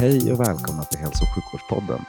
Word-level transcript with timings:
Hej 0.00 0.32
och 0.32 0.40
välkomna 0.40 0.82
till 0.82 1.00
Hälso 1.00 1.24
och 1.24 1.32
sjukvårdspodden, 1.34 2.02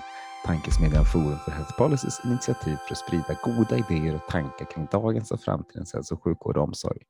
tankesmedjan 0.45 1.05
Forum 1.05 1.40
för 1.45 1.52
Health 1.52 1.78
Policys 1.78 2.22
initiativ 2.26 2.76
för 2.76 2.91
att 2.91 2.98
sprida 2.98 3.34
goda 3.44 3.76
idéer 3.78 4.16
och 4.16 4.28
tankar 4.28 4.66
kring 4.66 4.88
dagens 4.91 5.32
och 5.32 5.41
framtidens 5.41 5.94
hälso 5.94 6.16
och 6.16 6.23
sjukvård 6.23 6.58
och 6.58 6.64
omsorg. 6.64 7.02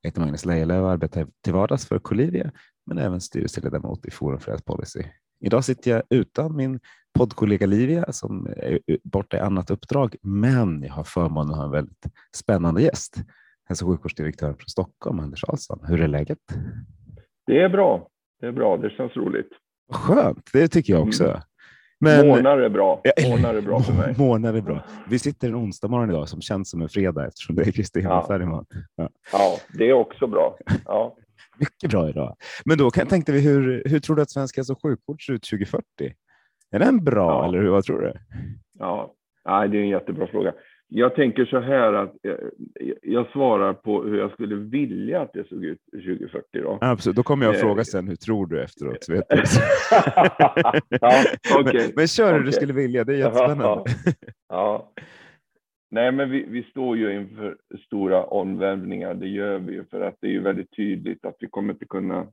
Jag 0.00 0.08
heter 0.08 0.20
Magnus 0.20 0.44
Lejelöw 0.44 0.82
och 0.84 0.90
arbetar 0.90 1.26
till 1.44 1.52
vardags 1.52 1.88
för 1.88 1.98
Colivia, 1.98 2.50
men 2.86 2.98
även 2.98 3.20
styrelseledamot 3.20 4.06
i 4.06 4.10
Forum 4.10 4.40
för 4.40 4.50
Health 4.50 4.64
Policy. 4.64 5.02
Idag 5.40 5.64
sitter 5.64 5.90
jag 5.90 6.02
utan 6.10 6.56
min 6.56 6.80
poddkollega 7.18 7.66
Livia 7.66 8.12
som 8.12 8.46
är 8.46 8.78
borta 9.04 9.36
i 9.36 9.40
annat 9.40 9.70
uppdrag, 9.70 10.16
men 10.22 10.82
jag 10.82 10.92
har 10.92 11.04
förmånen 11.04 11.50
att 11.50 11.56
ha 11.56 11.64
en 11.64 11.70
väldigt 11.70 12.06
spännande 12.36 12.82
gäst, 12.82 13.16
hälso 13.68 13.84
och 13.84 13.92
sjukvårdsdirektören 13.92 14.54
från 14.54 14.68
Stockholm, 14.68 15.20
Anders 15.20 15.44
Ahlsson. 15.44 15.80
Hur 15.88 16.00
är 16.00 16.08
läget? 16.08 16.38
Det 17.46 17.62
är 17.62 17.68
bra. 17.68 18.08
Det 18.40 18.46
är 18.46 18.52
bra. 18.52 18.76
Det 18.76 18.90
känns 18.90 19.16
roligt. 19.16 19.50
Skönt, 19.90 20.50
det 20.52 20.68
tycker 20.68 20.92
jag 20.92 21.02
också. 21.02 21.24
Mm. 21.24 21.40
Men, 22.00 22.28
månar 22.28 22.58
är 22.58 22.68
bra. 22.68 23.02
Månar 23.28 23.54
är 23.54 23.60
bra 23.60 23.80
för 23.80 23.92
mig. 23.92 24.14
Månar 24.18 24.54
är 24.54 24.60
bra. 24.60 24.84
Vi 25.08 25.18
sitter 25.18 25.48
en 25.48 25.54
onsdag 25.54 25.88
morgon 25.88 26.10
idag 26.10 26.28
som 26.28 26.40
känns 26.40 26.70
som 26.70 26.82
en 26.82 26.88
fredag 26.88 27.26
eftersom 27.26 27.56
det 27.56 27.62
är 27.62 27.72
Kristi 27.72 28.00
himmelsfärd 28.00 28.42
imorgon. 28.42 28.66
Ja. 28.96 29.08
ja, 29.32 29.56
det 29.78 29.88
är 29.88 29.92
också 29.92 30.26
bra. 30.26 30.58
Ja. 30.84 31.16
Mycket 31.58 31.90
bra 31.90 32.08
idag. 32.08 32.36
Men 32.64 32.78
då 32.78 32.90
tänkte 32.90 33.32
vi, 33.32 33.40
hur, 33.40 33.82
hur 33.86 34.00
tror 34.00 34.16
du 34.16 34.22
att 34.22 34.30
svensk 34.30 34.56
hälso 34.56 34.72
och 34.72 34.82
sjukvård 34.82 35.26
ser 35.26 35.32
ut 35.32 35.42
2040? 35.42 35.84
Är 36.70 36.78
den 36.78 37.04
bra 37.04 37.30
ja. 37.30 37.48
eller 37.48 37.68
vad 37.68 37.84
tror 37.84 38.00
du? 38.00 38.12
Ja, 38.78 39.14
Nej, 39.48 39.68
det 39.68 39.78
är 39.78 39.82
en 39.82 39.88
jättebra 39.88 40.26
fråga. 40.26 40.52
Jag 40.90 41.14
tänker 41.14 41.44
så 41.44 41.60
här 41.60 41.92
att 41.92 42.14
jag, 43.02 43.26
svarar 43.32 43.72
på 43.72 44.02
hur 44.02 44.18
jag 44.18 44.32
skulle 44.32 44.54
vilja 44.54 45.20
att 45.20 45.32
det 45.32 45.48
såg 45.48 45.64
ut 45.64 45.80
2040. 45.92 46.44
Då, 46.52 46.78
Absolut. 46.80 47.16
då 47.16 47.22
kommer 47.22 47.46
jag 47.46 47.54
att 47.54 47.60
fråga 47.60 47.84
sen, 47.84 48.08
hur 48.08 48.16
tror 48.16 48.46
du 48.46 48.62
efteråt? 48.62 49.08
Vet 49.08 49.28
du? 49.28 49.36
ja, 51.00 51.24
okay. 51.60 51.72
men, 51.72 51.92
men 51.96 52.08
kör 52.08 52.32
hur 52.32 52.40
okay. 52.40 52.46
du 52.46 52.52
skulle 52.52 52.72
vilja, 52.72 53.04
det 53.04 53.14
är 53.14 53.18
jättespännande. 53.18 53.84
ja. 54.48 54.92
Nej, 55.90 56.12
men 56.12 56.30
vi, 56.30 56.46
vi 56.48 56.62
står 56.62 56.96
ju 56.96 57.20
inför 57.20 57.56
stora 57.86 58.24
omvälvningar, 58.24 59.14
det 59.14 59.28
gör 59.28 59.58
vi 59.58 59.72
ju 59.72 59.84
för 59.84 60.00
att 60.00 60.14
det 60.20 60.26
är 60.26 60.32
ju 60.32 60.40
väldigt 60.40 60.76
tydligt 60.76 61.24
att 61.24 61.36
vi 61.40 61.46
kommer 61.46 61.72
inte 61.72 61.86
kunna 61.86 62.26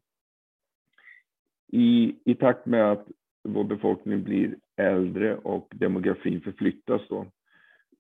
i, 1.72 2.16
i 2.26 2.36
takt 2.36 2.66
med 2.66 2.92
att 2.92 3.08
vår 3.44 3.64
befolkning 3.64 4.24
blir 4.24 4.56
äldre 4.78 5.38
och 5.38 5.68
demografin 5.76 6.42
förflyttas 6.42 7.02
då, 7.10 7.26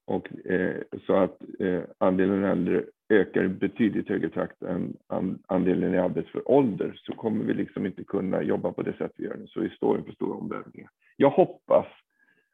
och, 0.07 0.45
eh, 0.45 0.75
så 1.07 1.13
att 1.13 1.41
eh, 1.59 1.81
andelen 1.97 2.43
äldre 2.43 2.83
ökar 3.09 3.43
i 3.43 3.47
betydligt 3.47 4.09
högre 4.09 4.29
takt 4.29 4.61
än 4.61 4.97
andelen 5.47 5.93
i 5.93 5.97
arbetsför 5.97 6.51
ålder 6.51 6.93
så 6.95 7.13
kommer 7.13 7.45
vi 7.45 7.53
liksom 7.53 7.85
inte 7.85 8.03
kunna 8.03 8.43
jobba 8.43 8.71
på 8.71 8.81
det 8.81 8.93
sätt 8.97 9.11
vi 9.15 9.25
gör 9.25 9.37
nu. 9.37 9.47
Så 9.47 9.59
vi 9.59 9.69
står 9.69 9.97
inför 9.97 10.11
stora 10.11 10.37
omvälvningar. 10.37 10.89
Jag 11.17 11.29
hoppas 11.29 11.85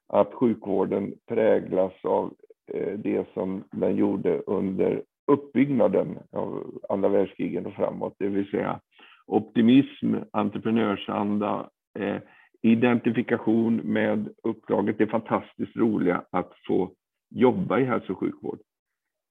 att 0.07 0.33
sjukvården 0.33 1.13
präglas 1.27 1.93
av 2.03 2.33
eh, 2.73 2.99
det 2.99 3.27
som 3.33 3.63
den 3.71 3.95
gjorde 3.95 4.39
under 4.39 5.03
uppbyggnaden 5.27 6.19
av 6.31 6.79
andra 6.89 7.09
världskriget 7.09 7.65
och 7.65 7.73
framåt, 7.73 8.15
det 8.19 8.27
vill 8.27 8.49
säga 8.49 8.79
optimism, 9.27 10.15
entreprenörsanda, 10.31 11.69
eh, 11.99 12.17
identifikation 12.61 13.75
med 13.75 14.29
uppdraget, 14.43 14.97
det 14.97 15.07
fantastiskt 15.07 15.75
roliga 15.75 16.23
att 16.31 16.51
få 16.67 16.91
jobba 17.31 17.79
i 17.79 17.83
hälso 17.83 18.11
och 18.11 18.19
sjukvård. 18.19 18.59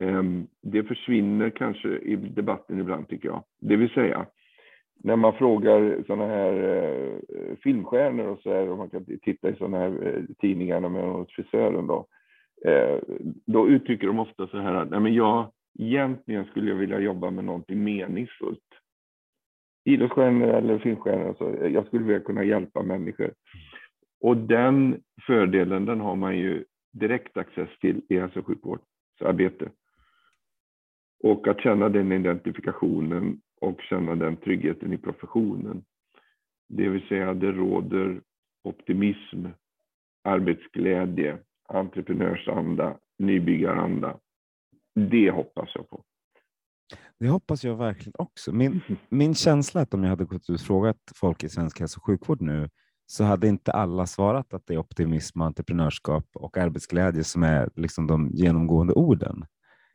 Ehm, 0.00 0.46
det 0.62 0.82
försvinner 0.82 1.50
kanske 1.50 1.88
i 1.88 2.16
debatten 2.16 2.80
ibland 2.80 3.08
tycker 3.08 3.28
jag. 3.28 3.44
Det 3.60 3.76
vill 3.76 3.90
säga, 3.90 4.26
när 5.02 5.16
man 5.16 5.32
frågar 5.32 6.04
sådana 6.06 6.26
här 6.26 6.52
eh, 6.52 7.56
filmstjärnor 7.62 8.26
och 8.26 8.40
så 8.42 8.50
här, 8.50 8.68
och 8.68 8.78
man 8.78 8.90
kan 8.90 9.04
titta 9.22 9.48
i 9.48 9.56
sådana 9.56 9.78
här 9.78 10.06
eh, 10.06 10.22
tidningar 10.38 10.80
med 10.80 11.26
frisören 11.28 11.86
då, 11.86 12.06
eh, 12.64 12.98
då 13.46 13.68
uttrycker 13.68 14.06
de 14.06 14.18
ofta 14.18 14.46
så 14.46 14.58
här 14.58 14.74
att 14.74 14.90
nej 14.90 15.00
men 15.00 15.14
jag, 15.14 15.52
egentligen 15.78 16.44
skulle 16.44 16.70
jag 16.70 16.76
vilja 16.76 17.00
jobba 17.00 17.30
med 17.30 17.44
någonting 17.44 17.84
meningsfullt. 17.84 18.58
Idrottsstjärnor 19.84 20.48
eller 20.48 20.78
filmstjärnor, 20.78 21.34
så 21.38 21.68
jag 21.68 21.86
skulle 21.86 22.04
vilja 22.04 22.20
kunna 22.20 22.44
hjälpa 22.44 22.82
människor. 22.82 23.30
Och 24.20 24.36
den 24.36 25.02
fördelen, 25.26 25.84
den 25.84 26.00
har 26.00 26.16
man 26.16 26.38
ju 26.38 26.64
direktaccess 26.92 27.78
till 27.80 28.02
i 28.08 28.18
hälso 28.18 28.38
och 28.38 28.46
sjukvårdsarbete. 28.46 29.70
Och 31.22 31.48
att 31.48 31.60
känna 31.60 31.88
den 31.88 32.12
identifikationen 32.12 33.40
och 33.60 33.80
känna 33.80 34.14
den 34.14 34.36
tryggheten 34.36 34.92
i 34.92 34.98
professionen. 34.98 35.84
Det 36.68 36.88
vill 36.88 37.08
säga 37.08 37.34
det 37.34 37.52
råder 37.52 38.20
optimism, 38.64 39.46
arbetsglädje, 40.24 41.38
entreprenörsanda, 41.68 42.98
nybyggaranda. 43.18 44.18
Det 44.94 45.30
hoppas 45.30 45.70
jag 45.74 45.88
på. 45.88 46.04
Det 47.18 47.28
hoppas 47.28 47.64
jag 47.64 47.76
verkligen 47.76 48.14
också. 48.18 48.52
Min, 48.52 48.80
min 49.08 49.34
känsla 49.34 49.80
är 49.80 49.82
att 49.82 49.94
om 49.94 50.02
jag 50.02 50.10
hade 50.10 50.24
gått 50.24 50.50
ut 50.50 50.60
och 50.60 50.66
frågat 50.66 51.12
folk 51.14 51.44
i 51.44 51.48
svensk 51.48 51.80
hälso 51.80 51.98
och 51.98 52.04
sjukvård 52.04 52.40
nu 52.40 52.68
så 53.10 53.24
hade 53.24 53.48
inte 53.48 53.72
alla 53.72 54.06
svarat 54.06 54.54
att 54.54 54.66
det 54.66 54.74
är 54.74 54.78
optimism, 54.78 55.40
entreprenörskap 55.40 56.24
och 56.34 56.56
arbetsglädje 56.56 57.24
som 57.24 57.42
är 57.42 57.70
liksom 57.76 58.06
de 58.06 58.30
genomgående 58.32 58.92
orden. 58.92 59.44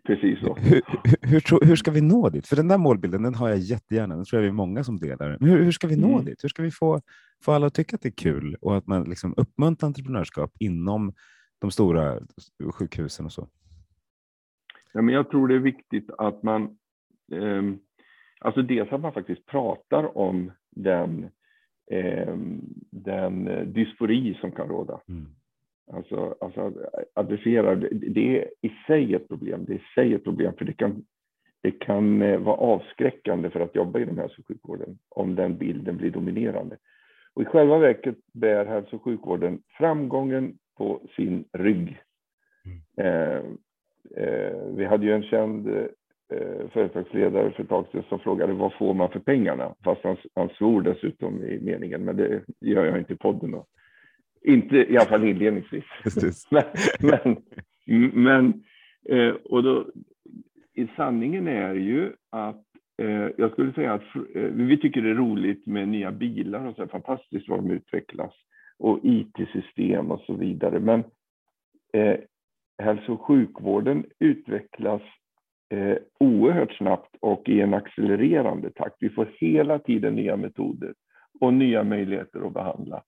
Precis 0.03 0.39
så. 0.39 0.55
Hur, 0.55 0.81
hur, 1.21 1.65
hur, 1.65 1.75
ska 1.75 1.91
vi 1.91 2.01
nå 2.01 2.29
dit? 2.29 2.47
För 2.47 2.55
den 2.55 2.67
där 2.67 2.77
målbilden 2.77 3.23
den 3.23 3.35
har 3.35 3.49
jag 3.49 3.57
jättegärna. 3.57 4.15
Den 4.15 4.25
tror 4.25 4.37
jag 4.37 4.41
vi 4.41 4.47
är 4.47 4.53
många 4.53 4.83
som 4.83 4.97
delar. 4.97 5.37
Men 5.39 5.49
hur, 5.49 5.63
hur 5.63 5.71
ska 5.71 5.87
vi 5.87 5.95
nå 5.95 6.13
mm. 6.13 6.25
dit? 6.25 6.43
Hur 6.43 6.49
ska 6.49 6.63
vi 6.63 6.71
få, 6.71 7.01
få 7.43 7.51
alla 7.51 7.67
att 7.67 7.73
tycka 7.73 7.95
att 7.95 8.01
det 8.01 8.09
är 8.09 8.23
kul 8.23 8.55
och 8.61 8.77
att 8.77 8.87
man 8.87 9.03
liksom 9.03 9.33
uppmuntrar 9.37 9.87
entreprenörskap 9.87 10.51
inom 10.59 11.13
de 11.59 11.71
stora 11.71 12.19
sjukhusen 12.73 13.25
och 13.25 13.31
så? 13.31 13.47
Ja, 14.93 15.01
men 15.01 15.13
jag 15.13 15.29
tror 15.29 15.47
det 15.47 15.55
är 15.55 15.59
viktigt 15.59 16.09
att 16.17 16.43
man, 16.43 16.63
eh, 17.31 17.63
alltså 18.39 18.61
dels 18.61 18.91
att 18.91 19.01
man 19.01 19.13
faktiskt 19.13 19.45
pratar 19.45 20.17
om 20.17 20.51
den 20.71 21.29
eh, 21.91 22.35
den 22.91 23.45
dysfori 23.73 24.37
som 24.41 24.51
kan 24.51 24.67
råda. 24.67 25.01
Mm. 25.09 25.25
Alltså, 25.91 26.35
alltså 26.41 26.73
adressera, 27.13 27.75
det 27.91 28.39
är 28.39 28.49
i 28.61 28.71
sig 28.87 29.13
ett 29.13 29.27
problem. 29.27 29.65
Det 29.65 29.73
är 29.73 29.77
i 29.77 29.93
sig 29.95 30.13
ett 30.13 30.23
problem 30.23 30.53
för 30.57 30.65
det 30.65 30.73
kan, 30.73 31.05
det 31.61 31.71
kan 31.71 32.21
eh, 32.21 32.39
vara 32.39 32.57
avskräckande 32.57 33.49
för 33.49 33.59
att 33.59 33.75
jobba 33.75 33.99
inom 33.99 34.17
hälso 34.17 34.41
och 34.41 34.47
sjukvården 34.47 34.97
om 35.09 35.35
den 35.35 35.57
bilden 35.57 35.97
blir 35.97 36.11
dominerande. 36.11 36.77
Och 37.33 37.41
i 37.41 37.45
själva 37.45 37.77
verket 37.77 38.17
bär 38.33 38.65
hälso 38.65 38.95
och 38.95 39.03
sjukvården 39.03 39.61
framgången 39.77 40.57
på 40.77 41.01
sin 41.15 41.45
rygg. 41.53 42.01
Mm. 42.65 42.81
Eh, 42.97 43.43
eh, 44.23 44.57
vi 44.75 44.85
hade 44.85 45.05
ju 45.05 45.13
en 45.13 45.23
känd 45.23 45.67
eh, 46.33 46.69
företagsledare 46.69 47.51
för 47.51 47.63
ett 47.63 47.69
tag 47.69 47.85
sedan 47.91 48.03
som 48.09 48.19
frågade 48.19 48.53
vad 48.53 48.73
får 48.73 48.93
man 48.93 49.09
för 49.09 49.19
pengarna? 49.19 49.75
Fast 49.83 50.03
han, 50.03 50.17
han 50.35 50.49
svor 50.49 50.81
dessutom 50.81 51.43
i 51.43 51.59
meningen, 51.61 52.05
men 52.05 52.17
det 52.17 52.41
gör 52.61 52.85
jag 52.85 52.97
inte 52.97 53.13
i 53.13 53.17
podden. 53.17 53.51
Då. 53.51 53.65
Inte 54.41 54.75
i 54.75 54.97
alla 54.97 55.05
fall 55.05 55.23
inledningsvis. 55.23 55.83
men, 56.49 56.63
men, 57.85 58.23
men 58.23 58.63
eh, 59.09 59.33
och 59.33 59.63
då, 59.63 59.85
sanningen 60.95 61.47
är 61.47 61.73
ju 61.73 62.11
att 62.29 62.65
eh, 63.01 63.29
jag 63.37 63.51
skulle 63.51 63.73
säga 63.73 63.93
att 63.93 64.15
eh, 64.35 64.41
vi 64.41 64.77
tycker 64.77 65.01
det 65.01 65.09
är 65.09 65.15
roligt 65.15 65.67
med 65.67 65.87
nya 65.87 66.11
bilar 66.11 66.65
och 66.65 66.75
så, 66.75 66.87
fantastiskt 66.87 67.49
vad 67.49 67.59
de 67.59 67.71
utvecklas 67.71 68.33
och 68.77 68.99
IT-system 69.03 70.11
och 70.11 70.19
så 70.19 70.33
vidare. 70.33 70.79
Men 70.79 71.03
eh, 71.93 72.19
hälso 72.77 73.13
och 73.13 73.21
sjukvården 73.21 74.05
utvecklas 74.19 75.01
eh, 75.69 75.97
oerhört 76.19 76.71
snabbt 76.71 77.15
och 77.19 77.49
i 77.49 77.61
en 77.61 77.73
accelererande 77.73 78.71
takt. 78.71 78.95
Vi 78.99 79.09
får 79.09 79.27
hela 79.39 79.79
tiden 79.79 80.15
nya 80.15 80.37
metoder 80.37 80.93
och 81.39 81.53
nya 81.53 81.83
möjligheter 81.83 82.47
att 82.47 82.53
behandla. 82.53 83.03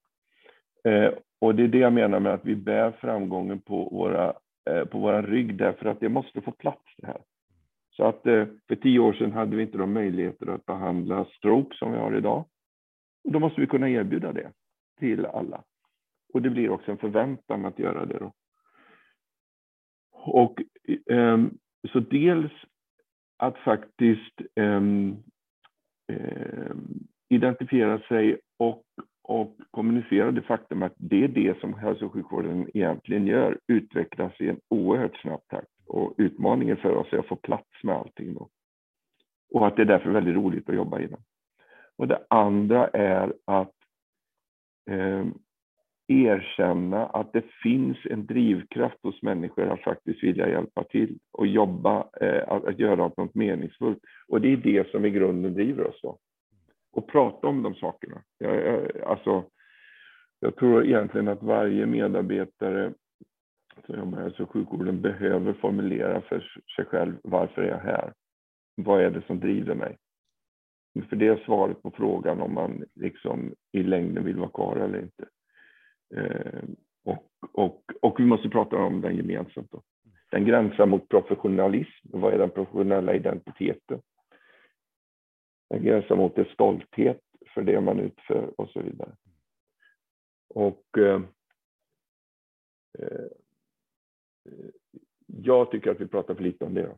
Eh, 0.83 1.13
och 1.42 1.56
det 1.56 1.63
är 1.63 1.68
det 1.68 1.77
jag 1.77 1.94
menar 1.94 2.19
med 2.19 2.33
att 2.33 2.45
vi 2.45 2.56
bär 2.56 2.92
framgången 2.92 3.62
på 3.62 3.89
våra, 3.89 4.33
eh, 4.69 4.86
på 4.86 5.00
våra 5.00 5.21
rygg 5.21 5.57
därför 5.57 5.86
att 5.86 6.00
det 6.00 6.09
måste 6.09 6.42
få 6.42 6.51
plats 6.51 6.83
det 6.98 7.07
här. 7.07 7.21
Så 7.89 8.04
att 8.04 8.27
eh, 8.27 8.45
för 8.68 8.75
tio 8.75 9.00
år 9.00 9.13
sedan 9.13 9.31
hade 9.31 9.56
vi 9.56 9.63
inte 9.63 9.77
de 9.77 9.94
möjligheter 9.94 10.48
att 10.48 10.65
behandla 10.65 11.25
stroke 11.25 11.75
som 11.75 11.92
vi 11.92 11.98
har 11.98 12.18
idag. 12.18 12.45
Och 13.24 13.31
då 13.31 13.39
måste 13.39 13.62
vi 13.62 13.68
kunna 13.68 13.89
erbjuda 13.89 14.33
det 14.33 14.51
till 15.00 15.25
alla. 15.25 15.63
Och 16.33 16.42
det 16.42 16.50
blir 16.50 16.69
också 16.69 16.92
en 16.92 16.98
förväntan 16.98 17.65
att 17.65 17.80
göra 17.80 18.06
det 18.06 18.18
då. 18.19 18.33
Och 20.12 20.62
um, 21.06 21.57
så 21.91 22.00
dels 22.00 22.51
att 23.38 23.57
faktiskt 23.57 24.41
um, 24.56 25.24
um, 26.12 27.07
identifiera 27.29 28.00
sig 28.00 28.39
och, 28.59 28.83
och 29.24 29.57
kommunicera 29.71 30.31
det 30.31 30.41
faktum 30.41 30.83
att 30.83 30.94
det 30.97 31.24
är 31.24 31.27
det 31.27 31.59
som 31.59 31.74
hälso 31.74 32.06
och 32.06 32.13
sjukvården 32.13 32.69
egentligen 32.74 33.27
gör, 33.27 33.59
utvecklas 33.68 34.41
i 34.41 34.50
en 34.50 34.59
oerhört 34.69 35.18
snabb 35.18 35.41
takt. 35.47 35.68
Och 35.88 36.13
utmaningen 36.18 36.77
för 36.77 36.95
oss 36.95 37.07
är 37.13 37.18
att 37.18 37.27
få 37.27 37.35
plats 37.35 37.83
med 37.83 37.95
allting 37.95 38.33
då. 38.33 38.50
Och 39.53 39.68
att 39.68 39.75
det 39.75 39.81
är 39.81 39.85
därför 39.85 40.09
väldigt 40.09 40.35
roligt 40.35 40.69
att 40.69 40.75
jobba 40.75 41.00
i 41.00 41.07
den. 41.07 41.21
Och 41.97 42.07
det 42.07 42.25
andra 42.30 42.88
är 42.88 43.33
att 43.45 43.73
eh, 44.89 45.25
erkänna 46.07 47.06
att 47.06 47.33
det 47.33 47.44
finns 47.63 47.98
en 48.09 48.25
drivkraft 48.25 48.98
hos 49.04 49.21
människor 49.21 49.69
att 49.69 49.83
faktiskt 49.83 50.24
vilja 50.24 50.50
hjälpa 50.50 50.83
till 50.83 51.18
och 51.31 51.48
jobba, 51.48 52.07
eh, 52.21 52.44
att, 52.48 52.65
att, 52.65 52.80
göra 52.80 53.12
något 53.18 53.36
meningsfullt. 53.36 54.00
Och 54.27 54.42
det 54.42 54.54
är 54.54 54.57
det 54.57 54.92
som 54.92 55.06
i 55.06 55.09
grunden 55.09 55.54
driver 55.54 55.88
oss. 55.88 56.00
Då. 56.01 56.18
Och 56.92 57.07
prata 57.07 57.48
om 57.48 57.63
de 57.63 57.75
sakerna. 57.75 58.21
Jag, 58.38 58.56
jag, 58.56 59.01
alltså, 59.01 59.44
jag 60.39 60.56
tror 60.56 60.86
egentligen 60.86 61.27
att 61.27 61.44
varje 61.44 61.86
medarbetare 61.86 62.94
som 63.86 64.00
jobbar 64.00 64.19
i 64.19 64.24
hälso 64.24 64.44
och 64.44 64.51
sjukvården 64.51 65.01
behöver 65.01 65.54
formulera 65.54 66.21
för 66.21 66.39
sig 66.75 66.86
själv 66.86 67.15
varför 67.24 67.62
är 67.62 67.69
jag 67.69 67.80
här? 67.80 68.13
Vad 68.75 69.01
är 69.01 69.09
det 69.09 69.21
som 69.27 69.39
driver 69.39 69.75
mig? 69.75 69.98
För 71.09 71.15
det 71.15 71.27
är 71.27 71.44
svaret 71.45 71.81
på 71.81 71.92
frågan 71.92 72.42
om 72.42 72.54
man 72.54 72.83
liksom 72.95 73.54
i 73.71 73.83
längden 73.83 74.25
vill 74.25 74.38
vara 74.38 74.50
kvar 74.50 74.75
eller 74.75 75.00
inte. 75.00 75.25
Eh, 76.15 76.63
och, 77.04 77.24
och, 77.54 77.83
och 78.01 78.19
vi 78.19 78.25
måste 78.25 78.50
prata 78.50 78.75
om 78.75 79.01
den 79.01 79.15
gemensamt. 79.15 79.71
Då. 79.71 79.81
Den 80.31 80.45
gränsar 80.45 80.86
mot 80.86 81.09
professionalism. 81.09 82.07
Vad 82.13 82.33
är 82.33 82.38
den 82.38 82.50
professionella 82.50 83.13
identiteten? 83.13 84.01
Den 85.69 85.83
gränsar 85.83 86.15
mot 86.15 86.36
det 86.36 86.48
stolthet 86.54 87.21
för 87.54 87.62
det 87.62 87.81
man 87.81 88.00
utför 88.00 88.54
och 88.57 88.69
så 88.69 88.81
vidare. 88.81 89.15
Och 90.50 90.98
eh, 90.98 91.21
eh, 93.00 93.27
jag 95.25 95.71
tycker 95.71 95.92
att 95.92 96.01
vi 96.01 96.07
pratar 96.07 96.36
för 96.36 96.44
lite 96.44 96.65
om 96.65 96.74
det. 96.74 96.83
Då. 96.83 96.98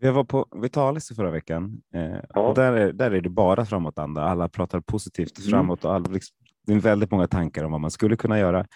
Vi 0.00 0.10
var 0.10 0.24
på 0.24 0.46
Vitalis 0.62 1.10
i 1.10 1.14
förra 1.14 1.30
veckan 1.30 1.82
eh, 1.94 2.16
ja. 2.28 2.48
och 2.48 2.54
där 2.54 2.72
är, 2.72 2.92
där 2.92 3.10
är 3.10 3.20
det 3.20 3.28
bara 3.28 3.64
framåtanda. 3.64 4.22
Alla 4.22 4.48
pratar 4.48 4.80
positivt 4.80 5.38
mm. 5.38 5.50
framåt 5.50 5.84
och 5.84 5.94
alla, 5.94 6.10
liksom, 6.10 6.36
det 6.66 6.72
är 6.72 6.80
väldigt 6.80 7.10
många 7.10 7.26
tankar 7.26 7.64
om 7.64 7.72
vad 7.72 7.80
man 7.80 7.90
skulle 7.90 8.16
kunna 8.16 8.38
göra. 8.38 8.66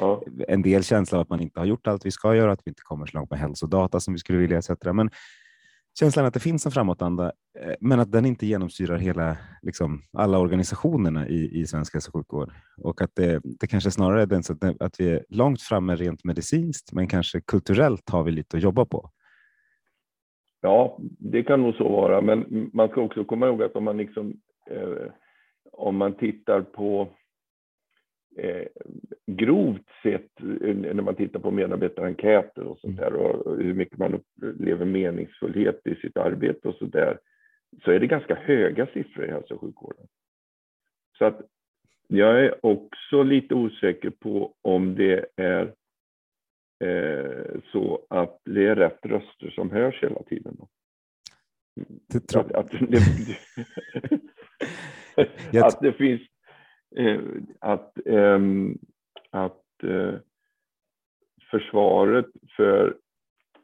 Ja. 0.00 0.22
En 0.48 0.62
del 0.62 0.84
känsla 0.84 1.18
av 1.18 1.22
att 1.22 1.28
man 1.28 1.40
inte 1.40 1.60
har 1.60 1.66
gjort 1.66 1.86
allt 1.86 2.06
vi 2.06 2.10
ska 2.10 2.36
göra, 2.36 2.52
att 2.52 2.62
vi 2.64 2.70
inte 2.70 2.82
kommer 2.82 3.06
så 3.06 3.18
långt 3.18 3.30
med 3.30 3.38
hälsodata 3.38 4.00
som 4.00 4.14
vi 4.14 4.18
skulle 4.18 4.38
vilja 4.38 4.58
etc. 4.58 4.70
Men 4.92 5.10
känslan 5.98 6.26
att 6.26 6.34
det 6.34 6.40
finns 6.40 6.66
en 6.66 6.72
framåtanda, 6.72 7.32
eh, 7.58 7.74
men 7.80 8.00
att 8.00 8.12
den 8.12 8.26
inte 8.26 8.46
genomsyrar 8.46 8.96
hela, 8.96 9.36
liksom, 9.62 10.02
alla 10.12 10.38
organisationerna 10.38 11.28
i, 11.28 11.60
i 11.60 11.66
svensk 11.66 11.94
hälso 11.94 12.10
och 12.10 12.14
sjukvård. 12.14 12.52
Och 12.82 13.02
att 13.02 13.10
det, 13.14 13.40
det 13.44 13.66
kanske 13.66 13.90
snarare 13.90 14.22
är 14.22 14.26
den, 14.26 14.42
så 14.42 14.52
att, 14.52 14.82
att 14.82 15.00
vi 15.00 15.10
är 15.10 15.24
långt 15.28 15.62
framme 15.62 15.96
rent 15.96 16.24
medicinskt, 16.24 16.92
men 16.92 17.08
kanske 17.08 17.40
kulturellt 17.40 18.10
har 18.10 18.22
vi 18.22 18.30
lite 18.30 18.56
att 18.56 18.62
jobba 18.62 18.84
på. 18.84 19.10
Ja, 20.60 20.98
det 21.18 21.42
kan 21.42 21.62
nog 21.62 21.74
så 21.74 21.88
vara, 21.88 22.20
men 22.20 22.70
man 22.72 22.88
ska 22.88 23.00
också 23.00 23.24
komma 23.24 23.46
ihåg 23.46 23.62
att 23.62 23.76
om 23.76 23.84
man 23.84 23.96
liksom 23.96 24.34
eh, 24.70 25.12
om 25.72 25.96
man 25.96 26.16
tittar 26.16 26.60
på 26.60 27.08
eh, 28.36 28.66
grovt 29.26 29.88
sett 30.02 30.40
eh, 30.40 30.76
när 30.76 31.02
man 31.02 31.14
tittar 31.14 31.40
på 31.40 31.50
medarbetarenkäter 31.50 32.62
och 32.62 32.78
sånt 32.78 32.96
där 32.96 33.14
och 33.14 33.56
hur 33.56 33.74
mycket 33.74 33.98
man 33.98 34.14
upplever 34.14 34.84
meningsfullhet 34.84 35.86
i 35.86 35.94
sitt 35.94 36.16
arbete 36.16 36.68
och 36.68 36.74
så 36.74 36.84
där 36.84 37.18
så 37.84 37.90
är 37.90 38.00
det 38.00 38.06
ganska 38.06 38.34
höga 38.34 38.86
siffror 38.86 39.24
i 39.24 39.30
hälso 39.30 39.54
och 39.54 39.60
sjukvården. 39.60 40.06
Så 41.18 41.24
att 41.24 41.40
jag 42.08 42.44
är 42.44 42.66
också 42.66 43.22
lite 43.22 43.54
osäker 43.54 44.10
på 44.10 44.54
om 44.62 44.94
det 44.94 45.26
är 45.36 45.74
eh, 46.84 47.60
så 47.72 48.06
att 48.10 48.40
det 48.44 48.66
är 48.66 48.76
rätt 48.76 49.06
röster 49.06 49.50
som 49.50 49.70
hörs 49.70 50.02
hela 50.02 50.22
tiden. 50.22 50.56
Det 52.08 52.20
tror... 52.20 52.40
att, 52.40 52.52
att, 52.52 52.70
det, 52.70 52.98
att 55.64 55.80
det 55.80 55.92
finns 55.92 56.22
att, 57.60 57.98
eh, 58.06 58.40
att 59.30 59.84
eh, 59.84 60.14
försvaret 61.50 62.26
för 62.56 62.96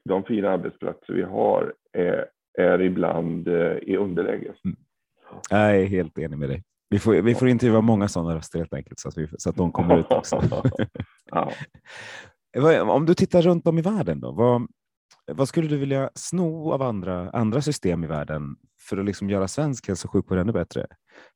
de 0.04 0.24
fina 0.24 0.50
arbetsplatser 0.50 1.14
vi 1.14 1.22
har 1.22 1.74
är, 1.92 2.26
är 2.58 2.82
ibland 2.82 3.48
eh, 3.48 3.76
i 3.82 3.96
underläge. 3.96 4.54
Mm. 4.64 4.76
Jag 5.50 5.76
är 5.76 5.84
helt 5.84 6.18
enig 6.18 6.38
med 6.38 6.48
dig. 6.48 6.62
Vi 6.90 6.98
får, 6.98 7.12
vi 7.12 7.34
får 7.34 7.48
intervjua 7.48 7.80
många 7.80 8.08
sådana 8.08 8.34
röster 8.34 8.58
helt 8.58 8.74
enkelt 8.74 8.98
så 8.98 9.08
att, 9.08 9.18
vi, 9.18 9.28
så 9.38 9.50
att 9.50 9.56
de 9.56 9.72
kommer 9.72 9.98
ut 9.98 10.12
också. 10.12 10.42
ja. 11.30 11.52
Om 12.92 13.06
du 13.06 13.14
tittar 13.14 13.42
runt 13.42 13.66
om 13.66 13.78
i 13.78 13.82
världen 13.82 14.20
då, 14.20 14.32
vad, 14.32 14.66
vad 15.32 15.48
skulle 15.48 15.68
du 15.68 15.76
vilja 15.76 16.10
sno 16.14 16.72
av 16.72 16.82
andra, 16.82 17.30
andra 17.30 17.62
system 17.62 18.04
i 18.04 18.06
världen 18.06 18.56
för 18.88 18.96
att 18.96 19.04
liksom 19.04 19.30
göra 19.30 19.48
svensk 19.48 19.88
hälso 19.88 20.08
och 20.08 20.12
sjukvård 20.12 20.38
ännu 20.38 20.52
bättre? 20.52 20.86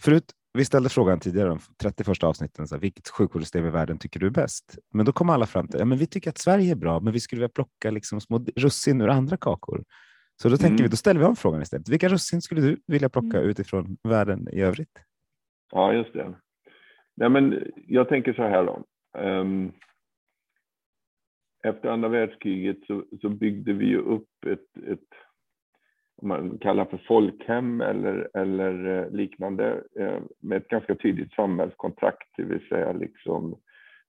Förut, 0.03 0.33
vi 0.55 0.65
ställde 0.65 0.89
frågan 0.89 1.21
tidigare, 1.21 1.49
de 1.49 1.59
31 1.83 2.25
avsnitten, 2.25 2.67
så 2.67 2.75
här, 2.75 2.81
vilket 2.81 3.09
sjukvårdssystem 3.09 3.67
i 3.67 3.71
världen 3.71 3.99
tycker 3.99 4.21
du 4.21 4.27
är 4.27 4.31
bäst? 4.31 4.79
Men 4.95 5.07
då 5.07 5.13
kom 5.13 5.31
alla 5.31 5.47
fram 5.47 5.69
till, 5.69 5.79
ja, 5.79 5.85
men 5.85 5.99
vi 5.99 6.07
tycker 6.07 6.31
att 6.31 6.39
Sverige 6.39 6.71
är 6.71 6.77
bra, 6.77 7.01
men 7.01 7.13
vi 7.13 7.21
skulle 7.21 7.41
vilja 7.41 7.49
plocka 7.49 7.91
liksom 7.91 8.21
små 8.21 8.45
russin 8.57 9.01
ur 9.01 9.09
andra 9.09 9.37
kakor. 9.37 9.85
Så 10.43 10.49
då 10.49 10.57
tänker 10.57 10.75
mm. 10.75 10.83
vi, 10.83 10.89
då 10.89 10.97
ställer 10.97 11.21
vi 11.21 11.27
om 11.27 11.37
frågan 11.37 11.63
istället. 11.63 11.89
Vilka 11.89 12.09
russin 12.09 12.43
skulle 12.43 12.61
du 12.61 12.81
vilja 12.87 13.09
plocka 13.09 13.39
mm. 13.39 13.51
utifrån 13.51 13.97
världen 14.03 14.49
i 14.53 14.61
övrigt? 14.61 14.99
Ja, 15.73 15.93
just 15.93 16.13
det. 16.13 16.35
Nej, 17.17 17.29
men 17.29 17.73
jag 17.75 18.09
tänker 18.09 18.33
så 18.33 18.43
här 18.43 18.65
då. 18.67 18.85
Um, 19.19 19.73
efter 21.65 21.89
andra 21.89 22.09
världskriget 22.09 22.77
så, 22.87 23.05
så 23.21 23.29
byggde 23.29 23.73
vi 23.73 23.87
ju 23.87 23.99
upp 23.99 24.29
ett, 24.47 24.85
ett 24.87 25.09
om 26.23 26.29
man 26.29 26.59
kallar 26.59 26.85
för 26.85 26.97
folkhem 26.97 27.81
eller, 27.81 28.29
eller 28.35 28.99
eh, 28.99 29.11
liknande 29.11 29.83
eh, 29.99 30.19
med 30.41 30.57
ett 30.57 30.69
ganska 30.69 30.95
tydligt 30.95 31.33
samhällskontrakt, 31.33 32.29
det 32.37 32.45
vill 32.45 32.69
säga 32.69 32.93
liksom 32.93 33.57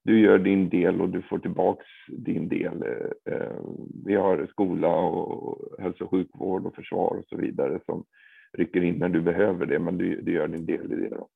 du 0.04 0.20
gör 0.20 0.38
din 0.38 0.68
del 0.68 1.00
och 1.00 1.08
du 1.08 1.22
får 1.22 1.38
tillbaks 1.38 1.86
din 2.08 2.48
del. 2.48 2.82
Eh, 3.24 3.56
vi 4.04 4.14
har 4.14 4.46
skola 4.46 4.88
och 4.88 5.82
hälso 5.82 6.04
och 6.04 6.10
sjukvård 6.10 6.66
och 6.66 6.74
försvar 6.74 7.16
och 7.16 7.24
så 7.28 7.36
vidare 7.36 7.80
som 7.86 8.04
rycker 8.52 8.84
in 8.84 8.94
när 8.94 9.08
du 9.08 9.20
behöver 9.20 9.66
det, 9.66 9.78
men 9.78 9.98
du, 9.98 10.20
du 10.20 10.32
gör 10.32 10.48
din 10.48 10.66
del 10.66 10.92
i 10.92 10.96
det. 10.96 11.08
Då. 11.08 11.28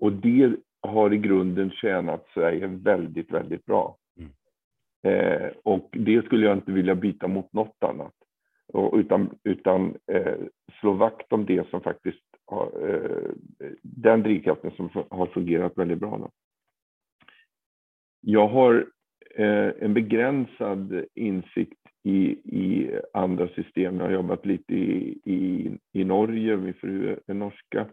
Och 0.00 0.12
det 0.12 0.52
har 0.82 1.12
i 1.12 1.18
grunden 1.18 1.70
tjänat 1.70 2.26
Sverige 2.34 2.66
väldigt, 2.66 3.32
väldigt 3.32 3.64
bra. 3.64 3.96
Eh, 5.02 5.50
och 5.62 5.88
det 5.92 6.24
skulle 6.24 6.46
jag 6.46 6.56
inte 6.56 6.72
vilja 6.72 6.94
byta 6.94 7.28
mot 7.28 7.52
något 7.52 7.84
annat. 7.84 8.14
Och, 8.72 8.98
utan 8.98 9.30
utan 9.44 9.96
eh, 10.12 10.34
slå 10.80 10.92
vakt 10.92 11.32
om 11.32 11.46
det 11.46 11.70
som 11.70 11.80
faktiskt 11.80 12.24
har, 12.46 12.88
eh, 12.88 13.30
den 13.82 14.22
drivkraften 14.22 14.70
som 14.70 14.90
har 15.10 15.26
fungerat 15.26 15.78
väldigt 15.78 15.98
bra. 15.98 16.18
Då. 16.18 16.30
Jag 18.20 18.48
har 18.48 18.86
eh, 19.34 19.70
en 19.80 19.94
begränsad 19.94 21.04
insikt 21.14 21.78
i, 22.02 22.20
i 22.30 22.90
andra 23.12 23.48
system. 23.48 23.96
Jag 23.96 24.04
har 24.04 24.12
jobbat 24.12 24.46
lite 24.46 24.74
i, 24.74 25.20
i, 25.24 25.70
i 25.92 26.04
Norge, 26.04 26.56
min 26.56 26.74
fru 26.74 27.16
är 27.26 27.34
norska. 27.34 27.86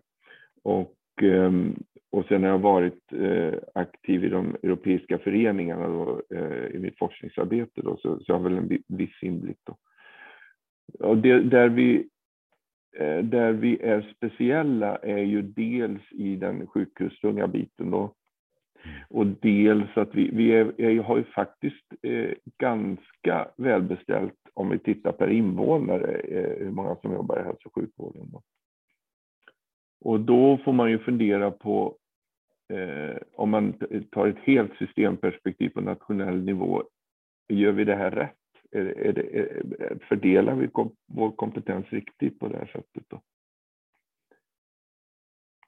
Och 0.63 0.95
ehm, 1.21 1.75
och 2.09 2.25
sen 2.25 2.43
har 2.43 2.49
jag 2.49 2.59
varit 2.59 3.13
eh, 3.13 3.53
aktiv 3.73 4.23
i 4.23 4.29
de 4.29 4.55
europeiska 4.63 5.17
föreningarna 5.17 5.87
då, 5.87 6.21
eh, 6.35 6.75
i 6.75 6.79
mitt 6.79 6.97
forskningsarbete 6.97 7.81
då, 7.81 7.97
så, 7.97 8.17
så 8.17 8.23
jag 8.27 8.35
har 8.35 8.43
väl 8.43 8.57
en 8.57 8.77
viss 8.87 9.23
inblick. 9.23 9.57
Då. 9.63 9.77
Och 10.99 11.17
det, 11.17 11.39
där, 11.39 11.69
vi, 11.69 12.07
eh, 12.97 13.19
där 13.19 13.51
vi 13.51 13.81
är 13.81 14.13
speciella 14.15 14.95
är 14.95 15.23
ju 15.23 15.41
dels 15.41 16.11
i 16.11 16.35
den 16.35 16.67
sjukhustunga 16.67 17.47
biten 17.47 17.91
då, 17.91 18.13
och 19.09 19.25
dels 19.25 19.97
att 19.97 20.15
vi, 20.15 20.29
vi 20.33 20.51
är, 20.51 20.81
är, 20.81 21.03
har 21.03 21.17
ju 21.17 21.23
faktiskt 21.23 21.85
eh, 22.01 22.31
ganska 22.57 23.47
välbeställt 23.57 24.33
om 24.53 24.69
vi 24.69 24.79
tittar 24.79 25.11
per 25.11 25.27
invånare, 25.27 26.15
eh, 26.15 26.59
hur 26.59 26.71
många 26.71 26.95
som 26.95 27.13
jobbar 27.13 27.39
i 27.39 27.43
hälso 27.43 27.61
och 27.65 27.75
sjukvården. 27.75 28.29
Då. 28.31 28.41
Och 30.01 30.19
då 30.19 30.57
får 30.57 30.73
man 30.73 30.91
ju 30.91 30.99
fundera 30.99 31.51
på 31.51 31.97
eh, 32.73 33.17
om 33.33 33.49
man 33.49 33.73
tar 34.11 34.27
ett 34.27 34.39
helt 34.43 34.75
systemperspektiv 34.77 35.69
på 35.69 35.81
nationell 35.81 36.43
nivå, 36.43 36.83
gör 37.49 37.71
vi 37.71 37.83
det 37.83 37.95
här 37.95 38.11
rätt? 38.11 38.36
Är, 38.71 38.85
är, 38.85 39.19
är, 39.19 39.97
fördelar 40.09 40.55
vi 40.55 40.67
kom, 40.67 40.91
vår 41.05 41.31
kompetens 41.31 41.85
riktigt 41.89 42.39
på 42.39 42.47
det 42.47 42.57
här 42.57 42.65
sättet? 42.65 43.03
Då? 43.07 43.21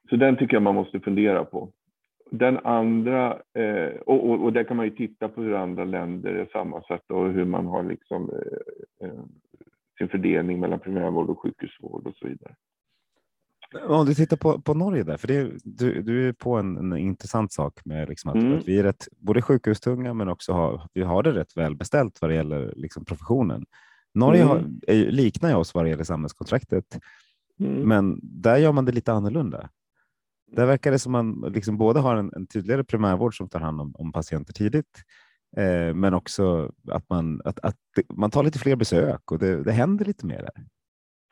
Så 0.10 0.15
den 0.15 0.38
tycker 0.38 0.56
jag 0.56 0.63
man 0.63 0.75
måste 0.75 1.00
fundera 1.00 1.46
på. 1.46 1.72
Den 2.32 2.58
andra, 2.58 3.41
eh, 3.53 3.89
och, 4.06 4.29
och, 4.29 4.44
och 4.44 4.53
där 4.53 4.63
kan 4.63 4.77
man 4.77 4.86
ju 4.86 4.96
titta 4.96 5.29
på 5.29 5.41
hur 5.41 5.53
andra 5.53 5.86
länder 5.86 6.34
är 6.34 6.46
sammansatta 6.46 7.13
och 7.13 7.32
hur 7.32 7.46
man 7.46 7.65
har 7.65 7.84
liksom 7.84 8.29
eh, 8.29 9.08
eh 9.08 9.24
sin 9.98 10.10
fördelning 10.10 10.60
mellan 10.60 10.79
primärvård 10.79 11.29
och 11.29 11.39
sjukhusvård 11.39 12.08
och 12.08 12.15
så 12.15 12.27
vidare. 12.27 12.56
Om 13.76 14.06
du 14.06 14.14
tittar 14.14 14.38
på, 14.38 14.62
på 14.62 14.74
Norge 14.74 15.04
där, 15.04 15.18
för 15.18 15.28
det, 15.28 15.52
du, 15.64 16.02
du 16.02 16.28
är 16.28 16.34
på 16.34 16.56
en, 16.56 16.78
en 16.78 16.98
intressant 16.98 17.54
sak 17.54 17.86
med 17.86 18.10
liksom 18.10 18.30
att, 18.30 18.36
mm. 18.36 18.58
att, 18.58 18.68
vi 18.68 18.80
är 18.80 18.84
rätt, 18.84 19.08
både 19.18 19.42
sjukhustunga 19.42 20.14
men 20.14 20.30
också 20.30 20.54
har, 20.54 20.88
vi 20.94 21.02
har 21.02 21.24
det 21.24 21.32
rätt 21.32 21.58
välbeställt 21.58 22.22
vad 22.22 22.32
det 22.32 22.36
gäller 22.36 22.74
liksom 22.76 23.06
professionen. 23.06 23.66
Norge 24.14 24.42
mm. 24.42 24.48
har, 24.48 24.66
är, 24.88 25.12
liknar 25.12 25.50
ju 25.50 25.56
oss 25.56 25.74
vad 25.74 25.86
det 25.86 25.90
gäller 25.90 26.04
samhällskontraktet, 26.04 27.00
mm. 27.60 27.82
men 27.88 28.20
där 28.24 28.58
gör 28.58 28.72
man 28.72 28.86
det 28.86 28.92
lite 28.92 29.14
annorlunda. 29.14 29.70
Där 30.52 30.66
verkar 30.66 30.92
det 30.92 31.00
som 31.00 31.12
man 31.12 31.46
liksom 31.54 31.78
både 31.78 32.00
har 32.00 32.16
en, 32.16 32.34
en 32.36 32.48
tydligare 32.48 32.84
primärvård 32.84 33.38
som 33.38 33.50
tar 33.50 33.60
hand 33.60 33.82
om, 33.82 33.96
om 33.96 34.12
patienter 34.12 34.54
tidigt, 34.54 35.04
eh, 35.58 35.94
men 35.94 36.14
också 36.14 36.72
att 36.92 37.10
man, 37.10 37.42
att, 37.46 37.60
att 37.60 37.78
man 38.14 38.32
tar 38.32 38.44
lite 38.44 38.60
fler 38.60 38.76
besök 38.76 39.32
och 39.32 39.40
det, 39.40 39.64
det 39.64 39.72
händer 39.72 40.06
lite 40.06 40.26
mer 40.26 40.42
där. 40.42 40.66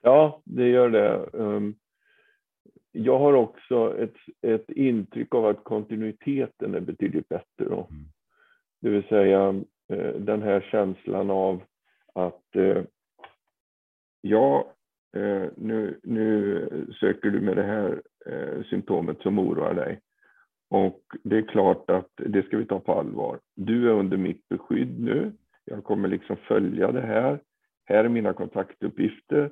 Ja, 0.03 0.41
det 0.46 0.67
gör 0.67 0.89
det. 0.89 1.29
Um, 1.34 1.75
jag 2.97 3.19
har 3.19 3.33
också 3.33 3.97
ett, 3.97 4.15
ett 4.41 4.69
intryck 4.69 5.35
av 5.35 5.45
att 5.45 5.63
kontinuiteten 5.63 6.75
är 6.75 6.79
betydligt 6.79 7.29
bättre. 7.29 7.65
Då. 7.65 7.87
Mm. 7.91 8.05
Det 8.81 8.89
vill 8.89 9.03
säga 9.03 9.63
eh, 9.93 10.13
den 10.15 10.41
här 10.41 10.61
känslan 10.71 11.29
av 11.29 11.61
att 12.13 12.55
eh, 12.55 12.83
ja, 14.21 14.73
eh, 15.15 15.45
nu, 15.55 15.99
nu 16.03 16.87
söker 16.99 17.29
du 17.29 17.41
med 17.41 17.57
det 17.57 17.63
här 17.63 18.01
symptomet 18.69 19.21
som 19.21 19.39
oroar 19.39 19.73
dig. 19.73 19.99
Och 20.69 21.01
det 21.23 21.37
är 21.37 21.41
klart 21.41 21.89
att 21.89 22.11
det 22.15 22.45
ska 22.45 22.57
vi 22.57 22.65
ta 22.65 22.79
på 22.79 22.93
allvar. 22.93 23.39
Du 23.55 23.89
är 23.89 23.93
under 23.93 24.17
mitt 24.17 24.49
beskydd 24.49 24.99
nu. 24.99 25.31
Jag 25.65 25.83
kommer 25.83 26.07
liksom 26.07 26.37
följa 26.37 26.91
det 26.91 27.01
här. 27.01 27.39
Här 27.85 28.05
är 28.05 28.09
mina 28.09 28.33
kontaktuppgifter. 28.33 29.51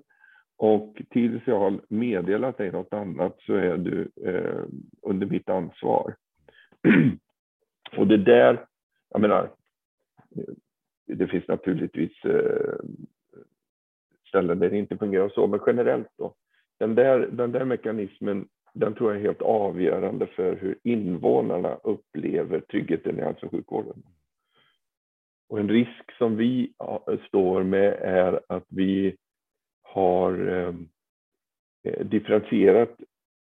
Och 0.58 1.02
tills 1.10 1.42
jag 1.46 1.60
har 1.60 1.82
meddelat 1.88 2.58
dig 2.58 2.72
något 2.72 2.94
annat 2.94 3.38
så 3.40 3.54
är 3.54 3.78
du 3.78 4.10
eh, 4.26 4.64
under 5.02 5.28
mitt 5.28 5.50
ansvar. 5.50 6.16
och 7.98 8.08
det 8.08 8.18
där, 8.18 8.66
jag 9.10 9.22
menar, 9.22 9.52
det 11.08 11.28
finns 11.28 11.48
naturligtvis 11.48 12.26
eh, 12.26 12.76
ställen 14.28 14.60
där 14.60 14.70
det 14.70 14.78
inte 14.78 14.98
fungerar 14.98 15.30
så, 15.30 15.48
men 15.48 15.60
generellt 15.68 16.10
då. 16.18 16.36
Den 16.80 16.96
där, 16.96 17.20
den 17.20 17.52
där 17.52 17.66
mekanismen, 17.66 18.48
den 18.74 18.94
tror 18.96 19.12
jag 19.12 19.20
är 19.20 19.26
helt 19.26 19.42
avgörande 19.42 20.28
för 20.28 20.56
hur 20.56 20.78
invånarna 20.84 21.76
upplever 21.84 22.60
tryggheten 22.60 23.20
i 23.20 23.22
hälso 23.22 23.46
och 23.46 23.52
sjukvården. 23.52 24.04
Och 25.50 25.60
en 25.60 25.70
risk 25.70 26.18
som 26.18 26.36
vi 26.36 26.74
står 27.28 27.64
med 27.64 27.94
är 28.02 28.40
att 28.48 28.66
vi 28.68 29.16
har 29.96 30.48
ehm, 30.48 30.88
eh, 31.84 32.06
differentierat 32.06 32.90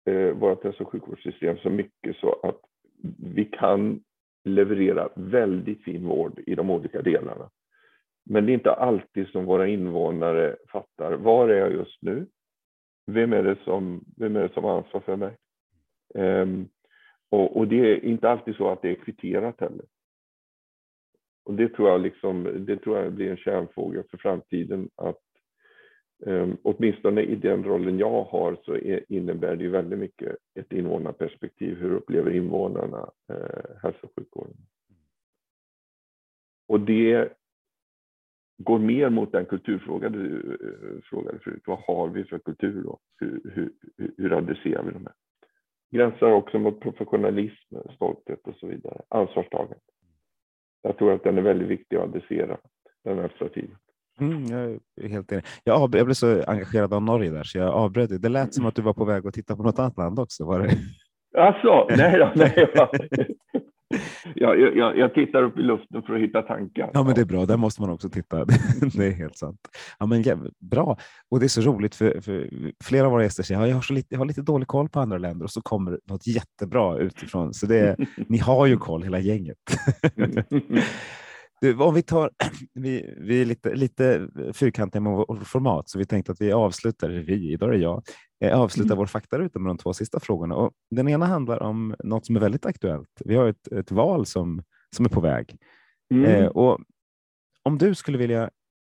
eh, 0.04 0.30
vårt 0.30 0.64
hälso 0.64 0.84
och 0.84 0.92
sjukvårdssystem 0.92 1.56
så 1.56 1.70
mycket 1.70 2.16
så 2.16 2.40
att 2.42 2.60
vi 3.34 3.44
kan 3.44 4.00
leverera 4.44 5.08
väldigt 5.14 5.84
fin 5.84 6.06
vård 6.06 6.40
i 6.46 6.54
de 6.54 6.70
olika 6.70 7.02
delarna. 7.02 7.50
Men 8.24 8.46
det 8.46 8.52
är 8.52 8.54
inte 8.54 8.72
alltid 8.72 9.28
som 9.28 9.44
våra 9.44 9.66
invånare 9.66 10.56
fattar, 10.68 11.12
var 11.12 11.48
är 11.48 11.58
jag 11.58 11.72
just 11.72 12.02
nu? 12.02 12.26
Vem 13.06 13.32
är 13.32 13.42
det 13.42 13.56
som, 13.64 14.04
vem 14.16 14.36
är 14.36 14.42
det 14.42 14.54
som 14.54 14.64
har 14.64 14.76
ansvar 14.78 15.00
för 15.00 15.16
mig? 15.16 15.36
Um, 16.14 16.68
och, 17.28 17.56
och, 17.56 17.68
det 17.68 17.76
är 17.76 18.04
inte 18.04 18.30
alltid 18.30 18.56
så 18.56 18.68
att 18.68 18.82
det 18.82 18.90
är 18.90 18.94
kvitterat 18.94 19.60
heller. 19.60 19.84
Och 21.44 21.54
det 21.54 21.68
tror 21.68 21.88
jag, 21.88 22.00
liksom, 22.00 22.64
det 22.66 22.76
tror 22.76 22.98
jag 22.98 23.12
blir 23.12 23.30
en 23.30 23.36
kärnfråga 23.36 24.02
för 24.10 24.18
framtiden, 24.18 24.90
att 24.96 25.25
Um, 26.18 26.56
åtminstone 26.62 27.22
i 27.22 27.36
den 27.36 27.64
rollen 27.64 27.98
jag 27.98 28.24
har 28.24 28.58
så 28.64 28.76
är, 28.76 29.04
innebär 29.08 29.56
det 29.56 29.64
ju 29.64 29.70
väldigt 29.70 29.98
mycket 29.98 30.36
ett 30.54 30.72
invånarperspektiv. 30.72 31.76
Hur 31.76 31.92
upplever 31.92 32.30
invånarna 32.30 33.10
eh, 33.28 33.76
hälso 33.82 33.98
och 34.02 34.12
sjukvården? 34.16 34.56
Och 36.68 36.80
det 36.80 37.32
går 38.58 38.78
mer 38.78 39.10
mot 39.10 39.32
den 39.32 39.46
kulturfråga 39.46 40.08
du 40.08 40.38
eh, 40.60 41.02
frågade 41.02 41.38
förut. 41.38 41.62
Vad 41.66 41.78
har 41.78 42.08
vi 42.08 42.24
för 42.24 42.38
kultur 42.38 42.82
då? 42.82 42.98
Hur, 43.16 43.40
hur, 43.54 43.72
hur 44.16 44.32
adresserar 44.32 44.82
vi 44.82 44.92
de 44.92 45.06
här? 45.06 45.14
Gränsar 45.90 46.30
också 46.30 46.58
mot 46.58 46.80
professionalism, 46.80 47.76
stolthet 47.94 48.46
och 48.46 48.56
så 48.56 48.66
vidare. 48.66 49.02
Ansvarstagande. 49.08 49.80
Jag 50.82 50.98
tror 50.98 51.12
att 51.12 51.24
den 51.24 51.38
är 51.38 51.42
väldigt 51.42 51.68
viktig 51.68 51.96
att 51.96 52.02
adressera 52.02 52.58
den 53.04 53.18
här 53.18 53.48
tiden. 53.48 53.76
Mm, 54.20 54.44
jag 54.44 54.78
är 55.00 55.08
helt 55.08 55.32
enig. 55.32 55.44
Jag, 55.64 55.82
av, 55.82 55.96
jag 55.96 56.06
blev 56.06 56.14
så 56.14 56.42
engagerad 56.46 56.94
av 56.94 57.02
Norge 57.02 57.30
där 57.30 57.44
så 57.44 57.58
jag 57.58 57.68
avbröt. 57.68 58.22
Det 58.22 58.28
lät 58.28 58.54
som 58.54 58.66
att 58.66 58.74
du 58.74 58.82
var 58.82 58.94
på 58.94 59.04
väg 59.04 59.26
att 59.26 59.34
titta 59.34 59.56
på 59.56 59.62
något 59.62 59.78
annat 59.78 59.98
land 59.98 60.18
också. 60.18 60.44
Var 60.44 60.60
det? 60.60 60.76
Alltså, 61.38 61.86
nej, 61.96 62.18
då, 62.18 62.32
nej. 62.34 62.68
Jag, 64.34 64.76
jag, 64.76 64.98
jag, 64.98 65.14
tittar 65.14 65.42
upp 65.42 65.58
i 65.58 65.62
luften 65.62 66.02
för 66.02 66.14
att 66.14 66.20
hitta 66.20 66.42
tankar. 66.42 66.90
Ja, 66.94 67.02
men 67.02 67.14
det 67.14 67.20
är 67.20 67.24
bra. 67.24 67.46
Där 67.46 67.56
måste 67.56 67.80
man 67.80 67.90
också 67.90 68.08
titta. 68.08 68.44
det 68.96 69.06
är 69.06 69.12
helt 69.12 69.36
sant. 69.36 69.60
Ja, 69.98 70.06
men 70.06 70.22
ja, 70.22 70.36
bra. 70.60 70.96
Och 71.30 71.40
det 71.40 71.46
är 71.46 71.48
så 71.48 71.60
roligt 71.60 71.94
för, 71.94 72.20
för 72.20 72.50
flera 72.84 73.06
av 73.06 73.12
våra 73.12 73.22
gäster 73.22 73.42
säger 73.42 73.60
att 73.60 73.68
jag 73.68 73.74
har, 73.74 73.82
så 73.82 73.92
lite, 73.92 74.08
jag 74.10 74.18
har 74.18 74.26
lite 74.26 74.42
dålig 74.42 74.68
koll 74.68 74.88
på 74.88 75.00
andra 75.00 75.18
länder 75.18 75.44
och 75.44 75.50
så 75.50 75.62
kommer 75.62 76.00
något 76.04 76.26
jättebra 76.26 76.98
utifrån. 76.98 77.54
Så 77.54 77.66
det, 77.66 77.96
ni 78.28 78.38
har 78.38 78.66
ju 78.66 78.76
koll 78.76 79.02
hela 79.02 79.18
gänget. 79.18 79.58
Du, 81.60 81.76
om 81.76 81.94
vi 81.94 82.02
tar, 82.02 82.30
vi, 82.74 83.14
vi 83.18 83.40
är 83.40 83.44
lite, 83.44 83.74
lite 83.74 84.28
fyrkantiga 84.52 85.00
med 85.00 85.12
vår 85.12 85.44
format, 85.44 85.88
så 85.88 85.98
vi 85.98 86.04
tänkte 86.04 86.32
att 86.32 86.40
vi 86.40 86.52
avslutar, 86.52 87.08
vi, 87.08 87.52
idag 87.52 87.68
är 87.68 87.72
det 87.72 87.78
jag, 87.78 88.02
eh, 88.40 88.60
avslutar 88.60 88.90
mm. 88.90 88.98
vår 88.98 89.06
faktaruta 89.06 89.58
med 89.58 89.70
de 89.70 89.78
två 89.78 89.92
sista 89.92 90.20
frågorna. 90.20 90.54
Och 90.54 90.72
den 90.90 91.08
ena 91.08 91.26
handlar 91.26 91.62
om 91.62 91.94
något 92.04 92.26
som 92.26 92.36
är 92.36 92.40
väldigt 92.40 92.66
aktuellt. 92.66 93.22
Vi 93.24 93.36
har 93.36 93.48
ett, 93.48 93.72
ett 93.72 93.90
val 93.90 94.26
som, 94.26 94.62
som 94.96 95.04
är 95.04 95.10
på 95.10 95.20
väg. 95.20 95.56
Mm. 96.14 96.24
Eh, 96.24 96.46
och 96.46 96.78
om 97.62 97.78
du 97.78 97.94
skulle 97.94 98.18
vilja 98.18 98.50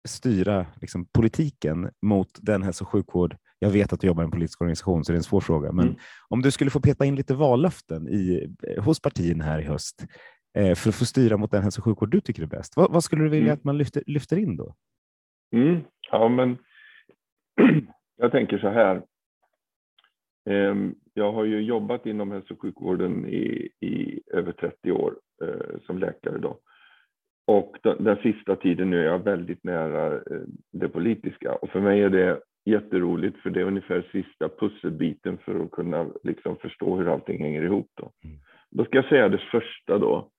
styra 0.08 0.66
liksom, 0.80 1.06
politiken 1.06 1.90
mot 2.02 2.28
den 2.40 2.62
hälso 2.62 2.84
och 2.84 2.90
sjukvård 2.90 3.36
jag 3.60 3.70
vet 3.70 3.92
att 3.92 4.00
du 4.00 4.06
jobbar 4.06 4.22
i 4.22 4.24
en 4.24 4.30
politisk 4.30 4.60
organisation, 4.60 5.04
så 5.04 5.12
det 5.12 5.16
är 5.16 5.18
en 5.18 5.22
svår 5.22 5.40
fråga. 5.40 5.72
Men 5.72 5.86
mm. 5.86 5.98
om 6.28 6.42
du 6.42 6.50
skulle 6.50 6.70
få 6.70 6.80
peta 6.80 7.04
in 7.04 7.14
lite 7.14 7.34
vallöften 7.34 8.08
i, 8.08 8.54
hos 8.80 9.00
partierna 9.00 9.44
här 9.44 9.58
i 9.58 9.64
höst, 9.64 10.04
Eh, 10.04 10.37
för 10.54 10.88
att 10.88 10.98
få 10.98 11.04
styra 11.04 11.36
mot 11.36 11.50
den 11.50 11.62
hälso 11.62 11.80
och 11.80 11.84
sjukvård 11.84 12.10
du 12.10 12.20
tycker 12.20 12.42
är 12.42 12.46
bäst. 12.46 12.76
Vad, 12.76 12.92
vad 12.92 13.04
skulle 13.04 13.22
du 13.22 13.28
vilja 13.28 13.46
mm. 13.46 13.54
att 13.54 13.64
man 13.64 13.78
lyfter, 13.78 14.02
lyfter 14.06 14.36
in 14.36 14.56
då? 14.56 14.74
Mm. 15.52 15.80
Ja, 16.10 16.28
men 16.28 16.58
jag 18.16 18.32
tänker 18.32 18.58
så 18.58 18.68
här. 18.68 19.02
Ehm, 20.50 20.94
jag 21.14 21.32
har 21.32 21.44
ju 21.44 21.60
jobbat 21.60 22.06
inom 22.06 22.30
hälso 22.30 22.54
och 22.54 22.60
sjukvården 22.60 23.26
i, 23.26 23.68
i 23.80 24.20
över 24.32 24.52
30 24.52 24.92
år 24.92 25.14
eh, 25.42 25.80
som 25.86 25.98
läkare. 25.98 26.38
Då. 26.38 26.58
Och 27.46 27.76
den 27.82 28.16
sista 28.16 28.56
tiden 28.56 28.90
nu 28.90 29.00
är 29.00 29.04
jag 29.04 29.18
väldigt 29.18 29.64
nära 29.64 30.14
eh, 30.14 30.42
det 30.72 30.88
politiska. 30.88 31.54
Och 31.54 31.70
för 31.70 31.80
mig 31.80 32.02
är 32.02 32.10
det 32.10 32.40
jätteroligt 32.64 33.38
för 33.38 33.50
det 33.50 33.60
är 33.60 33.64
ungefär 33.64 34.08
sista 34.12 34.48
pusselbiten 34.48 35.38
för 35.38 35.64
att 35.64 35.70
kunna 35.70 36.06
liksom 36.22 36.56
förstå 36.56 36.96
hur 36.96 37.08
allting 37.08 37.42
hänger 37.42 37.62
ihop. 37.62 37.90
Då. 37.94 38.12
Mm. 38.24 38.38
Då 38.70 38.84
ska 38.84 38.96
jag 38.96 39.08
säga 39.08 39.28
det 39.28 39.42
första 39.50 39.98
då 39.98 40.30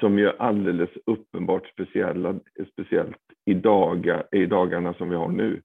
som 0.00 0.18
ju 0.18 0.26
är 0.26 0.42
alldeles 0.42 0.90
uppenbart 1.06 1.66
speciella, 1.66 2.40
speciellt 2.72 3.16
i, 3.44 3.54
daga, 3.54 4.24
i 4.32 4.46
dagarna 4.46 4.94
som 4.94 5.10
vi 5.10 5.16
har 5.16 5.28
nu, 5.28 5.62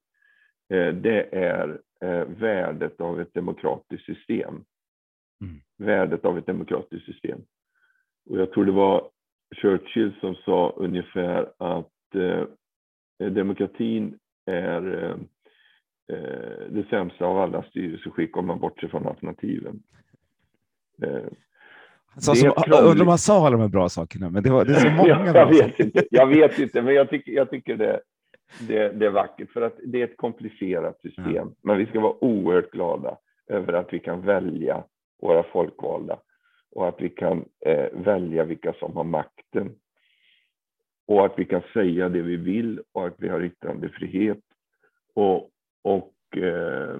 eh, 0.70 0.94
det 0.94 1.36
är 1.36 1.80
eh, 2.02 2.26
värdet 2.26 3.02
av 3.02 3.22
ett 3.22 3.34
demokratiskt 3.34 4.06
system. 4.06 4.64
Mm. 5.42 5.62
Värdet 5.78 6.26
av 6.26 6.38
ett 6.38 6.46
demokratiskt 6.46 7.06
system. 7.06 7.40
Och 8.30 8.38
jag 8.38 8.52
tror 8.52 8.66
det 8.66 8.72
var 8.72 9.10
Churchill 9.56 10.14
som 10.20 10.36
sa 10.36 10.74
ungefär 10.78 11.52
att 11.58 12.16
eh, 12.16 12.46
demokratin 13.30 14.20
är 14.46 15.04
eh, 15.04 15.16
eh, 16.18 16.68
det 16.70 16.86
sämsta 16.90 17.26
av 17.26 17.38
alla 17.38 17.64
styrelseskick 17.64 18.38
om 18.38 18.48
man 18.48 18.60
bortser 18.60 18.88
från 18.88 19.08
alternativen. 19.08 19.84
Eh, 21.02 21.28
så, 22.18 22.36
som, 22.36 22.54
undrar 22.84 23.02
om 23.02 23.08
han 23.08 23.18
sa 23.18 23.48
alla 23.48 23.58
de 23.58 23.62
här 23.62 23.68
bra 23.68 23.90
sakerna, 23.90 24.30
men 24.30 24.44
det, 24.44 24.50
var, 24.50 24.66
det 24.66 24.72
är 24.72 24.80
så 24.80 24.90
många. 24.98 25.26
jag, 25.26 25.36
jag 25.36 25.48
vet 25.50 25.80
inte, 25.80 26.06
jag 26.12 26.28
vet 26.28 26.60
inte, 26.60 26.82
men 26.82 26.94
jag 26.94 27.10
tycker, 27.10 27.32
jag 27.32 27.50
tycker 27.50 27.76
det, 27.76 28.00
det, 28.68 28.90
det 28.90 29.06
är 29.06 29.10
vackert 29.10 29.52
för 29.52 29.62
att 29.62 29.80
det 29.84 30.02
är 30.02 30.04
ett 30.04 30.18
komplicerat 30.18 31.02
system. 31.02 31.34
Ja. 31.36 31.48
Men 31.62 31.78
vi 31.78 31.86
ska 31.86 32.00
vara 32.00 32.24
oerhört 32.24 32.72
glada 32.72 33.18
över 33.48 33.74
att 33.74 33.94
vi 33.94 34.00
kan 34.00 34.22
välja 34.22 34.84
våra 35.22 35.44
folkvalda 35.44 36.20
och 36.72 36.88
att 36.88 37.02
vi 37.02 37.10
kan 37.10 37.46
eh, 37.66 37.86
välja 37.94 38.44
vilka 38.44 38.74
som 38.74 38.96
har 38.96 39.04
makten. 39.04 39.76
och 41.08 41.26
att 41.26 41.34
vi 41.40 41.46
kan 41.46 41.62
säga 41.74 42.10
det 42.10 42.22
vi 42.22 42.36
vill 42.36 42.82
och 42.92 43.08
att 43.08 43.16
vi 43.18 43.30
har 43.30 43.44
yttrandefrihet 43.44 44.40
och, 45.14 45.50
och 45.82 46.38
eh, 46.38 47.00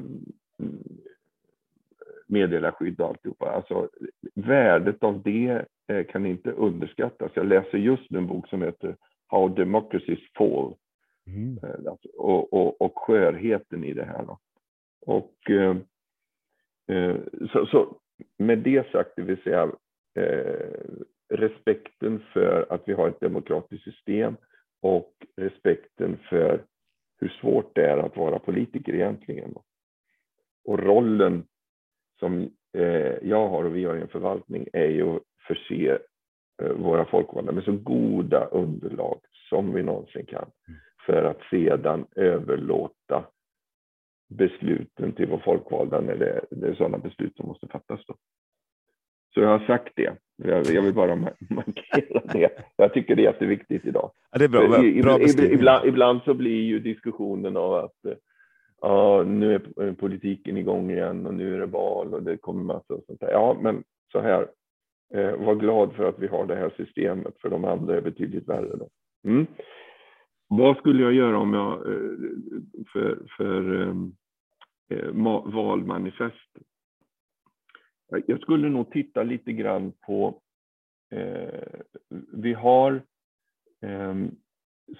meddelarskydd 2.32 3.02
och 3.02 3.08
alltihopa. 3.08 3.52
Alltså, 3.52 3.90
värdet 4.36 5.04
av 5.04 5.22
det 5.22 5.66
eh, 5.88 6.06
kan 6.06 6.26
inte 6.26 6.52
underskattas. 6.52 7.32
Jag 7.34 7.46
läser 7.46 7.78
just 7.78 8.12
nu 8.12 8.18
en 8.18 8.28
bok 8.28 8.48
som 8.48 8.62
heter 8.62 8.96
How 9.28 9.48
Democracies 9.48 10.20
Fall. 10.38 10.76
Mm. 11.28 11.60
Eh, 11.64 11.92
alltså, 11.92 12.08
och, 12.18 12.54
och, 12.54 12.82
och 12.82 13.00
skörheten 13.00 13.84
i 13.84 13.94
det 13.94 14.06
här. 14.06 14.26
Då. 14.26 14.40
Och, 15.06 15.50
eh, 15.50 15.76
eh, 16.88 17.16
så, 17.54 17.66
så, 17.66 17.98
med 18.38 18.58
det 18.58 18.92
sagt, 18.92 19.12
det 19.16 19.22
vill 19.22 19.42
säga 19.42 19.72
eh, 20.16 20.70
respekten 21.30 22.24
för 22.34 22.66
att 22.70 22.82
vi 22.86 22.94
har 22.94 23.10
ett 23.10 23.20
demokratiskt 23.20 23.84
system 23.84 24.36
och 24.82 25.14
respekten 25.38 26.18
för 26.30 26.64
hur 27.20 27.30
svårt 27.30 27.76
det 27.76 27.86
är 27.86 27.98
att 27.98 28.18
vara 28.18 28.40
politiker 28.40 28.94
egentligen. 28.94 29.56
Och 30.66 30.80
rollen 30.80 31.44
som 32.22 32.50
eh, 32.78 33.14
jag 33.22 33.50
har 33.50 33.64
och 33.64 33.76
vi 33.76 33.86
har 33.86 33.96
i 33.96 34.02
en 34.02 34.08
förvaltning 34.08 34.68
är 34.74 34.88
ju 34.88 35.16
att 35.16 35.22
förse 35.48 35.98
eh, 36.62 36.72
våra 36.72 37.06
folkvalda 37.06 37.52
med 37.52 37.64
så 37.64 37.72
goda 37.72 38.46
underlag 38.46 39.20
som 39.50 39.74
vi 39.74 39.84
någonsin 39.84 40.26
kan 40.26 40.46
för 41.06 41.24
att 41.24 41.40
sedan 41.50 42.06
överlåta 42.16 43.24
besluten 44.30 45.12
till 45.12 45.28
våra 45.28 45.42
folkvalda 45.42 46.02
när 46.02 46.16
det, 46.16 46.46
det 46.52 46.68
är 46.68 46.74
sådana 46.74 46.98
beslut 46.98 47.36
som 47.36 47.48
måste 47.48 47.68
fattas. 47.68 48.06
Då. 48.08 48.16
Så 49.34 49.40
jag 49.40 49.48
har 49.48 49.68
sagt 49.68 49.94
det. 49.96 50.16
Jag, 50.36 50.82
vill 50.82 50.94
bara 50.94 51.16
markera 51.50 52.22
det. 52.34 52.50
Jag 52.76 52.94
tycker 52.94 53.16
det 53.16 53.22
är 53.22 53.32
jätteviktigt 53.34 53.86
idag. 53.86 54.12
Ja, 54.32 54.40
det 54.40 54.46
är 54.46 54.50
bra. 54.50 54.68
bra 54.68 55.20
ibland, 55.26 55.88
ibland, 55.88 56.22
så 56.26 56.34
blir 56.34 56.62
ju 56.62 56.80
diskussionen 56.80 57.58
av 57.58 57.74
att 57.74 58.06
ja, 58.82 59.24
nu 59.24 59.56
är 59.56 59.84
eh, 59.84 59.94
politiken 59.94 60.58
igång 60.58 60.92
igen 60.92 61.26
och 61.26 61.34
nu 61.34 61.56
är 61.56 61.60
det 61.60 61.66
val 61.66 62.14
och 62.14 62.24
det 62.24 62.38
kommer 62.38 62.64
massa 62.64 62.94
av 62.94 63.04
sånt 63.08 63.20
där. 63.20 63.32
Ja, 63.32 63.58
men 63.62 63.84
så 64.12 64.20
här. 64.20 64.48
Eh, 65.14 65.36
var 65.36 65.56
glad 65.56 65.94
för 65.94 66.04
att 66.04 66.20
vi 66.20 66.28
har 66.28 66.46
det 66.46 66.56
här 66.56 66.74
systemet, 66.78 67.42
för 67.42 67.50
de 67.50 67.66
andra 67.66 67.98
är 67.98 68.02
betydligt 68.02 68.50
värre. 68.50 68.78
Då. 68.78 68.90
Mm. 69.24 69.48
Vad 70.48 70.78
skulle 70.78 71.04
jag 71.04 71.14
göra 71.14 71.40
om 71.40 71.54
jag 71.54 71.74
eh, 71.74 72.18
för, 72.94 73.28
för 73.38 73.82
eh, 73.82 73.96
eh 74.90 75.12
valmanifest? 75.46 76.58
Jag 78.26 78.42
skulle 78.42 78.70
nog 78.70 78.92
titta 78.92 79.24
lite 79.24 79.54
grann 79.54 79.94
på, 80.06 80.42
eh, 81.12 81.80
vi 82.34 82.54
har 82.54 83.02
eh, 83.82 84.16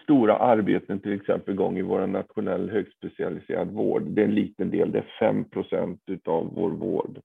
stora 0.04 0.38
arbeten 0.38 1.00
till 1.00 1.14
exempel 1.14 1.54
igång 1.54 1.78
i 1.78 1.82
vår 1.82 2.08
nationell 2.08 2.70
högspecialiserad 2.70 3.72
vård. 3.72 4.04
Det 4.04 4.22
är 4.22 4.26
en 4.26 4.36
liten 4.36 4.72
del, 4.72 4.92
det 4.92 4.98
är 4.98 5.16
5 5.20 5.50
procent 5.50 6.02
av 6.26 6.54
vår 6.56 6.72
vård. 6.72 7.20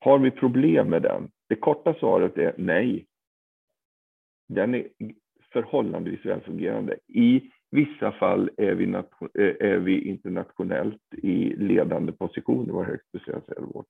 Har 0.00 0.18
vi 0.18 0.30
problem 0.30 0.88
med 0.90 1.02
den? 1.02 1.30
Det 1.48 1.54
korta 1.54 1.94
svaret 1.94 2.38
är 2.38 2.54
nej. 2.56 3.06
Den 4.48 4.74
är 4.74 4.86
förhållandevis 5.52 6.26
välfungerande. 6.26 6.96
I 7.08 7.50
vissa 7.70 8.12
fall 8.12 8.50
är 8.56 8.74
vi, 8.74 8.84
är 9.60 9.78
vi 9.78 10.08
internationellt 10.08 11.14
i 11.14 11.56
ledande 11.56 12.12
position 12.12 12.68
i 12.68 12.72
vår 12.72 12.84
högspecialiserade 12.84 13.66
vård. 13.66 13.86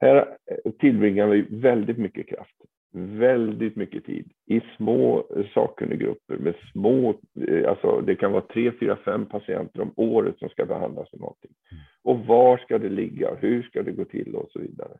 Här 0.00 0.36
tillbringar 0.78 1.26
vi 1.26 1.42
väldigt 1.42 1.98
mycket 1.98 2.28
kraft, 2.28 2.56
väldigt 2.94 3.76
mycket 3.76 4.04
tid 4.04 4.32
i 4.46 4.60
små 4.76 5.26
sakkunniggrupper 5.54 6.36
med 6.36 6.54
små, 6.72 7.14
eh, 7.48 7.68
alltså 7.68 8.00
det 8.00 8.16
kan 8.16 8.32
vara 8.32 8.42
tre, 8.42 8.72
fyra, 8.80 8.96
fem 8.96 9.26
patienter 9.26 9.80
om 9.80 9.92
året 9.96 10.38
som 10.38 10.48
ska 10.48 10.66
behandlas 10.66 11.12
med 11.12 11.20
någonting. 11.20 11.54
Och 12.02 12.26
var 12.26 12.58
ska 12.58 12.78
det 12.78 12.88
ligga? 12.88 13.34
Hur 13.34 13.62
ska 13.62 13.82
det 13.82 13.92
gå 13.92 14.04
till 14.04 14.36
och 14.36 14.50
så 14.50 14.58
vidare? 14.58 14.98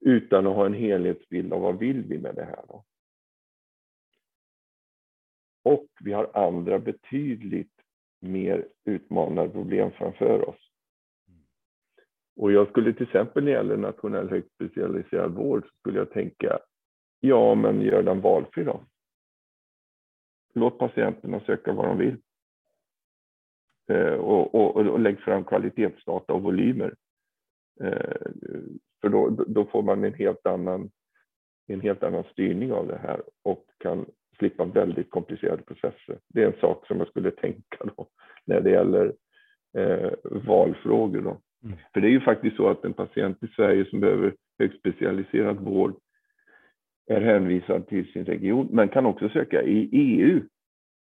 Utan 0.00 0.46
att 0.46 0.54
ha 0.54 0.66
en 0.66 0.74
helhetsbild 0.74 1.52
av 1.52 1.60
vad 1.60 1.78
vill 1.78 2.02
vi 2.02 2.18
med 2.18 2.34
det 2.34 2.44
här 2.44 2.64
då? 2.68 2.84
Och 5.64 5.86
vi 6.00 6.12
har 6.12 6.30
andra 6.34 6.78
betydligt 6.78 7.72
mer 8.20 8.68
utmanande 8.84 9.52
problem 9.52 9.90
framför 9.90 10.48
oss. 10.48 10.70
Och 12.36 12.52
jag 12.52 12.68
skulle 12.68 12.92
till 12.92 13.06
exempel 13.06 13.44
när 13.44 13.50
det 13.50 13.56
gäller 13.56 13.76
nationell 13.76 14.30
högt 14.30 14.52
specialiserad 14.54 15.34
vård 15.34 15.62
så 15.64 15.70
skulle 15.78 15.98
jag 15.98 16.10
tänka, 16.10 16.58
ja 17.20 17.54
men 17.54 17.80
gör 17.80 18.02
den 18.02 18.20
valfri 18.20 18.64
då. 18.64 18.80
Låt 20.54 20.78
patienterna 20.78 21.40
söka 21.40 21.72
vad 21.72 21.86
de 21.86 21.98
vill. 21.98 22.16
Eh, 23.90 24.14
och, 24.14 24.54
och, 24.54 24.76
och, 24.76 25.00
lägg 25.00 25.20
fram 25.20 25.44
kvalitetsdata 25.44 26.32
och 26.32 26.42
volymer. 26.42 26.94
Eh, 27.80 28.16
för 29.00 29.08
då, 29.08 29.30
då 29.30 29.64
får 29.64 29.82
man 29.82 30.04
en 30.04 30.14
helt, 30.14 30.46
annan, 30.46 30.90
en 31.66 31.80
helt 31.80 32.02
annan 32.02 32.24
styrning 32.32 32.72
av 32.72 32.86
det 32.86 32.98
här 32.98 33.22
och 33.42 33.64
kan 33.78 34.06
slippa 34.38 34.64
väldigt 34.64 35.10
komplicerade 35.10 35.62
processer. 35.62 36.18
Det 36.28 36.42
är 36.42 36.46
en 36.46 36.60
sak 36.60 36.86
som 36.86 36.98
jag 36.98 37.08
skulle 37.08 37.30
tänka 37.40 37.84
då 37.96 38.08
när 38.44 38.60
det 38.60 38.70
gäller 38.70 39.14
eh, 39.76 40.10
valfrågor. 40.24 41.20
Då. 41.20 41.40
Mm. 41.64 41.78
För 41.92 42.00
det 42.00 42.08
är 42.08 42.12
ju 42.12 42.20
faktiskt 42.20 42.56
så 42.56 42.68
att 42.68 42.84
en 42.84 42.94
patient 42.94 43.42
i 43.42 43.48
Sverige 43.48 43.90
som 43.90 44.00
behöver 44.00 44.34
högspecialiserad 44.58 45.60
vård 45.60 45.96
är 47.06 47.20
hänvisad 47.20 47.86
till 47.86 48.12
sin 48.12 48.24
region, 48.24 48.68
men 48.70 48.88
kan 48.88 49.06
också 49.06 49.28
söka 49.28 49.62
i 49.62 49.88
EU 49.92 50.42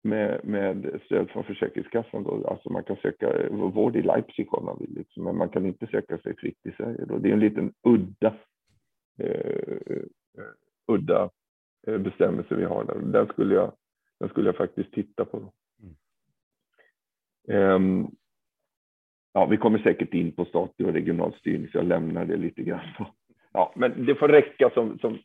med, 0.03 0.45
med 0.45 1.01
stöd 1.05 1.29
från 1.29 1.43
Försäkringskassan. 1.43 2.23
Då. 2.23 2.47
Alltså 2.47 2.69
man 2.69 2.83
kan 2.83 2.95
söka 2.95 3.49
vård 3.49 3.95
i 3.95 4.01
Leipzig 4.01 4.53
om 4.53 4.65
man 4.65 4.77
vill, 4.79 4.93
liksom, 4.93 5.23
men 5.23 5.37
man 5.37 5.49
kan 5.49 5.65
inte 5.65 5.87
söka 5.87 6.17
sig 6.17 6.35
fritt 6.35 6.65
i 6.65 6.71
Sverige. 6.71 7.05
Då. 7.05 7.17
Det 7.17 7.29
är 7.29 7.33
en 7.33 7.39
liten 7.39 7.73
udda, 7.83 8.35
eh, 9.19 10.03
udda 10.87 11.29
eh, 11.87 11.97
bestämmelse 11.97 12.55
vi 12.55 12.63
har 12.63 12.83
där. 12.83 12.99
Den 12.99 13.27
skulle 13.27 13.55
jag, 13.55 13.73
den 14.19 14.29
skulle 14.29 14.49
jag 14.49 14.57
faktiskt 14.57 14.93
titta 14.93 15.25
på. 15.25 15.51
Mm. 17.47 17.73
Um, 17.73 18.11
ja, 19.33 19.45
vi 19.45 19.57
kommer 19.57 19.79
säkert 19.79 20.13
in 20.13 20.31
på 20.31 20.45
statlig 20.45 20.87
och 20.87 20.93
regional 20.93 21.33
styrning, 21.33 21.67
så 21.67 21.77
jag 21.77 21.85
lämnar 21.85 22.25
det 22.25 22.37
lite 22.37 22.63
grann. 22.63 22.85
Ja, 23.51 23.73
men 23.75 24.05
det 24.05 24.15
får 24.15 24.27
räcka 24.27 24.69
som, 24.69 24.99
som, 24.99 25.17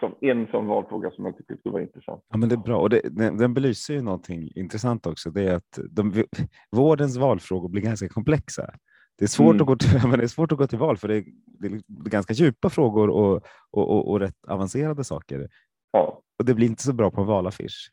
som 0.00 0.14
en 0.20 0.46
sån 0.46 0.66
valfråga 0.66 1.10
som 1.10 1.24
jag 1.24 1.36
tycker 1.36 1.56
skulle 1.56 1.72
vara 1.72 1.82
intressant. 1.82 2.24
Ja, 2.28 2.36
men 2.36 2.48
det 2.48 2.54
är 2.54 2.56
bra 2.56 2.80
och 2.80 2.90
det, 2.90 3.00
den 3.38 3.54
belyser 3.54 3.94
ju 3.94 4.02
någonting 4.02 4.50
intressant 4.54 5.06
också. 5.06 5.30
Det 5.30 5.42
är 5.42 5.54
att 5.54 5.78
de, 5.90 6.24
vårdens 6.70 7.16
valfrågor 7.16 7.68
blir 7.68 7.82
ganska 7.82 8.08
komplexa. 8.08 8.70
Det 9.18 9.24
är, 9.24 9.28
svårt 9.28 9.54
mm. 9.54 9.60
att 9.60 9.66
gå 9.66 9.76
till, 9.76 10.00
men 10.08 10.18
det 10.18 10.24
är 10.24 10.28
svårt 10.28 10.52
att 10.52 10.58
gå 10.58 10.66
till 10.66 10.78
val 10.78 10.96
för 10.96 11.08
det 11.08 11.16
är, 11.16 11.24
det 11.46 11.66
är 11.66 11.80
ganska 12.10 12.32
djupa 12.32 12.70
frågor 12.70 13.10
och, 13.10 13.34
och, 13.70 13.90
och, 13.90 14.10
och, 14.10 14.20
rätt 14.20 14.46
avancerade 14.48 15.04
saker. 15.04 15.48
Ja. 15.92 16.22
Och 16.38 16.44
det 16.44 16.54
blir 16.54 16.66
inte 16.66 16.82
så 16.82 16.92
bra 16.92 17.10
på 17.10 17.20
en 17.20 17.26
valaffisch. 17.26 17.90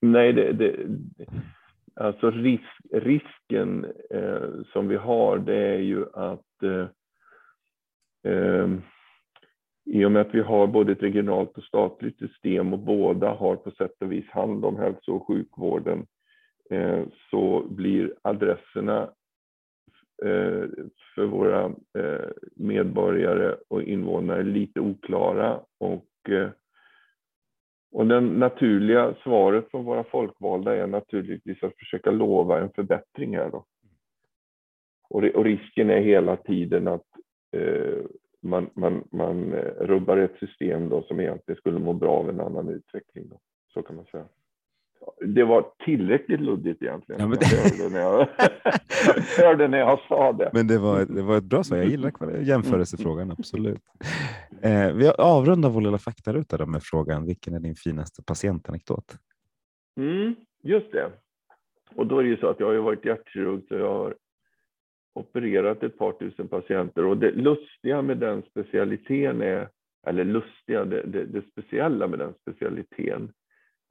Nej, 0.00 0.32
det, 0.32 0.52
det, 0.52 0.76
Alltså 1.94 2.30
risk, 2.30 2.80
risken 2.92 3.84
eh, 4.10 4.48
som 4.72 4.88
vi 4.88 4.96
har 4.96 5.38
det 5.38 5.56
är 5.56 5.78
ju 5.78 6.06
att 6.14 6.62
eh, 6.62 6.88
eh, 8.32 8.68
i 9.84 10.04
och 10.04 10.12
med 10.12 10.22
att 10.22 10.34
vi 10.34 10.40
har 10.40 10.66
både 10.66 10.92
ett 10.92 11.02
regionalt 11.02 11.58
och 11.58 11.64
statligt 11.64 12.18
system 12.18 12.72
och 12.72 12.78
båda 12.78 13.34
har 13.34 13.56
på 13.56 13.70
sätt 13.70 13.94
och 14.00 14.12
vis 14.12 14.30
hand 14.30 14.64
om 14.64 14.76
hälso 14.76 15.12
och 15.12 15.26
sjukvården 15.26 16.06
eh, 16.70 17.02
så 17.30 17.66
blir 17.70 18.14
adresserna 18.22 19.02
eh, 20.24 20.64
för 21.14 21.26
våra 21.26 21.64
eh, 21.98 22.30
medborgare 22.56 23.56
och 23.68 23.82
invånare 23.82 24.42
lite 24.42 24.80
oklara 24.80 25.60
och 25.78 26.06
och 27.92 28.06
det 28.06 28.20
naturliga 28.20 29.14
svaret 29.22 29.70
från 29.70 29.84
våra 29.84 30.04
folkvalda 30.04 30.76
är 30.76 30.86
naturligtvis 30.86 31.62
att 31.62 31.78
försöka 31.78 32.10
lova 32.10 32.60
en 32.60 32.70
förbättring 32.70 33.36
här 33.36 33.50
då. 33.50 33.64
Och, 35.08 35.24
och 35.24 35.44
risken 35.44 35.90
är 35.90 36.00
hela 36.00 36.36
tiden 36.36 36.88
att 36.88 37.06
eh, 37.56 38.04
man, 38.42 38.70
man, 38.74 39.04
man 39.10 39.52
eh, 39.52 39.64
rubbar 39.80 40.16
ett 40.16 40.38
system 40.40 40.88
då 40.88 41.02
som 41.02 41.20
egentligen 41.20 41.58
skulle 41.58 41.78
må 41.78 41.92
bra 41.92 42.10
av 42.10 42.28
en 42.28 42.40
annan 42.40 42.68
utveckling. 42.68 43.28
Då. 43.28 43.40
Så 43.74 43.82
kan 43.82 43.96
man 43.96 44.04
säga. 44.04 44.24
Det 45.26 45.44
var 45.44 45.66
tillräckligt 45.84 46.40
luddigt 46.40 46.82
egentligen. 46.82 47.20
Ja, 47.20 47.36
det... 47.36 47.46
jag, 47.52 47.58
hörde 47.58 47.94
när 47.94 48.00
jag, 48.00 48.28
jag 49.38 49.44
hörde 49.44 49.68
när 49.68 49.78
jag 49.78 50.00
sa 50.08 50.32
det. 50.32 50.50
Men 50.52 50.66
det 50.66 50.78
var, 50.78 51.04
det 51.04 51.22
var 51.22 51.36
ett 51.36 51.44
bra 51.44 51.64
svar. 51.64 51.76
Jag 51.76 51.86
gillar 51.86 52.40
jämförelsefrågan, 52.40 53.30
absolut. 53.30 53.80
Eh, 54.62 54.92
vi 54.92 55.08
avrundar 55.08 55.70
vår 55.70 55.80
lilla 55.80 55.98
faktaruta 55.98 56.66
med 56.66 56.82
frågan 56.82 57.26
vilken 57.26 57.54
är 57.54 57.60
din 57.60 57.74
finaste 57.74 58.22
patientanekdot? 58.22 59.18
Mm, 59.96 60.34
just 60.62 60.92
det. 60.92 61.10
Och 61.94 62.06
då 62.06 62.18
är 62.18 62.22
det 62.22 62.28
ju 62.28 62.36
så 62.36 62.46
att 62.46 62.60
jag 62.60 62.66
har 62.66 62.74
varit 62.74 63.04
hjärtkirurg 63.04 63.62
så 63.68 63.74
jag 63.74 63.94
har 63.94 64.14
opererat 65.14 65.82
ett 65.82 65.98
par 65.98 66.12
tusen 66.12 66.48
patienter 66.48 67.04
och 67.04 67.16
det 67.16 67.30
lustiga 67.30 68.02
med 68.02 68.18
den 68.18 68.42
specialiteten 68.42 69.42
är, 69.42 69.68
eller 70.06 70.24
lustiga, 70.24 70.84
det, 70.84 71.02
det, 71.02 71.24
det 71.24 71.42
speciella 71.50 72.06
med 72.08 72.18
den 72.18 72.34
specialiteten 72.40 73.32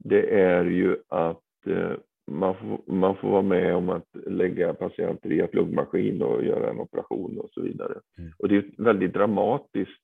det 0.04 0.40
är 0.40 0.64
ju 0.64 0.96
att 1.08 1.66
eh, 1.66 1.92
man, 2.30 2.54
får, 2.54 2.92
man 2.92 3.16
får 3.16 3.30
vara 3.30 3.42
med 3.42 3.74
om 3.74 3.88
att 3.88 4.08
lägga 4.26 4.74
patienter 4.74 5.32
i 5.32 5.40
ett 5.40 5.54
luggmaskin 5.54 6.22
och 6.22 6.44
göra 6.44 6.70
en 6.70 6.80
operation 6.80 7.38
och 7.38 7.50
så 7.50 7.62
vidare. 7.62 8.00
Mm. 8.18 8.32
Och 8.38 8.48
det 8.48 8.54
är 8.54 8.58
ett 8.58 8.78
väldigt 8.78 9.12
dramatiskt, 9.12 10.02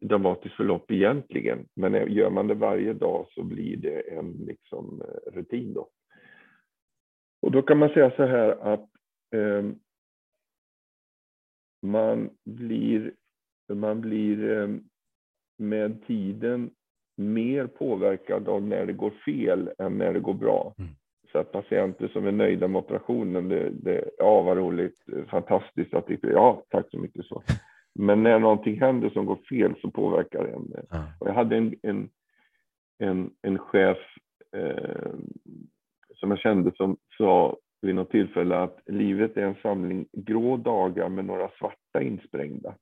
dramatiskt 0.00 0.54
förlopp 0.54 0.90
egentligen. 0.90 1.66
Men 1.74 2.12
gör 2.12 2.30
man 2.30 2.46
det 2.46 2.54
varje 2.54 2.92
dag 2.92 3.26
så 3.30 3.42
blir 3.42 3.76
det 3.76 4.00
en 4.00 4.32
liksom, 4.32 5.02
eh, 5.02 5.32
rutin. 5.32 5.74
Då. 5.74 5.88
Och 7.42 7.52
då 7.52 7.62
kan 7.62 7.78
man 7.78 7.88
säga 7.88 8.10
så 8.16 8.24
här 8.24 8.48
att 8.48 8.88
eh, 9.34 9.64
man 11.84 12.30
blir, 12.44 13.12
man 13.72 14.00
blir 14.00 14.58
eh, 14.58 14.68
med 15.58 16.06
tiden 16.06 16.70
mer 17.16 17.66
påverkad 17.66 18.48
av 18.48 18.62
när 18.62 18.86
det 18.86 18.92
går 18.92 19.10
fel 19.10 19.70
än 19.78 19.98
när 19.98 20.12
det 20.12 20.20
går 20.20 20.34
bra. 20.34 20.74
Mm. 20.78 20.90
Så 21.32 21.38
att 21.38 21.52
patienter 21.52 22.08
som 22.08 22.26
är 22.26 22.32
nöjda 22.32 22.68
med 22.68 22.78
operationen, 22.78 23.48
det, 23.48 23.70
det 23.70 24.10
ja 24.18 24.42
vad 24.42 24.56
roligt, 24.56 25.04
fantastiskt, 25.28 25.92
jag 25.92 26.06
tyckte, 26.06 26.26
ja 26.26 26.62
tack 26.68 26.86
så 26.90 26.98
mycket 26.98 27.26
så. 27.26 27.42
Men 27.94 28.22
när 28.22 28.38
någonting 28.38 28.80
händer 28.80 29.10
som 29.10 29.26
går 29.26 29.38
fel 29.48 29.74
så 29.80 29.90
påverkar 29.90 30.44
det 30.44 30.50
en. 30.50 30.72
Ja. 30.90 31.04
Och 31.20 31.28
jag 31.28 31.34
hade 31.34 31.56
en, 31.56 31.74
en, 31.82 32.08
en, 32.98 33.30
en 33.42 33.58
chef 33.58 33.98
eh, 34.56 35.12
som 36.14 36.30
jag 36.30 36.40
kände 36.40 36.72
som 36.76 36.96
sa 37.18 37.56
vid 37.84 37.94
något 37.94 38.10
tillfälle 38.10 38.56
att 38.56 38.78
livet 38.86 39.36
är 39.36 39.42
en 39.42 39.56
samling 39.62 40.06
grå 40.12 40.56
dagar 40.56 41.08
med 41.08 41.24
några 41.24 41.48
svarta 41.58 42.02
insprängda. 42.02 42.74